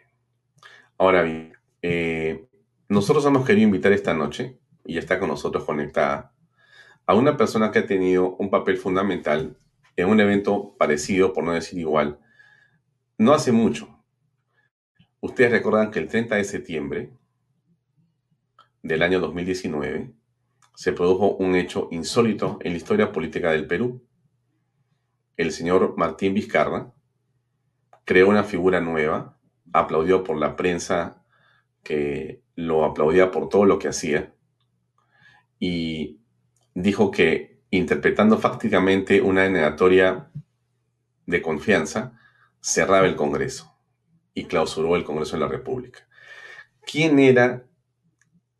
Ahora 0.98 1.22
bien, 1.22 1.52
eh, 1.80 2.46
nosotros 2.88 3.24
hemos 3.26 3.46
querido 3.46 3.66
invitar 3.66 3.92
esta 3.92 4.14
noche, 4.14 4.58
y 4.84 4.98
está 4.98 5.18
con 5.18 5.28
nosotros 5.28 5.64
conectada, 5.64 6.34
a 7.06 7.14
una 7.14 7.36
persona 7.36 7.70
que 7.70 7.80
ha 7.80 7.86
tenido 7.86 8.36
un 8.36 8.50
papel 8.50 8.76
fundamental 8.76 9.56
en 9.96 10.08
un 10.08 10.20
evento 10.20 10.74
parecido, 10.78 11.32
por 11.32 11.44
no 11.44 11.52
decir 11.52 11.78
igual, 11.78 12.18
no 13.18 13.32
hace 13.32 13.52
mucho. 13.52 14.01
Ustedes 15.24 15.52
recuerdan 15.52 15.92
que 15.92 16.00
el 16.00 16.08
30 16.08 16.34
de 16.34 16.42
septiembre 16.42 17.12
del 18.82 19.02
año 19.02 19.20
2019 19.20 20.10
se 20.74 20.92
produjo 20.92 21.36
un 21.36 21.54
hecho 21.54 21.86
insólito 21.92 22.58
en 22.60 22.72
la 22.72 22.78
historia 22.78 23.12
política 23.12 23.52
del 23.52 23.68
Perú. 23.68 24.04
El 25.36 25.52
señor 25.52 25.94
Martín 25.96 26.34
Vizcarra, 26.34 26.92
creó 28.04 28.28
una 28.28 28.42
figura 28.42 28.80
nueva, 28.80 29.38
aplaudió 29.72 30.24
por 30.24 30.38
la 30.38 30.56
prensa 30.56 31.22
que 31.84 32.42
lo 32.56 32.84
aplaudía 32.84 33.30
por 33.30 33.48
todo 33.48 33.64
lo 33.64 33.78
que 33.78 33.86
hacía 33.86 34.34
y 35.60 36.18
dijo 36.74 37.12
que 37.12 37.62
interpretando 37.70 38.38
fácticamente 38.38 39.20
una 39.20 39.42
denegatoria 39.42 40.32
de 41.26 41.42
confianza, 41.42 42.18
cerraba 42.60 43.06
el 43.06 43.14
Congreso 43.14 43.71
y 44.34 44.44
clausuró 44.44 44.96
el 44.96 45.04
Congreso 45.04 45.36
de 45.36 45.40
la 45.40 45.48
República. 45.48 46.06
¿Quién 46.84 47.18
era 47.18 47.64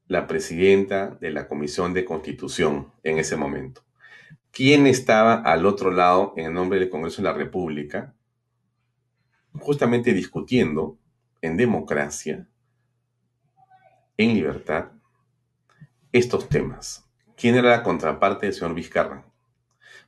la 0.06 0.26
presidenta 0.26 1.10
de 1.20 1.30
la 1.30 1.48
Comisión 1.48 1.94
de 1.94 2.04
Constitución 2.04 2.92
en 3.02 3.18
ese 3.18 3.36
momento? 3.36 3.82
¿Quién 4.50 4.86
estaba 4.86 5.34
al 5.34 5.66
otro 5.66 5.90
lado 5.90 6.34
en 6.36 6.46
el 6.46 6.52
nombre 6.52 6.78
del 6.78 6.90
Congreso 6.90 7.22
de 7.22 7.28
la 7.28 7.34
República 7.34 8.14
justamente 9.60 10.12
discutiendo 10.12 10.98
en 11.40 11.56
democracia, 11.56 12.46
en 14.16 14.34
libertad, 14.34 14.92
estos 16.12 16.48
temas. 16.48 17.08
¿Quién 17.36 17.56
era 17.56 17.70
la 17.70 17.82
contraparte 17.82 18.46
del 18.46 18.54
señor 18.54 18.74
Vizcarra? 18.74 19.24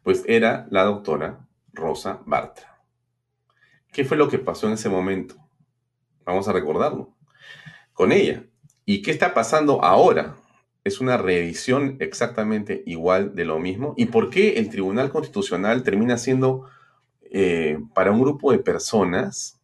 Pues 0.02 0.22
era 0.26 0.66
la 0.70 0.84
doctora 0.84 1.46
Rosa 1.72 2.20
Bartra. 2.26 2.82
¿Qué 3.92 4.04
fue 4.04 4.16
lo 4.16 4.28
que 4.28 4.38
pasó 4.38 4.66
en 4.66 4.74
ese 4.74 4.88
momento? 4.88 5.36
Vamos 6.24 6.48
a 6.48 6.52
recordarlo. 6.52 7.10
Con 7.92 8.12
ella. 8.12 8.44
¿Y 8.84 9.02
qué 9.02 9.10
está 9.10 9.34
pasando 9.34 9.82
ahora? 9.84 10.36
Es 10.84 11.00
una 11.00 11.16
revisión 11.16 11.96
exactamente 12.00 12.82
igual 12.86 13.34
de 13.34 13.44
lo 13.44 13.58
mismo. 13.58 13.94
¿Y 13.96 14.06
por 14.06 14.30
qué 14.30 14.58
el 14.58 14.68
Tribunal 14.68 15.10
Constitucional 15.10 15.82
termina 15.82 16.18
siendo 16.18 16.66
eh, 17.36 17.78
para 17.94 18.12
un 18.12 18.20
grupo 18.20 18.52
de 18.52 18.58
personas 18.58 19.58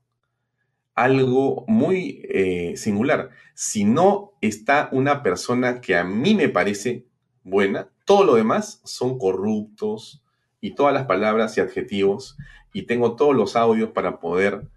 algo 1.01 1.65
muy 1.67 2.23
eh, 2.29 2.77
singular. 2.77 3.31
Si 3.55 3.85
no 3.85 4.33
está 4.41 4.89
una 4.93 5.23
persona 5.23 5.81
que 5.81 5.97
a 5.97 6.05
mí 6.05 6.35
me 6.35 6.49
parece 6.49 7.07
buena, 7.43 7.89
todo 8.05 8.25
lo 8.25 8.35
demás 8.35 8.81
son 8.85 9.19
corruptos 9.19 10.23
y 10.61 10.75
todas 10.75 10.93
las 10.93 11.07
palabras 11.07 11.57
y 11.57 11.61
adjetivos 11.61 12.37
y 12.73 12.83
tengo 12.83 13.17
todos 13.17 13.35
los 13.35 13.57
audios 13.57 13.91
para 13.91 14.21
poder 14.21 14.69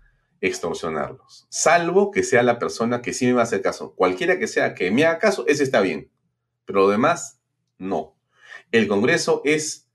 extorsionarlos. 0.43 1.47
Salvo 1.49 2.11
que 2.11 2.21
sea 2.21 2.43
la 2.43 2.59
persona 2.59 3.01
que 3.01 3.13
sí 3.13 3.25
me 3.25 3.33
va 3.33 3.41
a 3.41 3.43
hacer 3.45 3.61
caso. 3.61 3.95
Cualquiera 3.95 4.37
que 4.37 4.47
sea 4.47 4.75
que 4.75 4.91
me 4.91 5.05
haga 5.05 5.17
caso, 5.17 5.45
ese 5.47 5.63
está 5.63 5.79
bien. 5.79 6.11
Pero 6.65 6.81
lo 6.81 6.89
demás, 6.89 7.39
no. 7.77 8.17
El 8.69 8.89
Congreso 8.89 9.41
es 9.45 9.87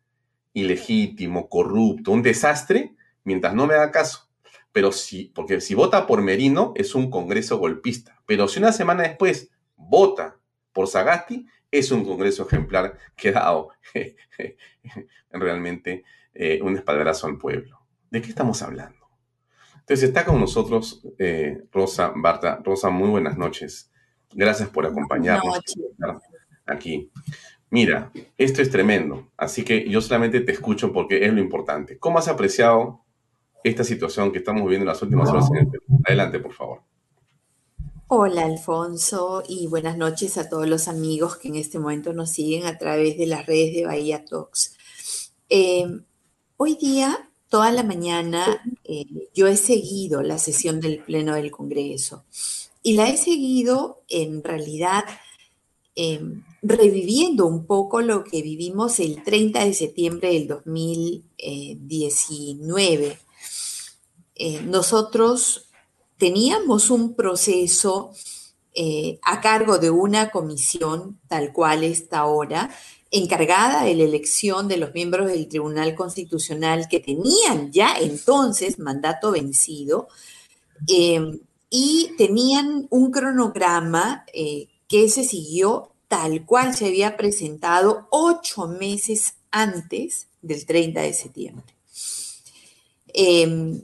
ilegítimo, 0.55 1.51
corrupto, 1.51 2.13
un 2.13 2.23
desastre, 2.23 2.97
mientras 3.25 3.55
no 3.55 3.67
me 3.67 3.75
haga 3.75 3.91
caso. 3.91 4.31
Pero 4.73 4.91
si, 4.91 5.27
porque 5.35 5.61
si 5.61 5.75
vota 5.75 6.07
por 6.07 6.23
Merino 6.23 6.73
es 6.77 6.95
un 6.95 7.11
congreso 7.11 7.59
golpista. 7.59 8.23
Pero 8.25 8.49
si 8.49 8.59
una 8.59 8.73
semana 8.73 9.03
después 9.03 9.51
vota 9.77 10.39
por 10.73 10.89
Sagasti, 10.89 11.47
es 11.71 11.91
un 11.91 12.07
congreso 12.07 12.47
ejemplar 12.47 12.97
que 13.17 13.29
ha 13.29 13.33
dado 13.33 13.69
realmente 15.31 16.05
eh, 16.33 16.61
un 16.63 16.77
espaldarazo 16.77 17.27
al 17.27 17.37
pueblo. 17.37 17.81
¿De 18.11 18.23
qué 18.23 18.29
estamos 18.29 18.63
hablando? 18.63 18.98
Entonces 19.89 20.11
está 20.11 20.27
con 20.27 20.39
nosotros 20.39 21.01
eh, 21.19 21.63
Rosa 21.73 22.13
Barta. 22.15 22.61
Rosa, 22.63 22.91
muy 22.91 23.09
buenas 23.09 23.39
noches. 23.39 23.91
Gracias 24.35 24.69
por 24.69 24.85
acompañarnos 24.85 25.63
aquí. 26.67 27.11
Mira, 27.71 28.13
esto 28.37 28.61
es 28.61 28.69
tremendo, 28.69 29.31
así 29.39 29.65
que 29.65 29.89
yo 29.89 30.03
solamente 30.03 30.43
te 30.43 30.53
escucho 30.53 30.93
porque 30.93 31.25
es 31.25 31.33
lo 31.33 31.41
importante. 31.41 31.99
¿Cómo 31.99 32.19
has 32.19 32.29
apreciado 32.29 33.01
esta 33.65 33.83
situación 33.83 34.31
que 34.31 34.41
estamos 34.41 34.63
viviendo 34.65 34.83
en 34.83 34.89
las 34.89 35.01
últimas 35.01 35.31
horas 35.31 35.49
en 35.53 35.57
el 35.57 35.69
Perú? 35.69 35.85
Adelante, 36.05 36.39
por 36.39 36.53
favor. 36.53 36.83
Hola, 38.09 38.45
Alfonso, 38.45 39.43
y 39.49 39.69
buenas 39.69 39.97
noches 39.97 40.37
a 40.37 40.51
todos 40.51 40.69
los 40.69 40.89
amigos 40.89 41.39
que 41.39 41.49
en 41.49 41.57
este 41.57 41.79
momento 41.79 42.13
nos 42.13 42.33
siguen 42.33 42.67
a 42.67 42.77
través 42.77 43.17
de 43.17 43.27
las 43.27 43.47
redes 43.47 43.75
de 43.75 43.87
Bahía 43.87 44.23
Talks. 44.27 44.77
Eh, 45.49 45.87
hoy 46.59 46.77
día, 46.77 47.28
toda 47.49 47.73
la 47.73 47.83
mañana, 47.83 48.63
eh, 48.85 49.07
yo 49.35 49.47
he 49.47 49.57
seguido 49.57 50.23
la 50.23 50.39
sesión 50.39 50.81
del 50.81 51.05
Pleno 51.05 51.35
del 51.35 51.51
Congreso 51.51 52.25
y 52.83 52.95
la 52.95 53.09
he 53.09 53.17
seguido 53.17 54.03
en 54.09 54.43
realidad 54.43 55.05
Em, 56.01 56.45
reviviendo 56.63 57.45
un 57.45 57.67
poco 57.67 58.01
lo 58.03 58.23
que 58.23 58.41
vivimos 58.41 59.01
el 59.01 59.25
30 59.25 59.65
de 59.65 59.75
septiembre 59.75 60.33
del 60.33 60.47
2019. 60.47 63.19
Eh, 64.37 64.63
nosotros 64.63 65.71
teníamos 66.19 66.91
un 66.91 67.17
proceso 67.17 68.13
eh, 68.75 69.19
a 69.25 69.41
cargo 69.41 69.79
de 69.79 69.91
una 69.91 70.31
comisión 70.31 71.19
tal 71.27 71.53
cual 71.53 71.83
está 71.83 72.21
ahora, 72.21 72.71
encargada 73.11 73.85
de 73.85 73.95
la 73.95 74.05
elección 74.05 74.69
de 74.69 74.77
los 74.77 74.93
miembros 74.93 75.29
del 75.29 75.49
Tribunal 75.49 75.95
Constitucional 75.95 76.89
que 76.89 77.01
tenían 77.01 77.73
ya 77.73 77.97
entonces 77.99 78.79
mandato 78.79 79.31
vencido 79.31 80.09
em, 80.87 81.41
y 81.71 82.11
tenían 82.19 82.87
un 82.91 83.11
cronograma 83.11 84.25
eh, 84.33 84.69
que 84.89 85.09
se 85.09 85.25
siguió 85.25 85.93
tal 86.09 86.45
cual 86.47 86.75
se 86.75 86.87
había 86.87 87.17
presentado 87.17 88.09
ocho 88.11 88.67
meses 88.69 89.35
antes 89.51 90.29
del 90.43 90.65
30 90.65 91.03
de 91.03 91.13
septiembre. 91.13 91.75
Em, 93.13 93.83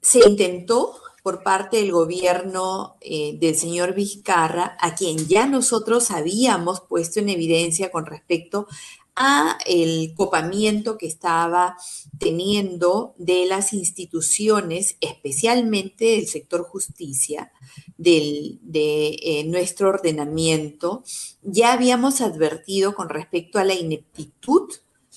se 0.00 0.28
intentó 0.28 1.01
por 1.22 1.42
parte 1.42 1.78
del 1.78 1.92
gobierno 1.92 2.96
eh, 3.00 3.36
del 3.38 3.56
señor 3.56 3.94
Vizcarra, 3.94 4.76
a 4.80 4.94
quien 4.94 5.28
ya 5.28 5.46
nosotros 5.46 6.10
habíamos 6.10 6.80
puesto 6.80 7.20
en 7.20 7.28
evidencia 7.28 7.90
con 7.90 8.06
respecto 8.06 8.66
a 9.14 9.58
el 9.66 10.14
copamiento 10.16 10.96
que 10.96 11.06
estaba 11.06 11.76
teniendo 12.18 13.14
de 13.18 13.44
las 13.46 13.72
instituciones, 13.72 14.96
especialmente 15.00 16.06
del 16.06 16.26
sector 16.26 16.62
justicia, 16.64 17.52
del, 17.98 18.58
de 18.62 19.18
eh, 19.22 19.44
nuestro 19.44 19.90
ordenamiento, 19.90 21.04
ya 21.42 21.72
habíamos 21.72 22.20
advertido 22.20 22.94
con 22.94 23.10
respecto 23.10 23.58
a 23.58 23.64
la 23.64 23.74
ineptitud 23.74 24.70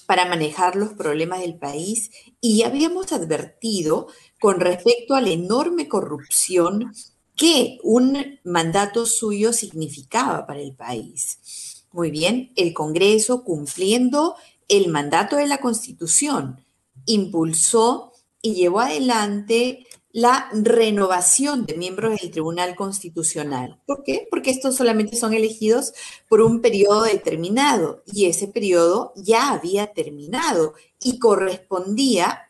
para 0.05 0.25
manejar 0.25 0.75
los 0.75 0.93
problemas 0.93 1.39
del 1.39 1.55
país 1.55 2.11
y 2.41 2.57
ya 2.57 2.67
habíamos 2.67 3.11
advertido 3.11 4.07
con 4.45 4.59
respecto 4.59 5.15
a 5.15 5.21
la 5.21 5.31
enorme 5.31 5.87
corrupción 5.87 6.93
qué 7.35 7.79
un 7.81 8.39
mandato 8.43 9.07
suyo 9.07 9.51
significaba 9.51 10.45
para 10.45 10.59
el 10.59 10.75
país. 10.75 11.83
Muy 11.91 12.11
bien, 12.11 12.51
el 12.55 12.71
Congreso 12.71 13.43
cumpliendo 13.43 14.35
el 14.67 14.89
mandato 14.89 15.37
de 15.37 15.47
la 15.47 15.57
Constitución 15.57 16.63
impulsó 17.07 18.11
y 18.39 18.53
llevó 18.53 18.81
adelante 18.81 19.87
la 20.11 20.47
renovación 20.53 21.65
de 21.65 21.75
miembros 21.75 22.21
del 22.21 22.29
Tribunal 22.29 22.75
Constitucional. 22.75 23.81
¿Por 23.87 24.03
qué? 24.03 24.27
Porque 24.29 24.51
estos 24.51 24.75
solamente 24.75 25.17
son 25.17 25.33
elegidos 25.33 25.93
por 26.29 26.41
un 26.41 26.61
periodo 26.61 27.01
determinado 27.01 28.03
y 28.13 28.27
ese 28.27 28.47
periodo 28.47 29.11
ya 29.15 29.53
había 29.53 29.87
terminado 29.93 30.75
y 31.01 31.17
correspondía, 31.17 32.43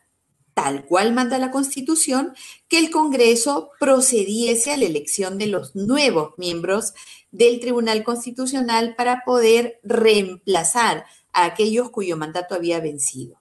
tal 0.56 0.86
cual 0.86 1.12
manda 1.12 1.36
la 1.36 1.50
Constitución, 1.50 2.34
que 2.66 2.78
el 2.78 2.90
Congreso 2.90 3.72
procediese 3.78 4.72
a 4.72 4.78
la 4.78 4.86
elección 4.86 5.36
de 5.36 5.48
los 5.48 5.76
nuevos 5.76 6.32
miembros 6.38 6.94
del 7.30 7.60
Tribunal 7.60 8.02
Constitucional 8.02 8.94
para 8.96 9.22
poder 9.26 9.78
reemplazar 9.82 11.04
a 11.34 11.44
aquellos 11.44 11.90
cuyo 11.90 12.16
mandato 12.16 12.54
había 12.54 12.80
vencido. 12.80 13.38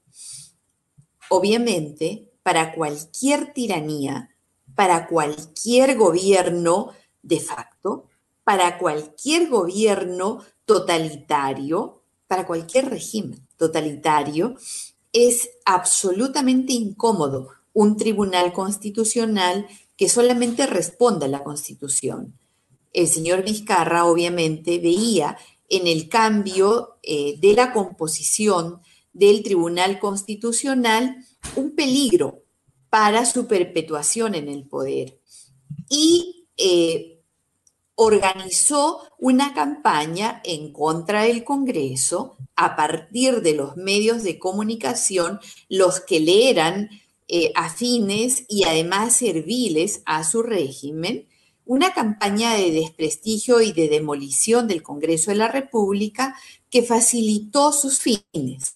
Obviamente, 1.30 2.34
para 2.44 2.74
cualquier 2.74 3.54
tiranía, 3.54 4.36
para 4.76 5.08
cualquier 5.08 5.96
gobierno 5.96 6.92
de 7.22 7.40
facto, 7.40 8.10
para 8.44 8.78
cualquier 8.78 9.48
gobierno 9.48 10.44
totalitario, 10.66 12.02
para 12.28 12.46
cualquier 12.46 12.90
régimen 12.90 13.48
totalitario, 13.56 14.56
es 15.16 15.50
absolutamente 15.64 16.74
incómodo 16.74 17.48
un 17.72 17.96
tribunal 17.96 18.52
constitucional 18.52 19.66
que 19.96 20.10
solamente 20.10 20.68
responda 20.68 21.26
a 21.26 21.30
la 21.30 21.42
constitución. 21.42 22.38
El 22.92 23.08
señor 23.08 23.44
Vizcarra 23.44 24.06
obviamente 24.06 24.78
veía 24.78 25.38
en 25.70 25.88
el 25.88 26.10
cambio 26.10 26.98
eh, 27.02 27.38
de 27.40 27.54
la 27.54 27.72
composición 27.72 28.82
del 29.14 29.42
Tribunal 29.42 30.00
Constitucional 30.00 31.16
un 31.56 31.76
peligro 31.76 32.44
para 32.90 33.26
su 33.26 33.48
perpetuación 33.48 34.36
en 34.36 34.50
el 34.50 34.68
poder 34.68 35.18
y 35.90 36.48
eh, 36.58 37.15
organizó 37.96 39.02
una 39.18 39.54
campaña 39.54 40.42
en 40.44 40.72
contra 40.72 41.24
del 41.24 41.44
Congreso 41.44 42.38
a 42.56 42.76
partir 42.76 43.42
de 43.42 43.54
los 43.54 43.78
medios 43.78 44.24
de 44.24 44.38
comunicación, 44.38 45.40
los 45.70 46.02
que 46.02 46.20
le 46.20 46.50
eran 46.50 46.90
eh, 47.28 47.52
afines 47.56 48.44
y 48.48 48.66
además 48.66 49.16
serviles 49.16 50.02
a 50.06 50.24
su 50.24 50.44
régimen, 50.44 51.28
una 51.66 51.94
campaña 51.94 52.54
de 52.54 52.72
desprestigio 52.72 53.62
y 53.62 53.72
de 53.72 53.90
demolición 53.90 54.68
del 54.68 54.84
Congreso 54.84 55.32
de 55.32 55.38
la 55.38 55.48
República 55.48 56.36
que 56.70 56.84
facilitó 56.84 57.72
sus 57.72 58.00
fines. 58.00 58.76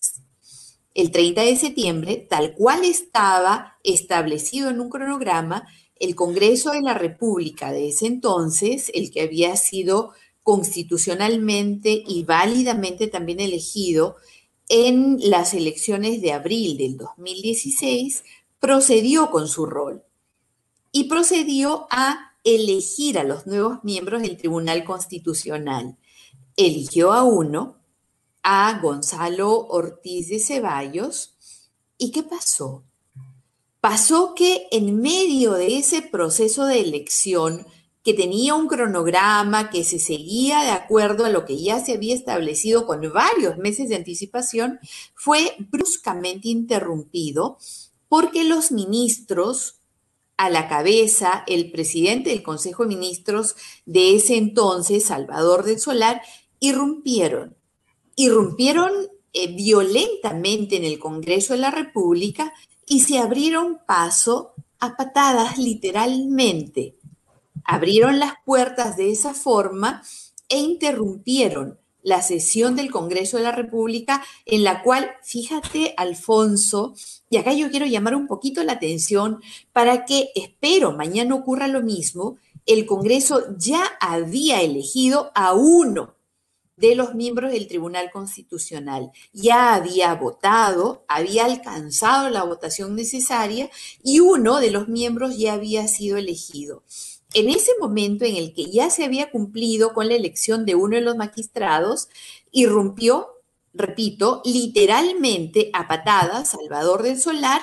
El 0.95 1.11
30 1.11 1.41
de 1.43 1.55
septiembre, 1.55 2.28
tal 2.30 2.55
cual 2.55 2.84
estaba 2.84 3.78
establecido 3.84 4.70
en 4.70 4.80
un 4.80 4.89
cronograma, 4.89 5.67
el 6.00 6.16
Congreso 6.16 6.72
de 6.72 6.82
la 6.82 6.93
República 6.93 7.72
de 7.72 7.89
ese 7.89 8.08
entonces, 8.08 8.91
el 8.93 9.12
que 9.12 9.22
había 9.22 9.56
sido 9.58 10.12
constitucionalmente 10.43 12.04
y 12.08 12.24
válidamente 12.24 13.08
también 13.08 13.39
elegido 13.39 14.16
en 14.70 15.18
las 15.20 15.54
elecciones 15.54 16.22
de 16.22 16.32
abril 16.32 16.78
del 16.78 16.97
2016, 16.97 18.24
procedió 18.60 19.30
con 19.30 19.47
su 19.47 19.66
rol 19.66 20.04
y 20.91 21.06
procedió 21.06 21.88
a 21.91 22.34
elegir 22.43 23.20
a 23.20 23.24
los 23.24 23.45
nuevos 23.45 23.84
miembros 23.84 24.22
del 24.22 24.38
Tribunal 24.38 24.84
Constitucional. 24.84 25.97
Eligió 26.56 27.14
a 27.14 27.24
uno, 27.24 27.78
a 28.43 28.80
Gonzalo 28.82 29.68
Ortiz 29.68 30.30
de 30.30 30.39
Ceballos. 30.39 31.36
¿Y 31.97 32.12
qué 32.12 32.24
pasó? 32.24 32.84
Pasó 33.82 34.34
que 34.36 34.68
en 34.72 35.00
medio 35.02 35.54
de 35.54 35.78
ese 35.78 36.02
proceso 36.02 36.66
de 36.66 36.82
elección, 36.82 37.66
que 38.04 38.14
tenía 38.14 38.56
un 38.56 38.68
cronograma 38.68 39.70
que 39.70 39.84
se 39.84 40.00
seguía 40.00 40.64
de 40.64 40.72
acuerdo 40.72 41.26
a 41.26 41.30
lo 41.30 41.46
que 41.46 41.62
ya 41.62 41.80
se 41.80 41.94
había 41.94 42.16
establecido 42.16 42.86
con 42.86 43.02
varios 43.14 43.58
meses 43.58 43.90
de 43.90 43.96
anticipación, 43.96 44.80
fue 45.16 45.56
bruscamente 45.70 46.50
interrumpido 46.50 47.58
porque 48.08 48.44
los 48.44 48.72
ministros, 48.72 49.76
a 50.38 50.50
la 50.50 50.68
cabeza 50.68 51.44
el 51.48 51.72
presidente 51.72 52.30
del 52.30 52.44
Consejo 52.44 52.84
de 52.84 52.90
Ministros 52.90 53.56
de 53.86 54.16
ese 54.16 54.38
entonces, 54.38 55.06
Salvador 55.06 55.64
del 55.64 55.80
Solar, 55.80 56.22
irrumpieron. 56.60 57.56
Irrumpieron 58.16 58.92
eh, 59.34 59.54
violentamente 59.56 60.78
en 60.78 60.86
el 60.86 60.98
Congreso 60.98 61.54
de 61.54 61.60
la 61.60 61.72
República 61.72 62.54
y 62.90 63.02
se 63.02 63.20
abrieron 63.20 63.80
paso 63.86 64.56
a 64.80 64.98
patadas 64.98 65.58
literalmente. 65.58 66.98
Abrieron 67.64 68.20
las 68.20 68.34
puertas 68.44 68.98
de 68.98 69.12
esa 69.12 69.34
forma 69.34 70.02
e 70.50 70.58
interrumpieron 70.58 71.80
la 72.02 72.24
sesión 72.24 72.76
del 72.76 72.90
Congreso 72.90 73.38
de 73.38 73.44
la 73.44 73.52
República 73.52 74.24
en 74.46 74.64
la 74.64 74.82
cual, 74.82 75.12
fíjate, 75.24 75.94
Alfonso, 75.98 76.96
y 77.30 77.38
acá 77.38 77.54
yo 77.54 77.70
quiero 77.70 77.86
llamar 77.86 78.16
un 78.16 78.26
poquito 78.26 78.64
la 78.64 78.74
atención 78.74 79.40
para 79.72 80.06
que, 80.06 80.32
espero, 80.34 80.92
mañana 80.92 81.36
ocurra 81.36 81.68
lo 81.68 81.84
mismo, 81.84 82.38
el 82.66 82.88
Congreso 82.88 83.56
ya 83.58 83.84
había 84.00 84.62
elegido 84.62 85.32
a 85.36 85.54
uno 85.54 86.16
de 86.80 86.96
los 86.96 87.14
miembros 87.14 87.52
del 87.52 87.68
Tribunal 87.68 88.10
Constitucional. 88.12 89.12
Ya 89.34 89.76
había 89.76 90.14
votado, 90.16 91.04
había 91.08 91.46
alcanzado 91.46 92.30
la 92.30 92.44
votación 92.44 92.96
necesaria 92.96 93.70
y 94.02 94.22
uno 94.22 94.60
de 94.60 94.72
los 94.72 94.88
miembros 94.88 95.38
ya 95.38 95.54
había 95.54 95.88
sido 95.88 96.18
elegido. 96.18 96.84
En 97.34 97.50
ese 97.50 97.72
momento 97.80 98.26
en 98.26 98.38
el 98.38 98.54
que 98.54 98.72
ya 98.72 98.90
se 98.90 99.04
había 99.04 99.30
cumplido 99.30 99.94
con 99.94 100.08
la 100.08 100.16
elección 100.16 100.66
de 100.66 100.76
uno 100.76 100.96
de 100.96 101.02
los 101.02 101.16
magistrados, 101.16 102.08
irrumpió, 102.52 103.28
repito, 103.74 104.42
literalmente 104.46 105.70
a 105.74 105.88
patadas 105.88 106.50
Salvador 106.50 107.04
del 107.04 107.20
Solar 107.20 107.62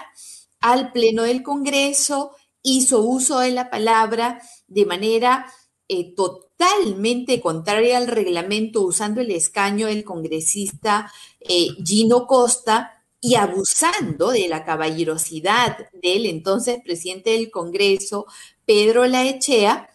al 0.61 0.93
Pleno 0.93 1.23
del 1.23 1.43
Congreso, 1.43 2.33
hizo 2.63 3.01
uso 3.01 3.41
de 3.41 3.51
la 3.51 3.71
palabra 3.71 4.41
de 4.69 4.87
manera 4.87 5.47
eh, 5.89 6.15
totalmente 6.57 7.41
contraria 7.41 7.99
al 7.99 8.07
reglamento 8.07 8.83
usando 8.83 9.21
el 9.21 9.31
escaño 9.31 9.89
del 9.89 10.05
congresista 10.05 11.13
eh, 11.41 11.69
Gino 11.85 12.27
Costa 12.27 13.05
y 13.21 13.35
abusando 13.35 14.31
de 14.31 14.49
la 14.49 14.65
caballerosidad 14.65 15.91
del 15.93 16.27
entonces 16.27 16.79
presidente 16.83 17.31
del 17.31 17.51
Congreso, 17.51 18.27
Pedro 18.65 19.07
Laechea, 19.07 19.91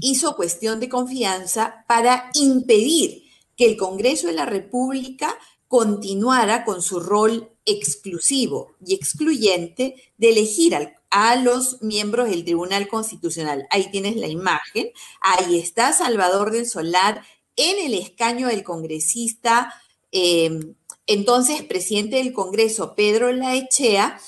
hizo 0.00 0.36
cuestión 0.36 0.80
de 0.80 0.88
confianza 0.88 1.84
para 1.88 2.30
impedir 2.34 3.24
que 3.56 3.66
el 3.66 3.76
Congreso 3.76 4.26
de 4.28 4.34
la 4.34 4.46
República 4.46 5.34
continuara 5.66 6.64
con 6.64 6.82
su 6.82 7.00
rol 7.00 7.50
exclusivo 7.64 8.76
y 8.84 8.94
excluyente 8.94 9.94
de 10.18 10.30
elegir 10.30 10.74
al 10.74 10.94
a 11.16 11.36
los 11.36 11.80
miembros 11.80 12.28
del 12.28 12.42
Tribunal 12.42 12.88
Constitucional. 12.88 13.68
Ahí 13.70 13.88
tienes 13.92 14.16
la 14.16 14.26
imagen. 14.26 14.90
Ahí 15.20 15.60
está 15.60 15.92
Salvador 15.92 16.50
del 16.50 16.66
Solar 16.66 17.22
en 17.54 17.86
el 17.86 17.94
escaño 17.94 18.48
del 18.48 18.64
congresista, 18.64 19.72
em, 20.10 20.74
entonces 21.06 21.62
presidente 21.62 22.16
del 22.16 22.32
Congreso, 22.32 22.96
Pedro 22.96 23.30
Laechea, 23.30 24.20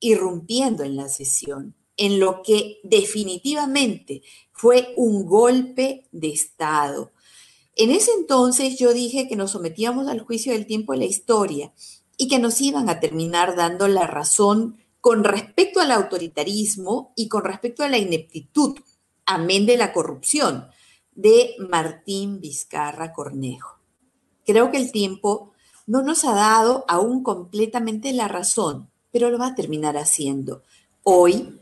irrumpiendo 0.00 0.84
en 0.84 0.96
la 0.96 1.08
sesión, 1.08 1.74
en 1.96 2.20
lo 2.20 2.42
que 2.42 2.78
definitivamente 2.82 4.20
fue 4.52 4.92
un 4.96 5.24
golpe 5.24 6.08
de 6.12 6.28
Estado. 6.28 7.10
En 7.74 7.90
ese 7.90 8.10
entonces 8.12 8.78
yo 8.78 8.92
dije 8.92 9.28
que 9.28 9.36
nos 9.36 9.52
sometíamos 9.52 10.08
al 10.08 10.20
juicio 10.20 10.52
del 10.52 10.66
tiempo 10.66 10.92
de 10.92 10.98
la 10.98 11.04
historia 11.06 11.72
y 12.18 12.28
que 12.28 12.38
nos 12.38 12.60
iban 12.60 12.90
a 12.90 13.00
terminar 13.00 13.56
dando 13.56 13.88
la 13.88 14.06
razón 14.06 14.76
con 15.08 15.24
respecto 15.24 15.80
al 15.80 15.90
autoritarismo 15.90 17.14
y 17.16 17.28
con 17.28 17.42
respecto 17.42 17.82
a 17.82 17.88
la 17.88 17.96
ineptitud, 17.96 18.78
amén 19.24 19.64
de 19.64 19.78
la 19.78 19.94
corrupción, 19.94 20.68
de 21.12 21.54
Martín 21.60 22.40
Vizcarra 22.40 23.14
Cornejo. 23.14 23.78
Creo 24.44 24.70
que 24.70 24.76
el 24.76 24.92
tiempo 24.92 25.54
no 25.86 26.02
nos 26.02 26.26
ha 26.26 26.34
dado 26.34 26.84
aún 26.88 27.22
completamente 27.22 28.12
la 28.12 28.28
razón, 28.28 28.90
pero 29.10 29.30
lo 29.30 29.38
va 29.38 29.46
a 29.46 29.54
terminar 29.54 29.96
haciendo. 29.96 30.62
Hoy, 31.04 31.58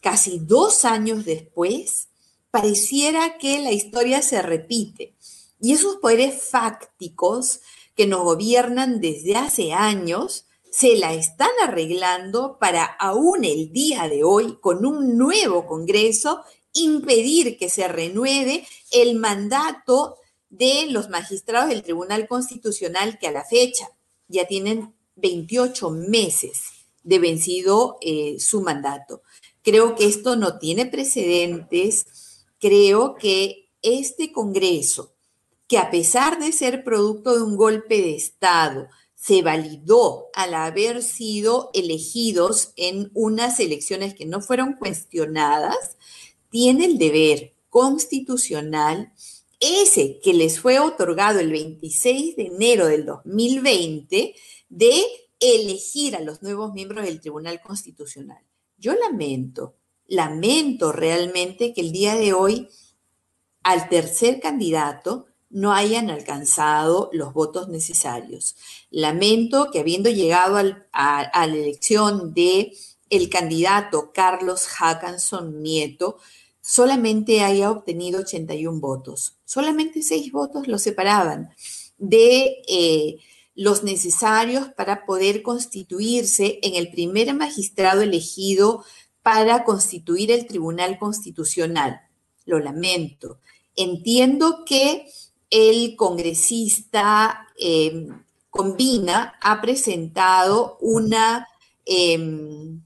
casi 0.00 0.40
dos 0.40 0.84
años 0.84 1.24
después, 1.24 2.08
pareciera 2.50 3.38
que 3.38 3.60
la 3.60 3.70
historia 3.70 4.20
se 4.20 4.42
repite 4.42 5.14
y 5.60 5.74
esos 5.74 5.98
poderes 5.98 6.42
fácticos 6.42 7.60
que 7.94 8.08
nos 8.08 8.24
gobiernan 8.24 9.00
desde 9.00 9.36
hace 9.36 9.72
años 9.72 10.46
se 10.74 10.96
la 10.96 11.14
están 11.14 11.52
arreglando 11.62 12.58
para 12.58 12.84
aún 12.84 13.44
el 13.44 13.70
día 13.70 14.08
de 14.08 14.24
hoy, 14.24 14.58
con 14.60 14.84
un 14.84 15.16
nuevo 15.16 15.68
Congreso, 15.68 16.42
impedir 16.72 17.56
que 17.58 17.68
se 17.68 17.86
renueve 17.86 18.66
el 18.90 19.14
mandato 19.14 20.16
de 20.50 20.86
los 20.88 21.10
magistrados 21.10 21.68
del 21.68 21.84
Tribunal 21.84 22.26
Constitucional 22.26 23.20
que 23.20 23.28
a 23.28 23.32
la 23.32 23.44
fecha 23.44 23.88
ya 24.26 24.46
tienen 24.48 24.92
28 25.14 25.90
meses 25.90 26.62
de 27.04 27.20
vencido 27.20 27.96
eh, 28.00 28.40
su 28.40 28.60
mandato. 28.60 29.22
Creo 29.62 29.94
que 29.94 30.06
esto 30.06 30.34
no 30.34 30.58
tiene 30.58 30.86
precedentes. 30.86 32.44
Creo 32.58 33.14
que 33.14 33.70
este 33.80 34.32
Congreso, 34.32 35.14
que 35.68 35.78
a 35.78 35.92
pesar 35.92 36.40
de 36.40 36.50
ser 36.50 36.82
producto 36.82 37.36
de 37.36 37.44
un 37.44 37.56
golpe 37.56 38.02
de 38.02 38.16
Estado, 38.16 38.88
se 39.24 39.40
validó 39.40 40.28
al 40.34 40.52
haber 40.52 41.02
sido 41.02 41.70
elegidos 41.72 42.74
en 42.76 43.10
unas 43.14 43.58
elecciones 43.58 44.12
que 44.12 44.26
no 44.26 44.42
fueron 44.42 44.74
cuestionadas, 44.74 45.96
tiene 46.50 46.84
el 46.84 46.98
deber 46.98 47.54
constitucional, 47.70 49.14
ese 49.60 50.20
que 50.22 50.34
les 50.34 50.60
fue 50.60 50.78
otorgado 50.78 51.40
el 51.40 51.50
26 51.52 52.36
de 52.36 52.42
enero 52.48 52.86
del 52.86 53.06
2020, 53.06 54.34
de 54.68 55.02
elegir 55.40 56.16
a 56.16 56.20
los 56.20 56.42
nuevos 56.42 56.74
miembros 56.74 57.06
del 57.06 57.22
Tribunal 57.22 57.62
Constitucional. 57.62 58.44
Yo 58.76 58.92
lamento, 58.94 59.74
lamento 60.06 60.92
realmente 60.92 61.72
que 61.72 61.80
el 61.80 61.92
día 61.92 62.14
de 62.14 62.34
hoy 62.34 62.68
al 63.62 63.88
tercer 63.88 64.38
candidato 64.38 65.28
no 65.54 65.72
hayan 65.72 66.10
alcanzado 66.10 67.10
los 67.12 67.32
votos 67.32 67.68
necesarios. 67.68 68.56
Lamento 68.90 69.70
que 69.70 69.78
habiendo 69.78 70.10
llegado 70.10 70.56
a, 70.92 71.30
la 71.32 71.44
elección 71.44 72.34
de 72.34 72.72
el 73.08 73.30
candidato 73.30 74.10
Carlos 74.12 74.66
Hackanson 74.66 75.62
Nieto, 75.62 76.18
solamente 76.60 77.42
haya 77.42 77.70
obtenido 77.70 78.20
81 78.20 78.80
votos. 78.80 79.36
Solamente 79.44 80.02
seis 80.02 80.32
votos 80.32 80.66
lo 80.66 80.76
separaban 80.76 81.50
de 81.98 82.62
eh, 82.66 83.18
los 83.54 83.84
necesarios 83.84 84.70
para 84.76 85.06
poder 85.06 85.42
constituirse 85.42 86.58
en 86.62 86.74
el 86.74 86.90
primer 86.90 87.32
magistrado 87.32 88.02
elegido 88.02 88.84
para 89.22 89.62
constituir 89.62 90.32
el 90.32 90.46
Tribunal 90.46 90.98
Constitucional. 90.98 92.00
Lo 92.44 92.58
lamento. 92.58 93.38
Entiendo 93.76 94.64
que 94.64 95.06
el 95.54 95.94
congresista 95.94 97.46
eh, 97.56 98.08
Combina 98.50 99.38
ha 99.40 99.60
presentado 99.60 100.78
una, 100.80 101.46
em, 101.86 102.80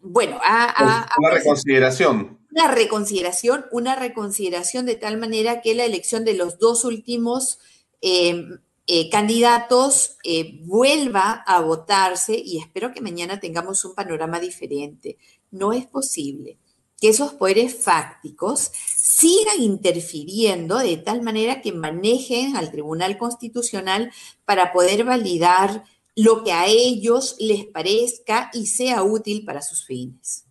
bueno, 0.00 0.40
una 0.40 1.30
reconsideración. 1.30 2.40
Una 2.50 2.68
reconsideración, 2.72 3.66
una 3.70 3.94
reconsideración 3.94 4.84
de 4.84 4.96
tal 4.96 5.16
manera 5.16 5.60
que 5.60 5.76
la 5.76 5.84
elección 5.84 6.24
de 6.24 6.34
los 6.34 6.58
dos 6.58 6.84
últimos 6.84 7.60
em, 8.00 8.58
eh, 8.88 9.08
candidatos 9.08 10.16
eh, 10.24 10.58
vuelva 10.64 11.44
a 11.46 11.60
votarse 11.60 12.36
y 12.36 12.58
espero 12.58 12.92
que 12.92 13.00
mañana 13.00 13.38
tengamos 13.38 13.84
un 13.84 13.94
panorama 13.94 14.40
diferente. 14.40 15.18
No 15.52 15.72
es 15.72 15.86
posible 15.86 16.58
que 17.02 17.08
esos 17.08 17.32
poderes 17.32 17.74
fácticos 17.82 18.70
sigan 18.96 19.60
interfiriendo 19.60 20.78
de 20.78 20.98
tal 20.98 21.20
manera 21.20 21.60
que 21.60 21.72
manejen 21.72 22.54
al 22.54 22.70
Tribunal 22.70 23.18
Constitucional 23.18 24.12
para 24.44 24.72
poder 24.72 25.02
validar 25.02 25.82
lo 26.14 26.44
que 26.44 26.52
a 26.52 26.68
ellos 26.68 27.34
les 27.40 27.66
parezca 27.66 28.52
y 28.54 28.66
sea 28.66 29.02
útil 29.02 29.44
para 29.44 29.62
sus 29.62 29.84
fines. 29.84 30.44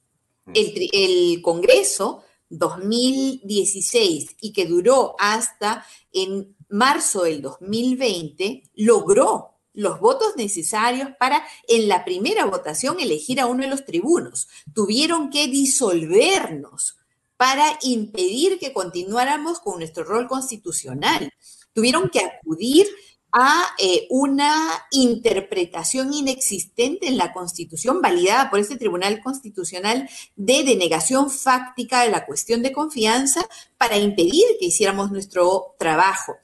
Mm. 0.43 0.52
El, 0.54 0.89
el 0.91 1.41
Congreso 1.41 2.26
2016 2.49 4.36
y 4.41 4.52
que 4.52 4.66
duró 4.66 5.16
hasta 5.20 5.86
en 6.12 6.54
marzo 6.68 7.24
del 7.24 7.41
2020 7.41 8.64
logró 8.76 9.51
los 9.74 9.99
votos 9.99 10.36
necesarios 10.36 11.09
para 11.19 11.43
en 11.67 11.88
la 11.88 12.03
primera 12.03 12.45
votación 12.45 12.99
elegir 12.99 13.39
a 13.39 13.45
uno 13.45 13.63
de 13.63 13.69
los 13.69 13.86
tribunos. 13.86 14.47
Tuvieron 14.74 15.30
que 15.30 15.47
disolvernos 15.47 16.97
para 17.38 17.65
impedir 17.82 18.59
que 18.59 18.74
continuáramos 18.74 19.59
con 19.59 19.80
nuestro 19.80 20.03
rol 20.03 20.28
constitucional. 20.28 21.34
Tuvieron 21.74 22.09
que 22.09 22.19
acudir 22.19 22.88
a 23.32 23.65
eh, 23.80 24.07
una 24.09 24.53
interpretación 24.91 26.13
inexistente 26.13 27.07
en 27.07 27.17
la 27.17 27.32
Constitución 27.32 28.01
validada 28.01 28.49
por 28.49 28.59
este 28.59 28.78
Tribunal 28.78 29.22
Constitucional 29.24 30.09
de 30.36 30.63
denegación 30.63 31.32
fáctica 31.32 32.01
de 32.01 32.09
la 32.09 32.26
cuestión 32.26 32.61
de 32.61 32.74
confianza 32.74 33.47
para 33.78 33.97
impedir 33.97 34.43
que 34.59 34.65
hiciéramos 34.65 35.11
nuestro 35.11 35.76
trabajo. 35.80 36.36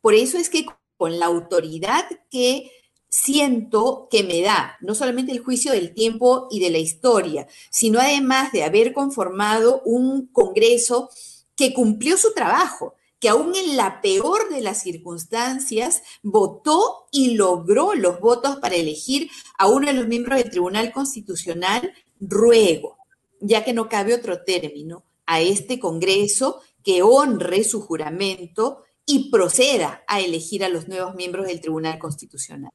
Por 0.00 0.14
eso 0.14 0.38
es 0.38 0.50
que 0.50 0.66
con 0.98 1.18
la 1.18 1.26
autoridad 1.26 2.04
que 2.30 2.70
siento 3.08 4.08
que 4.10 4.22
me 4.22 4.42
da 4.42 4.76
no 4.82 4.94
solamente 4.94 5.32
el 5.32 5.38
juicio 5.38 5.72
del 5.72 5.94
tiempo 5.94 6.48
y 6.50 6.60
de 6.60 6.68
la 6.68 6.78
historia, 6.78 7.46
sino 7.70 8.00
además 8.00 8.52
de 8.52 8.64
haber 8.64 8.92
conformado 8.92 9.80
un 9.86 10.26
Congreso 10.26 11.08
que 11.56 11.72
cumplió 11.72 12.18
su 12.18 12.34
trabajo, 12.34 12.94
que 13.18 13.30
aún 13.30 13.54
en 13.56 13.76
la 13.76 14.00
peor 14.00 14.48
de 14.50 14.60
las 14.60 14.82
circunstancias 14.82 16.02
votó 16.22 17.06
y 17.10 17.34
logró 17.34 17.94
los 17.94 18.20
votos 18.20 18.56
para 18.56 18.76
elegir 18.76 19.30
a 19.56 19.68
uno 19.68 19.86
de 19.86 19.94
los 19.94 20.06
miembros 20.06 20.38
del 20.38 20.50
Tribunal 20.50 20.92
Constitucional, 20.92 21.92
ruego, 22.20 22.98
ya 23.40 23.64
que 23.64 23.72
no 23.72 23.88
cabe 23.88 24.14
otro 24.14 24.44
término, 24.44 25.04
a 25.26 25.40
este 25.40 25.78
Congreso 25.78 26.60
que 26.84 27.02
honre 27.02 27.64
su 27.64 27.80
juramento 27.80 28.84
y 29.08 29.30
proceda 29.30 30.04
a 30.06 30.20
elegir 30.20 30.62
a 30.62 30.68
los 30.68 30.86
nuevos 30.86 31.14
miembros 31.14 31.46
del 31.46 31.62
Tribunal 31.62 31.98
Constitucional. 31.98 32.70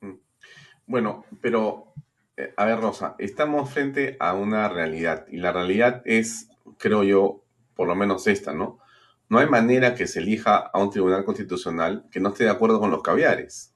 Mm. 0.00 0.14
Bueno, 0.84 1.24
pero, 1.40 1.94
eh, 2.36 2.52
a 2.56 2.64
ver, 2.64 2.80
Rosa, 2.80 3.14
estamos 3.18 3.70
frente 3.70 4.16
a 4.18 4.34
una 4.34 4.68
realidad 4.68 5.26
y 5.30 5.36
la 5.36 5.52
realidad 5.52 6.02
es, 6.04 6.48
creo 6.76 7.04
yo, 7.04 7.44
por 7.76 7.86
lo 7.86 7.94
menos 7.94 8.26
esta, 8.26 8.52
¿no? 8.52 8.80
No 9.28 9.38
hay 9.38 9.48
manera 9.48 9.94
que 9.94 10.08
se 10.08 10.18
elija 10.18 10.56
a 10.56 10.82
un 10.82 10.90
tribunal 10.90 11.24
constitucional 11.24 12.04
que 12.10 12.18
no 12.18 12.30
esté 12.30 12.44
de 12.44 12.50
acuerdo 12.50 12.80
con 12.80 12.90
los 12.90 13.00
caviares. 13.00 13.72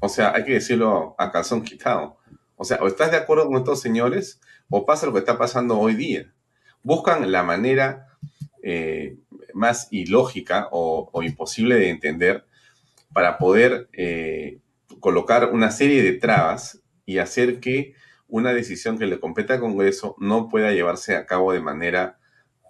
O 0.00 0.08
sea, 0.08 0.32
hay 0.34 0.44
que 0.44 0.54
decirlo 0.54 1.14
a 1.18 1.30
calzón 1.30 1.62
quitado. 1.62 2.16
O 2.56 2.64
sea, 2.64 2.78
o 2.80 2.86
estás 2.86 3.10
de 3.10 3.18
acuerdo 3.18 3.46
con 3.46 3.58
estos 3.58 3.82
señores 3.82 4.40
o 4.70 4.86
pasa 4.86 5.04
lo 5.04 5.12
que 5.12 5.18
está 5.18 5.36
pasando 5.36 5.78
hoy 5.78 5.94
día. 5.96 6.32
Buscan 6.82 7.30
la 7.30 7.42
manera 7.42 8.08
eh, 8.62 9.18
más 9.56 9.88
ilógica 9.90 10.68
o, 10.70 11.10
imposible 11.22 11.76
de 11.76 11.88
entender 11.90 12.44
para 13.12 13.38
poder 13.38 13.88
eh, 13.94 14.58
colocar 15.00 15.50
una 15.52 15.70
serie 15.70 16.02
de 16.02 16.12
trabas 16.12 16.82
y 17.06 17.18
hacer 17.18 17.58
que 17.58 17.94
una 18.28 18.52
decisión 18.52 18.98
que 18.98 19.06
le 19.06 19.18
compete 19.18 19.54
al 19.54 19.60
Congreso 19.60 20.14
no 20.18 20.48
pueda 20.48 20.72
llevarse 20.72 21.16
a 21.16 21.26
cabo 21.26 21.52
de 21.52 21.60
manera 21.60 22.18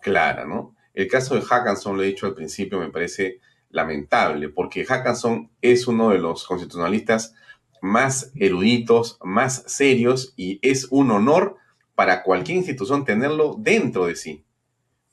clara, 0.00 0.44
¿no? 0.44 0.76
El 0.94 1.08
caso 1.08 1.34
de 1.34 1.42
Hackanson, 1.42 1.96
lo 1.96 2.02
he 2.02 2.06
dicho 2.06 2.26
al 2.26 2.34
principio, 2.34 2.78
me 2.78 2.90
parece 2.90 3.40
lamentable, 3.70 4.48
porque 4.48 4.84
Hackanson 4.84 5.50
es 5.60 5.86
uno 5.88 6.10
de 6.10 6.18
los 6.18 6.46
constitucionalistas 6.46 7.34
más 7.82 8.32
eruditos, 8.36 9.18
más 9.22 9.64
serios, 9.66 10.32
y 10.36 10.58
es 10.62 10.86
un 10.90 11.10
honor 11.10 11.56
para 11.94 12.22
cualquier 12.22 12.58
institución 12.58 13.04
tenerlo 13.04 13.56
dentro 13.58 14.06
de 14.06 14.16
sí. 14.16 14.45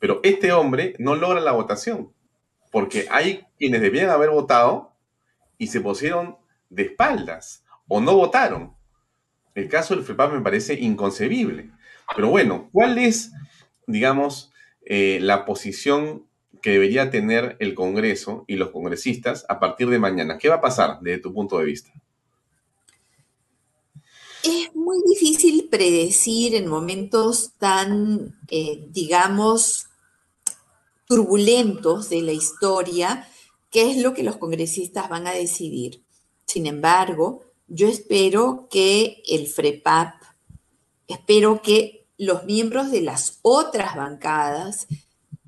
Pero 0.03 0.19
este 0.23 0.51
hombre 0.51 0.95
no 0.99 1.15
logra 1.15 1.39
la 1.39 1.53
votación, 1.53 2.11
porque 2.73 3.07
hay 3.09 3.45
quienes 3.57 3.79
debían 3.79 4.09
haber 4.09 4.31
votado 4.31 4.91
y 5.57 5.67
se 5.67 5.79
pusieron 5.79 6.35
de 6.69 6.83
espaldas 6.83 7.63
o 7.87 8.01
no 8.01 8.13
votaron. 8.13 8.73
El 9.55 9.69
caso 9.69 9.95
del 9.95 10.03
FEPAP 10.03 10.33
me 10.33 10.41
parece 10.41 10.73
inconcebible. 10.73 11.71
Pero 12.17 12.27
bueno, 12.27 12.67
¿cuál 12.73 12.97
es, 12.97 13.31
digamos, 13.87 14.51
eh, 14.85 15.19
la 15.21 15.45
posición 15.45 16.25
que 16.61 16.71
debería 16.71 17.09
tener 17.09 17.55
el 17.61 17.73
Congreso 17.73 18.43
y 18.45 18.57
los 18.57 18.71
congresistas 18.71 19.45
a 19.47 19.57
partir 19.61 19.89
de 19.89 19.99
mañana? 19.99 20.37
¿Qué 20.37 20.49
va 20.49 20.55
a 20.55 20.61
pasar 20.61 20.99
desde 20.99 21.19
tu 21.19 21.33
punto 21.33 21.59
de 21.59 21.63
vista? 21.63 21.93
Es 24.43 24.75
muy 24.75 24.97
difícil 25.07 25.69
predecir 25.71 26.55
en 26.55 26.67
momentos 26.67 27.53
tan, 27.57 28.35
eh, 28.49 28.85
digamos, 28.89 29.87
turbulentos 31.07 32.09
de 32.09 32.21
la 32.21 32.31
historia, 32.31 33.27
qué 33.69 33.91
es 33.91 33.97
lo 33.97 34.13
que 34.13 34.23
los 34.23 34.37
congresistas 34.37 35.09
van 35.09 35.27
a 35.27 35.33
decidir. 35.33 36.03
Sin 36.45 36.67
embargo, 36.67 37.41
yo 37.67 37.87
espero 37.87 38.67
que 38.69 39.23
el 39.27 39.47
FREPAP, 39.47 40.21
espero 41.07 41.61
que 41.61 42.05
los 42.17 42.45
miembros 42.45 42.91
de 42.91 43.01
las 43.01 43.39
otras 43.41 43.95
bancadas, 43.95 44.87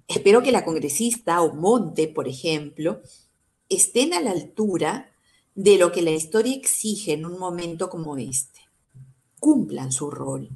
espero 0.07 0.41
que 0.41 0.51
la 0.51 0.65
congresista 0.65 1.41
Monte, 1.53 2.07
por 2.07 2.27
ejemplo, 2.27 3.01
estén 3.69 4.13
a 4.13 4.21
la 4.21 4.31
altura 4.31 5.11
de 5.53 5.77
lo 5.77 5.91
que 5.91 6.01
la 6.01 6.11
historia 6.11 6.55
exige 6.55 7.13
en 7.13 7.25
un 7.25 7.39
momento 7.39 7.89
como 7.89 8.17
este. 8.17 8.61
Cumplan 9.39 9.91
su 9.91 10.11
rol. 10.11 10.49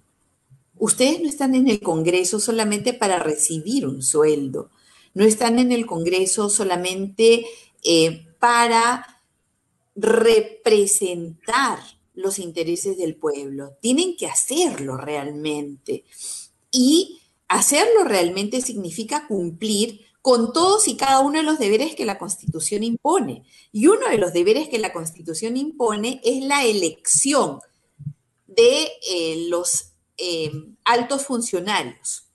Ustedes 0.78 1.22
no 1.22 1.28
están 1.28 1.56
en 1.56 1.68
el 1.68 1.82
Congreso 1.82 2.40
solamente 2.40 2.94
para 2.94 3.20
recibir 3.20 3.86
un 3.86 4.02
sueldo, 4.02 4.72
no 5.14 5.26
están 5.26 5.60
en 5.60 5.72
el 5.72 5.86
Congreso 5.86 6.50
solamente 6.50 7.46
eh, 7.84 8.28
para 8.40 9.22
representar 9.96 11.80
los 12.14 12.40
intereses 12.40 12.98
del 12.98 13.16
pueblo, 13.16 13.78
tienen 13.82 14.16
que 14.18 14.28
hacerlo 14.28 14.98
realmente. 14.98 16.04
Y 16.72 17.22
hacerlo 17.48 18.04
realmente 18.04 18.62
significa 18.62 19.28
cumplir 19.28 20.02
con 20.22 20.52
todos 20.52 20.88
y 20.88 20.98
cada 20.98 21.22
uno 21.22 21.40
de 21.40 21.44
los 21.44 21.60
deberes 21.60 21.96
que 21.96 22.06
la 22.06 22.18
Constitución 22.18 22.84
impone. 22.84 23.44
Y 23.72 23.88
uno 23.88 24.10
de 24.10 24.18
los 24.18 24.34
deberes 24.34 24.68
que 24.68 24.80
la 24.80 24.92
Constitución 24.92 25.58
impone 25.58 26.20
es 26.24 26.44
la 26.44 26.66
elección 26.66 27.60
de 28.48 28.92
eh, 29.10 29.46
los 29.48 29.94
eh, 30.18 30.52
altos 30.84 31.26
funcionarios. 31.26 32.29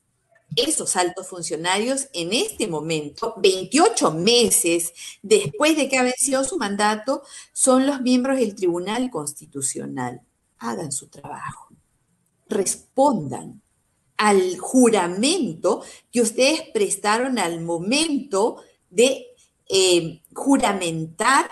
Esos 0.57 0.97
altos 0.97 1.27
funcionarios 1.27 2.09
en 2.13 2.33
este 2.33 2.67
momento, 2.69 3.35
28 3.39 4.13
meses 4.13 4.93
después 5.23 5.77
de 5.77 5.89
que 5.89 5.99
ha 5.99 6.03
vencido 6.03 6.45
su 6.45 6.59
mandato, 6.59 7.23
son 7.53 7.87
los 7.87 8.01
miembros 8.01 8.39
del 8.39 8.55
Tribunal 8.55 9.11
Constitucional. 9.11 10.21
Hagan 10.59 10.93
su 10.93 11.09
trabajo, 11.09 11.69
respondan 12.49 13.63
al 14.17 14.59
juramento 14.59 15.83
que 16.13 16.21
ustedes 16.21 16.63
prestaron 16.73 17.39
al 17.39 17.61
momento 17.61 18.63
de 18.91 19.27
eh, 19.69 20.23
juramentar 20.33 21.51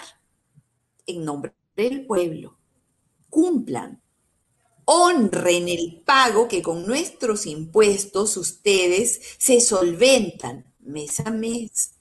en 1.07 1.25
nombre 1.25 1.55
del 1.77 2.07
pueblo. 2.07 2.59
Cumplan, 3.31 4.02
honren 4.85 5.69
el 5.69 6.03
pago 6.05 6.49
que 6.49 6.63
con 6.63 6.87
nuestros 6.87 7.47
impuestos 7.47 8.37
ustedes 8.37 9.21
se 9.39 9.61
solventan 9.61 10.73
mes 10.81 11.21
a 11.21 11.31
mes. 11.31 11.93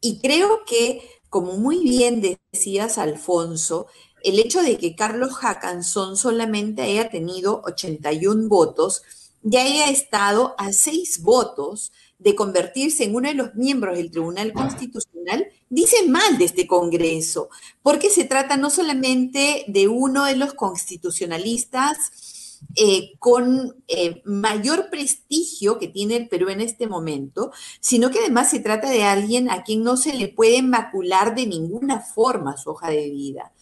Y 0.00 0.20
creo 0.20 0.64
que, 0.66 1.08
como 1.28 1.56
muy 1.56 1.78
bien 1.78 2.38
decías, 2.52 2.98
Alfonso, 2.98 3.86
el 4.22 4.38
hecho 4.38 4.62
de 4.62 4.76
que 4.78 4.96
Carlos 4.96 5.34
Hackanson 5.34 6.16
solamente 6.16 6.82
haya 6.82 7.10
tenido 7.10 7.62
81 7.64 8.48
votos, 8.48 9.02
ya 9.42 9.62
haya 9.62 9.90
estado 9.90 10.54
a 10.58 10.72
seis 10.72 11.22
votos 11.22 11.92
de 12.18 12.34
convertirse 12.34 13.04
en 13.04 13.14
uno 13.14 13.28
de 13.28 13.34
los 13.34 13.54
miembros 13.54 13.96
del 13.96 14.10
Tribunal 14.10 14.52
Constitucional, 14.52 15.46
dice 15.68 16.08
mal 16.08 16.38
de 16.38 16.46
este 16.46 16.66
Congreso, 16.66 17.48
porque 17.82 18.10
se 18.10 18.24
trata 18.24 18.56
no 18.56 18.70
solamente 18.70 19.64
de 19.68 19.88
uno 19.88 20.24
de 20.24 20.36
los 20.36 20.54
constitucionalistas 20.54 22.36
eh, 22.74 23.12
con 23.18 23.76
eh, 23.86 24.22
mayor 24.24 24.88
prestigio 24.90 25.78
que 25.78 25.88
tiene 25.88 26.16
el 26.16 26.28
Perú 26.28 26.48
en 26.48 26.60
este 26.60 26.86
momento, 26.86 27.52
sino 27.80 28.10
que 28.10 28.20
además 28.20 28.50
se 28.50 28.60
trata 28.60 28.90
de 28.90 29.04
alguien 29.04 29.50
a 29.50 29.62
quien 29.62 29.82
no 29.82 29.96
se 29.96 30.14
le 30.14 30.28
puede 30.28 30.62
macular 30.62 31.34
de 31.34 31.46
ninguna 31.46 32.00
forma 32.00 32.56
su 32.56 32.70
hoja 32.70 32.90
de 32.90 33.10
vida. 33.10 33.52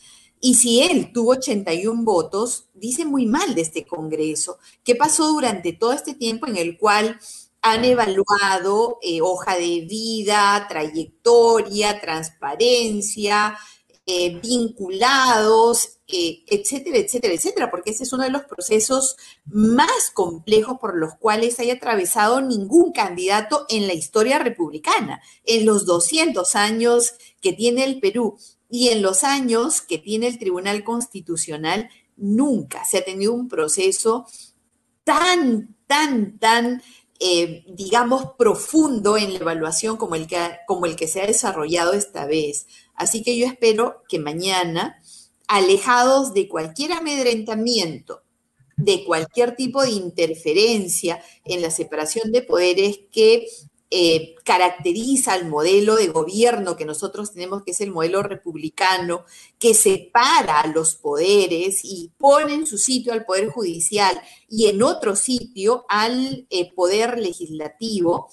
Y 0.41 0.57
si 0.57 0.83
él 0.83 1.13
tuvo 1.13 1.31
81 1.31 2.05
votos, 2.05 2.67
dice 2.75 3.05
muy 3.05 3.27
mal 3.27 3.55
de 3.55 3.63
este 3.63 3.87
Congreso. 3.87 4.59
¿Qué 4.85 4.95
pasó 4.95 5.29
durante 5.29 5.73
todo 5.73 5.93
este 5.93 6.15
tiempo 6.15 6.47
en 6.47 6.57
el 6.57 6.77
cual 6.77 7.19
han 7.65 7.83
evaluado 7.83 8.99
eh, 9.01 9.23
hoja 9.23 9.57
de 9.57 9.87
vida, 9.89 10.67
trayectoria, 10.69 11.99
transparencia, 11.99 13.57
eh, 14.05 14.39
vinculados, 14.39 16.01
eh, 16.07 16.45
etcétera, 16.47 16.99
etcétera, 16.99 17.33
etcétera, 17.33 17.71
porque 17.71 17.93
ese 17.93 18.03
es 18.03 18.13
uno 18.13 18.25
de 18.25 18.31
los 18.31 18.45
procesos 18.45 19.17
más 19.47 20.11
complejos 20.13 20.77
por 20.79 20.95
los 20.95 21.15
cuales 21.15 21.59
haya 21.59 21.73
atravesado 21.75 22.43
ningún 22.43 22.93
candidato 22.93 23.65
en 23.71 23.87
la 23.87 23.95
historia 23.95 24.39
republicana, 24.39 25.23
en 25.45 25.65
los 25.65 25.87
200 25.87 26.57
años 26.57 27.15
que 27.41 27.55
tiene 27.55 27.85
el 27.85 27.99
Perú 27.99 28.37
y 28.69 28.89
en 28.91 29.01
los 29.01 29.25
años 29.25 29.81
que 29.81 29.97
tiene 29.97 30.27
el 30.27 30.39
Tribunal 30.39 30.85
Constitucional, 30.85 31.89
nunca 32.19 32.85
se 32.85 32.99
ha 32.99 33.05
tenido 33.07 33.33
un 33.33 33.49
proceso 33.49 34.27
tan, 35.05 35.77
tan, 35.87 36.39
tan, 36.39 36.83
eh, 37.21 37.65
digamos, 37.69 38.33
profundo 38.37 39.17
en 39.17 39.33
la 39.33 39.41
evaluación 39.41 39.97
como 39.97 40.15
el, 40.15 40.27
que, 40.27 40.39
como 40.67 40.87
el 40.87 40.97
que 40.97 41.07
se 41.07 41.23
ha 41.23 41.27
desarrollado 41.27 41.93
esta 41.93 42.27
vez. 42.27 42.67
Así 42.95 43.23
que 43.23 43.37
yo 43.37 43.47
espero 43.47 44.03
que 44.09 44.19
mañana, 44.19 45.01
alejados 45.47 46.35
de 46.35 46.49
cualquier 46.49 46.93
amedrentamiento, 46.93 48.23
de 48.77 49.05
cualquier 49.05 49.55
tipo 49.55 49.83
de 49.83 49.91
interferencia 49.91 51.23
en 51.45 51.63
la 51.63 51.71
separación 51.71 52.33
de 52.33 52.43
poderes 52.43 52.99
que 53.13 53.47
eh, 53.97 54.35
caracteriza 54.45 55.35
al 55.35 55.47
modelo 55.47 55.95
de 55.95 56.09
gobierno 56.09 56.75
que 56.75 56.85
nosotros 56.85 57.33
tenemos, 57.33 57.63
que 57.63 57.71
es 57.71 57.81
el 57.81 57.93
modelo 57.93 58.25
republicano, 58.25 59.25
que 59.57 59.73
separa 59.73 60.67
los 60.67 60.97
poderes 60.97 61.85
y 61.85 62.11
pone 62.19 62.55
en 62.55 62.67
su 62.67 62.77
sitio 62.77 63.13
al 63.13 63.25
Poder 63.25 63.51
Judicial 63.51 64.21
y 64.49 64.67
en 64.67 64.83
otro 64.83 65.15
sitio 65.15 65.85
al 65.89 66.45
eh, 66.51 66.75
Poder 66.75 67.21
Legislativo, 67.21 68.31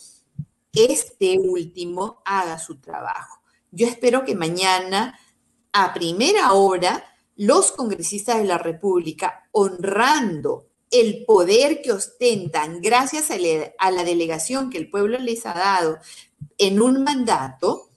este 0.73 1.37
último 1.37 2.23
haga 2.25 2.57
su 2.57 2.79
trabajo. 2.79 3.43
Yo 3.69 3.85
espero 3.85 4.25
que 4.25 4.33
mañana, 4.33 5.19
a 5.73 5.93
primera 5.93 6.53
hora, 6.53 7.05
los 7.35 7.71
congresistas 7.71 8.39
de 8.39 8.45
la 8.45 8.57
República, 8.57 9.47
honrando 9.51 10.70
el 10.91 11.23
poder 11.25 11.81
que 11.81 11.93
ostentan 11.93 12.81
gracias 12.81 13.31
a, 13.31 13.91
la 13.91 14.03
delegación 14.03 14.69
que 14.69 14.77
el 14.77 14.89
pueblo 14.89 15.17
les 15.17 15.45
ha 15.45 15.53
dado 15.53 15.97
en 16.57 16.81
un 16.81 17.03
mandato, 17.03 17.89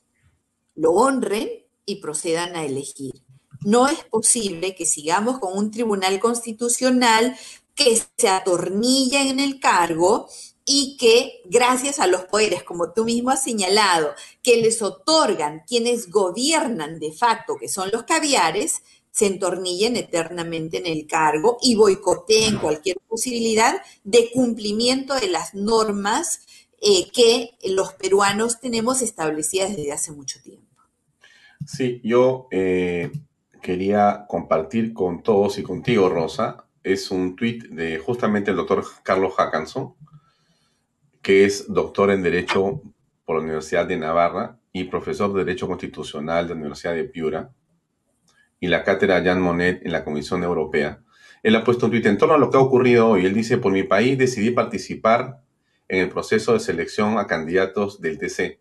lo 0.77 0.93
honren 0.93 1.49
y 1.85 1.97
procedan 1.97 2.57
a 2.57 2.65
elegir. 2.65 3.23
No 3.63 3.89
es 3.89 4.05
posible 4.05 4.75
que 4.75 4.87
sigamos 4.87 5.39
con 5.39 5.59
un 5.59 5.71
tribunal 5.71 6.21
constitucional 6.21 7.37
que 7.75 8.01
se 8.17 8.29
atornilla 8.29 9.23
en 9.29 9.41
el 9.41 9.59
cargo 9.59 10.29
y 10.65 10.97
que 10.97 11.43
gracias 11.45 11.99
a 11.99 12.07
los 12.07 12.25
poderes, 12.25 12.63
como 12.63 12.93
tú 12.93 13.05
mismo 13.05 13.31
has 13.31 13.43
señalado, 13.43 14.15
que 14.43 14.57
les 14.59 14.81
otorgan 14.83 15.63
quienes 15.67 16.11
gobiernan 16.11 16.99
de 16.99 17.13
facto, 17.13 17.57
que 17.59 17.69
son 17.69 17.91
los 17.93 18.05
caviares, 18.05 18.83
se 19.15 19.27
entornillen 19.27 19.95
eternamente 19.95 20.79
en 20.79 20.87
el 20.87 21.07
cargo 21.07 21.57
y 21.63 21.77
boicoteen 21.77 22.59
cualquier 22.59 22.97
posibilidad 23.07 23.81
de 24.03 24.29
cumplimiento 24.33 25.15
de 25.15 25.29
las 25.29 25.55
normas 25.55 26.41
eh, 26.81 27.13
que 27.13 27.53
los 27.71 27.93
peruanos 27.93 28.59
tenemos 28.59 29.03
establecidas 29.03 29.77
desde 29.77 29.93
hace 29.93 30.11
mucho 30.11 30.43
tiempo. 30.43 30.67
Sí, 31.65 32.01
yo 32.03 32.49
eh, 32.51 33.13
quería 33.63 34.27
compartir 34.29 34.93
con 34.93 35.23
todos 35.23 35.59
y 35.59 35.63
contigo, 35.63 36.09
Rosa, 36.09 36.65
es 36.83 37.13
un 37.13 37.37
tuit 37.37 37.67
de 37.69 38.01
justamente 38.01 38.51
el 38.51 38.57
doctor 38.57 38.85
Carlos 39.05 39.35
Hackanson, 39.37 39.95
que 41.23 41.45
es 41.45 41.73
doctor 41.73 42.11
en 42.11 42.25
Derecho 42.25 42.83
por 43.25 43.37
la 43.37 43.43
Universidad 43.45 43.87
de 43.87 43.97
Navarra 43.97 44.59
y 44.73 44.85
profesor 44.85 45.33
de 45.33 45.45
Derecho 45.45 45.69
Constitucional 45.69 46.49
de 46.49 46.55
la 46.55 46.61
Universidad 46.61 46.95
de 46.95 47.05
Piura 47.05 47.53
y 48.65 48.67
la 48.67 48.83
cátedra 48.83 49.23
Jean 49.23 49.43
Monnet 49.43 49.85
en 49.85 49.93
la 49.93 50.05
Comisión 50.05 50.43
Europea. 50.43 51.01
Él 51.43 51.55
ha 51.55 51.65
puesto 51.65 51.85
un 51.85 51.93
tuit 51.93 52.07
en 52.07 52.17
torno 52.17 52.35
a 52.35 52.39
lo 52.39 52.49
que 52.49 52.57
ha 52.57 52.61
ocurrido 52.61 53.11
hoy. 53.11 53.27
Él 53.27 53.35
dice, 53.35 53.59
por 53.59 53.73
mi 53.73 53.83
país 53.83 54.17
decidí 54.17 54.53
participar 54.53 55.43
en 55.87 56.01
el 56.01 56.09
proceso 56.09 56.55
de 56.55 56.61
selección 56.61 57.19
a 57.19 57.27
candidatos 57.27 58.01
del 58.01 58.19
TC. 58.19 58.59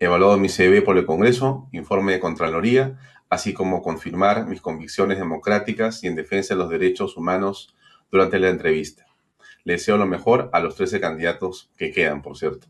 Evaluado 0.00 0.38
mi 0.38 0.48
CV 0.48 0.82
por 0.82 0.98
el 0.98 1.06
Congreso, 1.06 1.68
informe 1.70 2.14
de 2.14 2.18
Contraloría, 2.18 2.98
así 3.30 3.54
como 3.54 3.80
confirmar 3.80 4.48
mis 4.48 4.60
convicciones 4.60 5.18
democráticas 5.18 6.02
y 6.02 6.08
en 6.08 6.16
defensa 6.16 6.54
de 6.54 6.58
los 6.58 6.68
derechos 6.68 7.16
humanos 7.16 7.76
durante 8.10 8.40
la 8.40 8.48
entrevista. 8.48 9.06
Le 9.62 9.74
deseo 9.74 9.98
lo 9.98 10.06
mejor 10.06 10.50
a 10.52 10.58
los 10.58 10.74
13 10.74 10.98
candidatos 10.98 11.70
que 11.76 11.92
quedan, 11.92 12.22
por 12.22 12.36
cierto. 12.36 12.66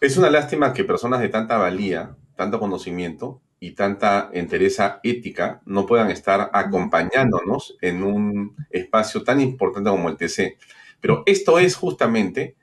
Es 0.00 0.16
una 0.16 0.30
lástima 0.30 0.72
que 0.72 0.82
personas 0.82 1.20
de 1.20 1.28
tanta 1.28 1.58
valía, 1.58 2.16
tanto 2.34 2.58
conocimiento, 2.58 3.40
y 3.60 3.72
tanta 3.72 4.30
entereza 4.32 5.00
ética 5.02 5.60
no 5.66 5.86
puedan 5.86 6.10
estar 6.10 6.50
acompañándonos 6.52 7.76
en 7.80 8.02
un 8.02 8.56
espacio 8.70 9.24
tan 9.24 9.40
importante 9.40 9.90
como 9.90 10.08
el 10.08 10.16
TC. 10.16 10.56
Pero 11.00 11.22
esto 11.26 11.58
es 11.58 11.74
justamente 11.74 12.54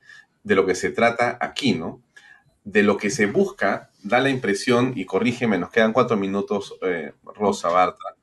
de 0.44 0.56
lo 0.56 0.66
que 0.66 0.76
se 0.76 0.92
trata 0.92 1.38
aquí, 1.42 1.74
¿no? 1.74 2.02
De 2.64 2.84
lo 2.84 2.98
que 2.98 3.10
se 3.10 3.26
busca, 3.26 3.90
da 4.04 4.20
la 4.20 4.30
impresión, 4.30 4.94
y 4.96 5.06
corrígeme, 5.06 5.58
nos 5.58 5.72
quedan 5.72 5.94
cuatro 5.94 6.18
minutos, 6.18 6.76
eh, 6.82 7.14
Rosa 7.24 7.70
Bartra, 7.70 8.16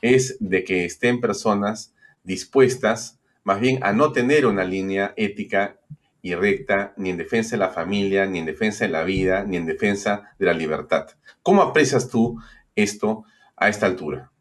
es 0.00 0.36
de 0.40 0.64
que 0.64 0.84
estén 0.84 1.20
personas 1.20 1.94
dispuestas 2.22 3.18
más 3.42 3.60
bien 3.60 3.82
a 3.82 3.92
no 3.92 4.12
tener 4.12 4.46
una 4.46 4.64
línea 4.64 5.12
ética 5.16 5.78
y 6.24 6.34
recta 6.34 6.94
ni 6.96 7.10
en 7.10 7.18
defensa 7.18 7.50
de 7.50 7.58
la 7.58 7.68
familia, 7.68 8.24
ni 8.24 8.38
en 8.38 8.46
defensa 8.46 8.86
de 8.86 8.90
la 8.90 9.04
vida, 9.04 9.44
ni 9.44 9.58
en 9.58 9.66
defensa 9.66 10.34
de 10.38 10.46
la 10.46 10.54
libertad. 10.54 11.06
¿Cómo 11.42 11.60
aprecias 11.60 12.08
tú 12.08 12.40
esto 12.74 13.24
a 13.54 13.68
esta 13.68 13.84
altura? 13.84 14.32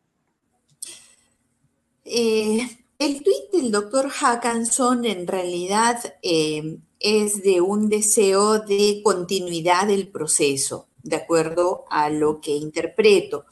Eh, 2.06 2.66
El 2.98 3.22
tuit 3.22 3.52
del 3.52 3.70
doctor 3.70 4.10
Hackanson 4.10 5.04
en 5.04 5.28
realidad 5.28 6.00
eh, 6.22 6.78
es 7.02 7.44
de 7.44 7.60
un 7.60 7.90
deseo 7.90 8.60
de 8.60 9.02
continuidad 9.04 9.88
del 9.88 10.08
proceso, 10.08 10.88
de 11.04 11.18
acuerdo 11.18 11.84
a 11.90 12.10
lo 12.10 12.40
que 12.40 12.52
interpreto. 12.52 13.44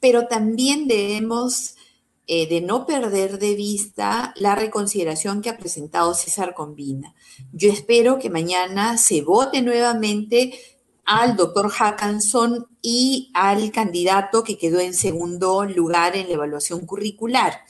Pero 0.00 0.26
también 0.26 0.88
debemos 0.88 1.76
eh, 2.30 2.46
de 2.46 2.60
no 2.60 2.84
perder 2.84 3.38
de 3.38 3.54
vista 3.54 4.34
la 4.36 4.54
reconsideración 4.54 5.40
que 5.40 5.48
ha 5.48 5.56
presentado 5.56 6.12
César 6.12 6.52
Combina. 6.54 7.14
Yo 7.54 7.72
espero 7.72 8.18
que 8.18 8.28
mañana 8.28 8.98
se 8.98 9.22
vote 9.22 9.62
nuevamente 9.62 10.52
al 11.06 11.36
doctor 11.36 11.70
Hackanson 11.70 12.66
y 12.82 13.30
al 13.32 13.72
candidato 13.72 14.44
que 14.44 14.58
quedó 14.58 14.78
en 14.78 14.92
segundo 14.92 15.64
lugar 15.64 16.16
en 16.16 16.28
la 16.28 16.34
evaluación 16.34 16.84
curricular. 16.84 17.60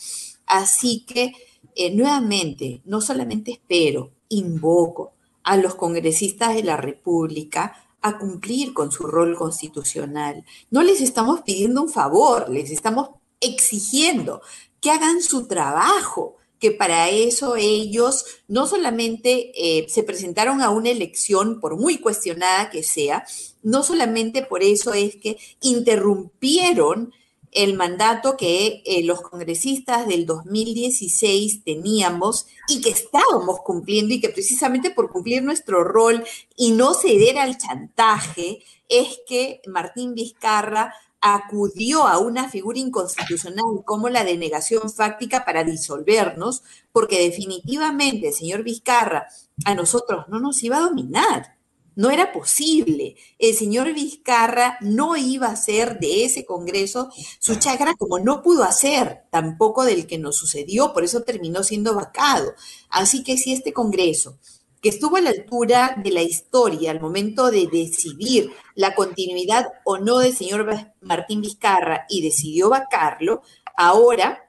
Así 0.45 1.05
que, 1.07 1.35
eh, 1.77 1.95
nuevamente, 1.95 2.83
no 2.85 3.01
solamente 3.01 3.53
espero, 3.53 4.11
invoco 4.29 5.13
a 5.45 5.57
los 5.57 5.77
congresistas 5.77 6.57
de 6.57 6.65
la 6.65 6.77
República 6.77 7.77
a 8.03 8.19
cumplir 8.19 8.75
con 8.75 8.91
su 8.91 9.05
rol 9.05 9.37
constitucional. 9.37 10.45
No 10.73 10.83
les 10.83 11.01
estamos 11.01 11.43
pidiendo 11.43 11.81
un 11.83 11.89
favor, 11.89 12.49
les 12.49 12.73
estamos 12.73 13.11
exigiendo 13.41 14.43
que 14.81 14.91
hagan 14.91 15.23
su 15.23 15.47
trabajo, 15.47 16.37
que 16.59 16.71
para 16.73 17.09
eso 17.09 17.57
ellos 17.57 18.25
no 18.49 18.67
solamente 18.67 19.53
eh, 19.55 19.89
se 19.89 20.03
presentaron 20.03 20.61
a 20.61 20.71
una 20.71 20.91
elección, 20.91 21.61
por 21.61 21.77
muy 21.77 21.99
cuestionada 21.99 22.71
que 22.71 22.83
sea, 22.83 23.25
no 23.63 23.83
solamente 23.83 24.43
por 24.43 24.63
eso 24.63 24.93
es 24.93 25.17
que 25.17 25.39
interrumpieron 25.61 27.13
el 27.53 27.75
mandato 27.75 28.37
que 28.37 28.83
eh, 28.85 29.03
los 29.05 29.23
congresistas 29.23 30.07
del 30.07 30.27
2016 30.27 31.65
teníamos 31.65 32.47
y 32.69 32.81
que 32.81 32.91
estábamos 32.91 33.61
cumpliendo 33.65 34.15
y 34.15 34.21
que 34.21 34.29
precisamente 34.29 34.91
por 34.91 35.11
cumplir 35.11 35.43
nuestro 35.43 35.83
rol 35.83 36.25
y 36.57 36.73
no 36.73 36.95
ceder 36.95 37.39
al 37.39 37.57
chantaje 37.57 38.63
es 38.89 39.21
que 39.27 39.63
Martín 39.67 40.15
Vizcarra 40.15 40.95
acudió 41.21 42.07
a 42.07 42.19
una 42.19 42.49
figura 42.49 42.79
inconstitucional 42.79 43.83
como 43.85 44.09
la 44.09 44.25
denegación 44.25 44.91
fáctica 44.91 45.45
para 45.45 45.65
disolvernos, 45.65 46.63
porque 46.93 47.19
definitivamente 47.29 48.33
señor 48.33 48.63
Vizcarra 48.63 49.29
a 49.65 49.75
nosotros 49.75 50.27
no 50.29 50.39
nos 50.39 50.63
iba 50.63 50.77
a 50.77 50.83
dominar. 50.83 51.59
No 51.97 52.11
era 52.11 52.31
posible. 52.33 53.17
El 53.41 53.57
señor 53.57 53.93
Vizcarra 53.93 54.79
no 54.81 55.17
iba 55.17 55.49
a 55.49 55.55
hacer 55.55 55.99
de 55.99 56.25
ese 56.25 56.47
Congreso 56.47 57.11
su 57.41 57.57
chagra 57.57 57.97
como 57.97 58.21
no 58.21 58.41
pudo 58.41 58.63
hacer 58.63 59.25
tampoco 59.33 59.85
del 59.85 60.07
que 60.07 60.17
nos 60.17 60.37
sucedió, 60.37 60.93
por 60.93 61.03
eso 61.03 61.23
terminó 61.23 61.65
siendo 61.65 61.97
vacado. 61.97 62.55
Así 62.89 63.25
que 63.25 63.37
si 63.37 63.53
este 63.53 63.73
Congreso 63.73 64.39
que 64.81 64.89
estuvo 64.89 65.17
a 65.17 65.21
la 65.21 65.31
altura 65.31 65.97
de 66.03 66.11
la 66.11 66.23
historia 66.23 66.91
al 66.91 67.01
momento 67.01 67.51
de 67.51 67.67
decidir 67.67 68.53
la 68.75 68.95
continuidad 68.95 69.67
o 69.85 69.99
no 69.99 70.19
del 70.19 70.35
señor 70.35 70.93
Martín 71.01 71.41
Vizcarra 71.41 72.07
y 72.09 72.23
decidió 72.23 72.69
vacarlo, 72.69 73.43
ahora, 73.77 74.49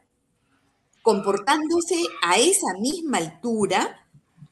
comportándose 1.02 1.96
a 2.22 2.38
esa 2.38 2.74
misma 2.80 3.18
altura, 3.18 4.06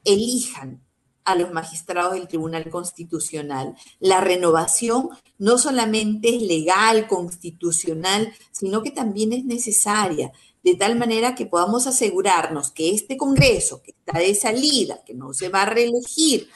elijan 0.04 0.82
a 1.28 1.34
los 1.34 1.52
magistrados 1.52 2.14
del 2.14 2.26
Tribunal 2.26 2.70
Constitucional. 2.70 3.76
La 4.00 4.22
renovación 4.22 5.10
no 5.36 5.58
solamente 5.58 6.34
es 6.34 6.42
legal, 6.42 7.06
constitucional, 7.06 8.32
sino 8.50 8.82
que 8.82 8.90
también 8.90 9.34
es 9.34 9.44
necesaria 9.44 10.32
de 10.62 10.74
tal 10.74 10.96
manera 10.96 11.34
que 11.34 11.46
podamos 11.46 11.86
asegurarnos 11.86 12.70
que 12.70 12.94
este 12.94 13.16
Congreso, 13.16 13.82
que 13.82 13.92
está 13.92 14.18
de 14.18 14.34
salida, 14.34 15.02
que 15.06 15.14
no 15.14 15.32
se 15.32 15.48
va 15.48 15.62
a 15.62 15.70
reelegir, 15.70 16.48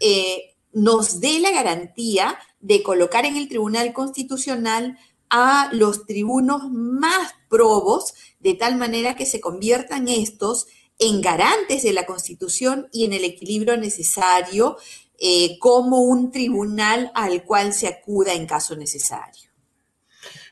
eh, 0.00 0.54
nos 0.72 1.20
dé 1.20 1.40
la 1.40 1.50
garantía 1.50 2.38
de 2.60 2.82
colocar 2.82 3.24
en 3.24 3.36
el 3.36 3.48
Tribunal 3.48 3.92
Constitucional 3.92 4.98
a 5.30 5.70
los 5.72 6.06
tribunos 6.06 6.70
más 6.70 7.34
probos, 7.48 8.14
de 8.40 8.54
tal 8.54 8.76
manera 8.76 9.16
que 9.16 9.26
se 9.26 9.40
conviertan 9.40 10.08
estos 10.08 10.66
en 10.98 11.20
garantes 11.20 11.82
de 11.82 11.92
la 11.92 12.06
Constitución 12.06 12.88
y 12.92 13.04
en 13.04 13.12
el 13.12 13.24
equilibrio 13.24 13.76
necesario 13.76 14.76
eh, 15.18 15.58
como 15.58 16.02
un 16.02 16.30
tribunal 16.30 17.10
al 17.14 17.44
cual 17.44 17.72
se 17.72 17.88
acuda 17.88 18.34
en 18.34 18.46
caso 18.46 18.76
necesario. 18.76 19.50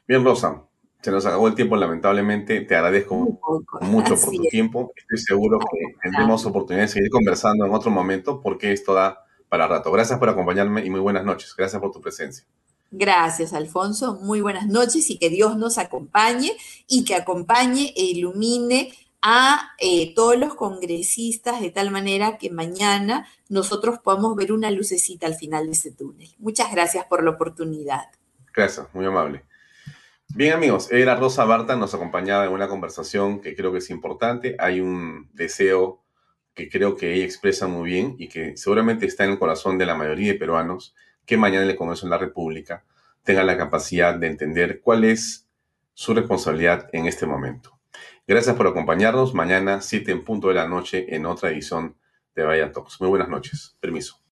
Bien, 0.06 0.24
Rosa, 0.24 0.66
se 1.04 1.10
nos 1.10 1.26
acabó 1.26 1.48
el 1.48 1.54
tiempo, 1.54 1.76
lamentablemente. 1.76 2.62
Te 2.62 2.74
agradezco 2.74 3.38
mucho 3.82 4.16
por 4.16 4.34
tu 4.34 4.42
tiempo. 4.44 4.90
Estoy 4.96 5.18
seguro 5.18 5.58
que 5.58 5.96
tendremos 6.02 6.46
oportunidad 6.46 6.86
de 6.86 6.88
seguir 6.88 7.10
conversando 7.10 7.66
en 7.66 7.74
otro 7.74 7.90
momento 7.90 8.40
porque 8.40 8.72
esto 8.72 8.94
da 8.94 9.22
para 9.50 9.66
rato. 9.68 9.92
Gracias 9.92 10.18
por 10.18 10.30
acompañarme 10.30 10.82
y 10.82 10.88
muy 10.88 11.00
buenas 11.00 11.22
noches. 11.22 11.54
Gracias 11.54 11.78
por 11.78 11.92
tu 11.92 12.00
presencia. 12.00 12.46
Gracias, 12.90 13.52
Alfonso. 13.52 14.18
Muy 14.22 14.40
buenas 14.40 14.66
noches 14.66 15.10
y 15.10 15.18
que 15.18 15.28
Dios 15.28 15.58
nos 15.58 15.76
acompañe 15.76 16.56
y 16.88 17.04
que 17.04 17.16
acompañe 17.16 17.92
e 17.94 18.04
ilumine 18.04 18.90
a 19.20 19.72
eh, 19.80 20.14
todos 20.14 20.38
los 20.38 20.54
congresistas 20.54 21.60
de 21.60 21.68
tal 21.68 21.90
manera 21.90 22.38
que 22.38 22.48
mañana 22.48 23.28
nosotros 23.50 23.98
podamos 23.98 24.36
ver 24.36 24.52
una 24.52 24.70
lucecita 24.70 25.26
al 25.26 25.34
final 25.34 25.66
de 25.66 25.72
ese 25.72 25.90
túnel. 25.90 26.30
Muchas 26.38 26.72
gracias 26.72 27.04
por 27.04 27.22
la 27.22 27.32
oportunidad. 27.32 28.06
Gracias, 28.54 28.86
muy 28.94 29.04
amable. 29.04 29.44
Bien 30.36 30.52
amigos, 30.52 30.90
era 30.90 31.14
Rosa 31.14 31.44
Barta, 31.44 31.76
nos 31.76 31.94
acompañaba 31.94 32.44
en 32.44 32.50
una 32.50 32.66
conversación 32.66 33.40
que 33.40 33.54
creo 33.54 33.70
que 33.70 33.78
es 33.78 33.88
importante. 33.88 34.56
Hay 34.58 34.80
un 34.80 35.30
deseo 35.32 36.02
que 36.54 36.68
creo 36.68 36.96
que 36.96 37.14
ella 37.14 37.24
expresa 37.24 37.68
muy 37.68 37.88
bien 37.88 38.16
y 38.18 38.26
que 38.26 38.56
seguramente 38.56 39.06
está 39.06 39.22
en 39.22 39.30
el 39.30 39.38
corazón 39.38 39.78
de 39.78 39.86
la 39.86 39.94
mayoría 39.94 40.32
de 40.32 40.38
peruanos 40.40 40.96
que 41.24 41.36
mañana 41.36 41.70
el 41.70 41.76
Congreso 41.76 42.06
de 42.06 42.10
la 42.10 42.18
República 42.18 42.84
tengan 43.22 43.46
la 43.46 43.56
capacidad 43.56 44.16
de 44.16 44.26
entender 44.26 44.80
cuál 44.80 45.04
es 45.04 45.46
su 45.92 46.14
responsabilidad 46.14 46.88
en 46.92 47.06
este 47.06 47.26
momento. 47.26 47.78
Gracias 48.26 48.56
por 48.56 48.66
acompañarnos. 48.66 49.34
Mañana, 49.34 49.82
7 49.82 50.10
en 50.10 50.24
punto 50.24 50.48
de 50.48 50.54
la 50.54 50.66
noche, 50.66 51.14
en 51.14 51.26
otra 51.26 51.50
edición 51.50 51.96
de 52.34 52.42
Vaya. 52.42 52.72
Muy 52.98 53.08
buenas 53.08 53.28
noches. 53.28 53.76
Permiso. 53.78 54.23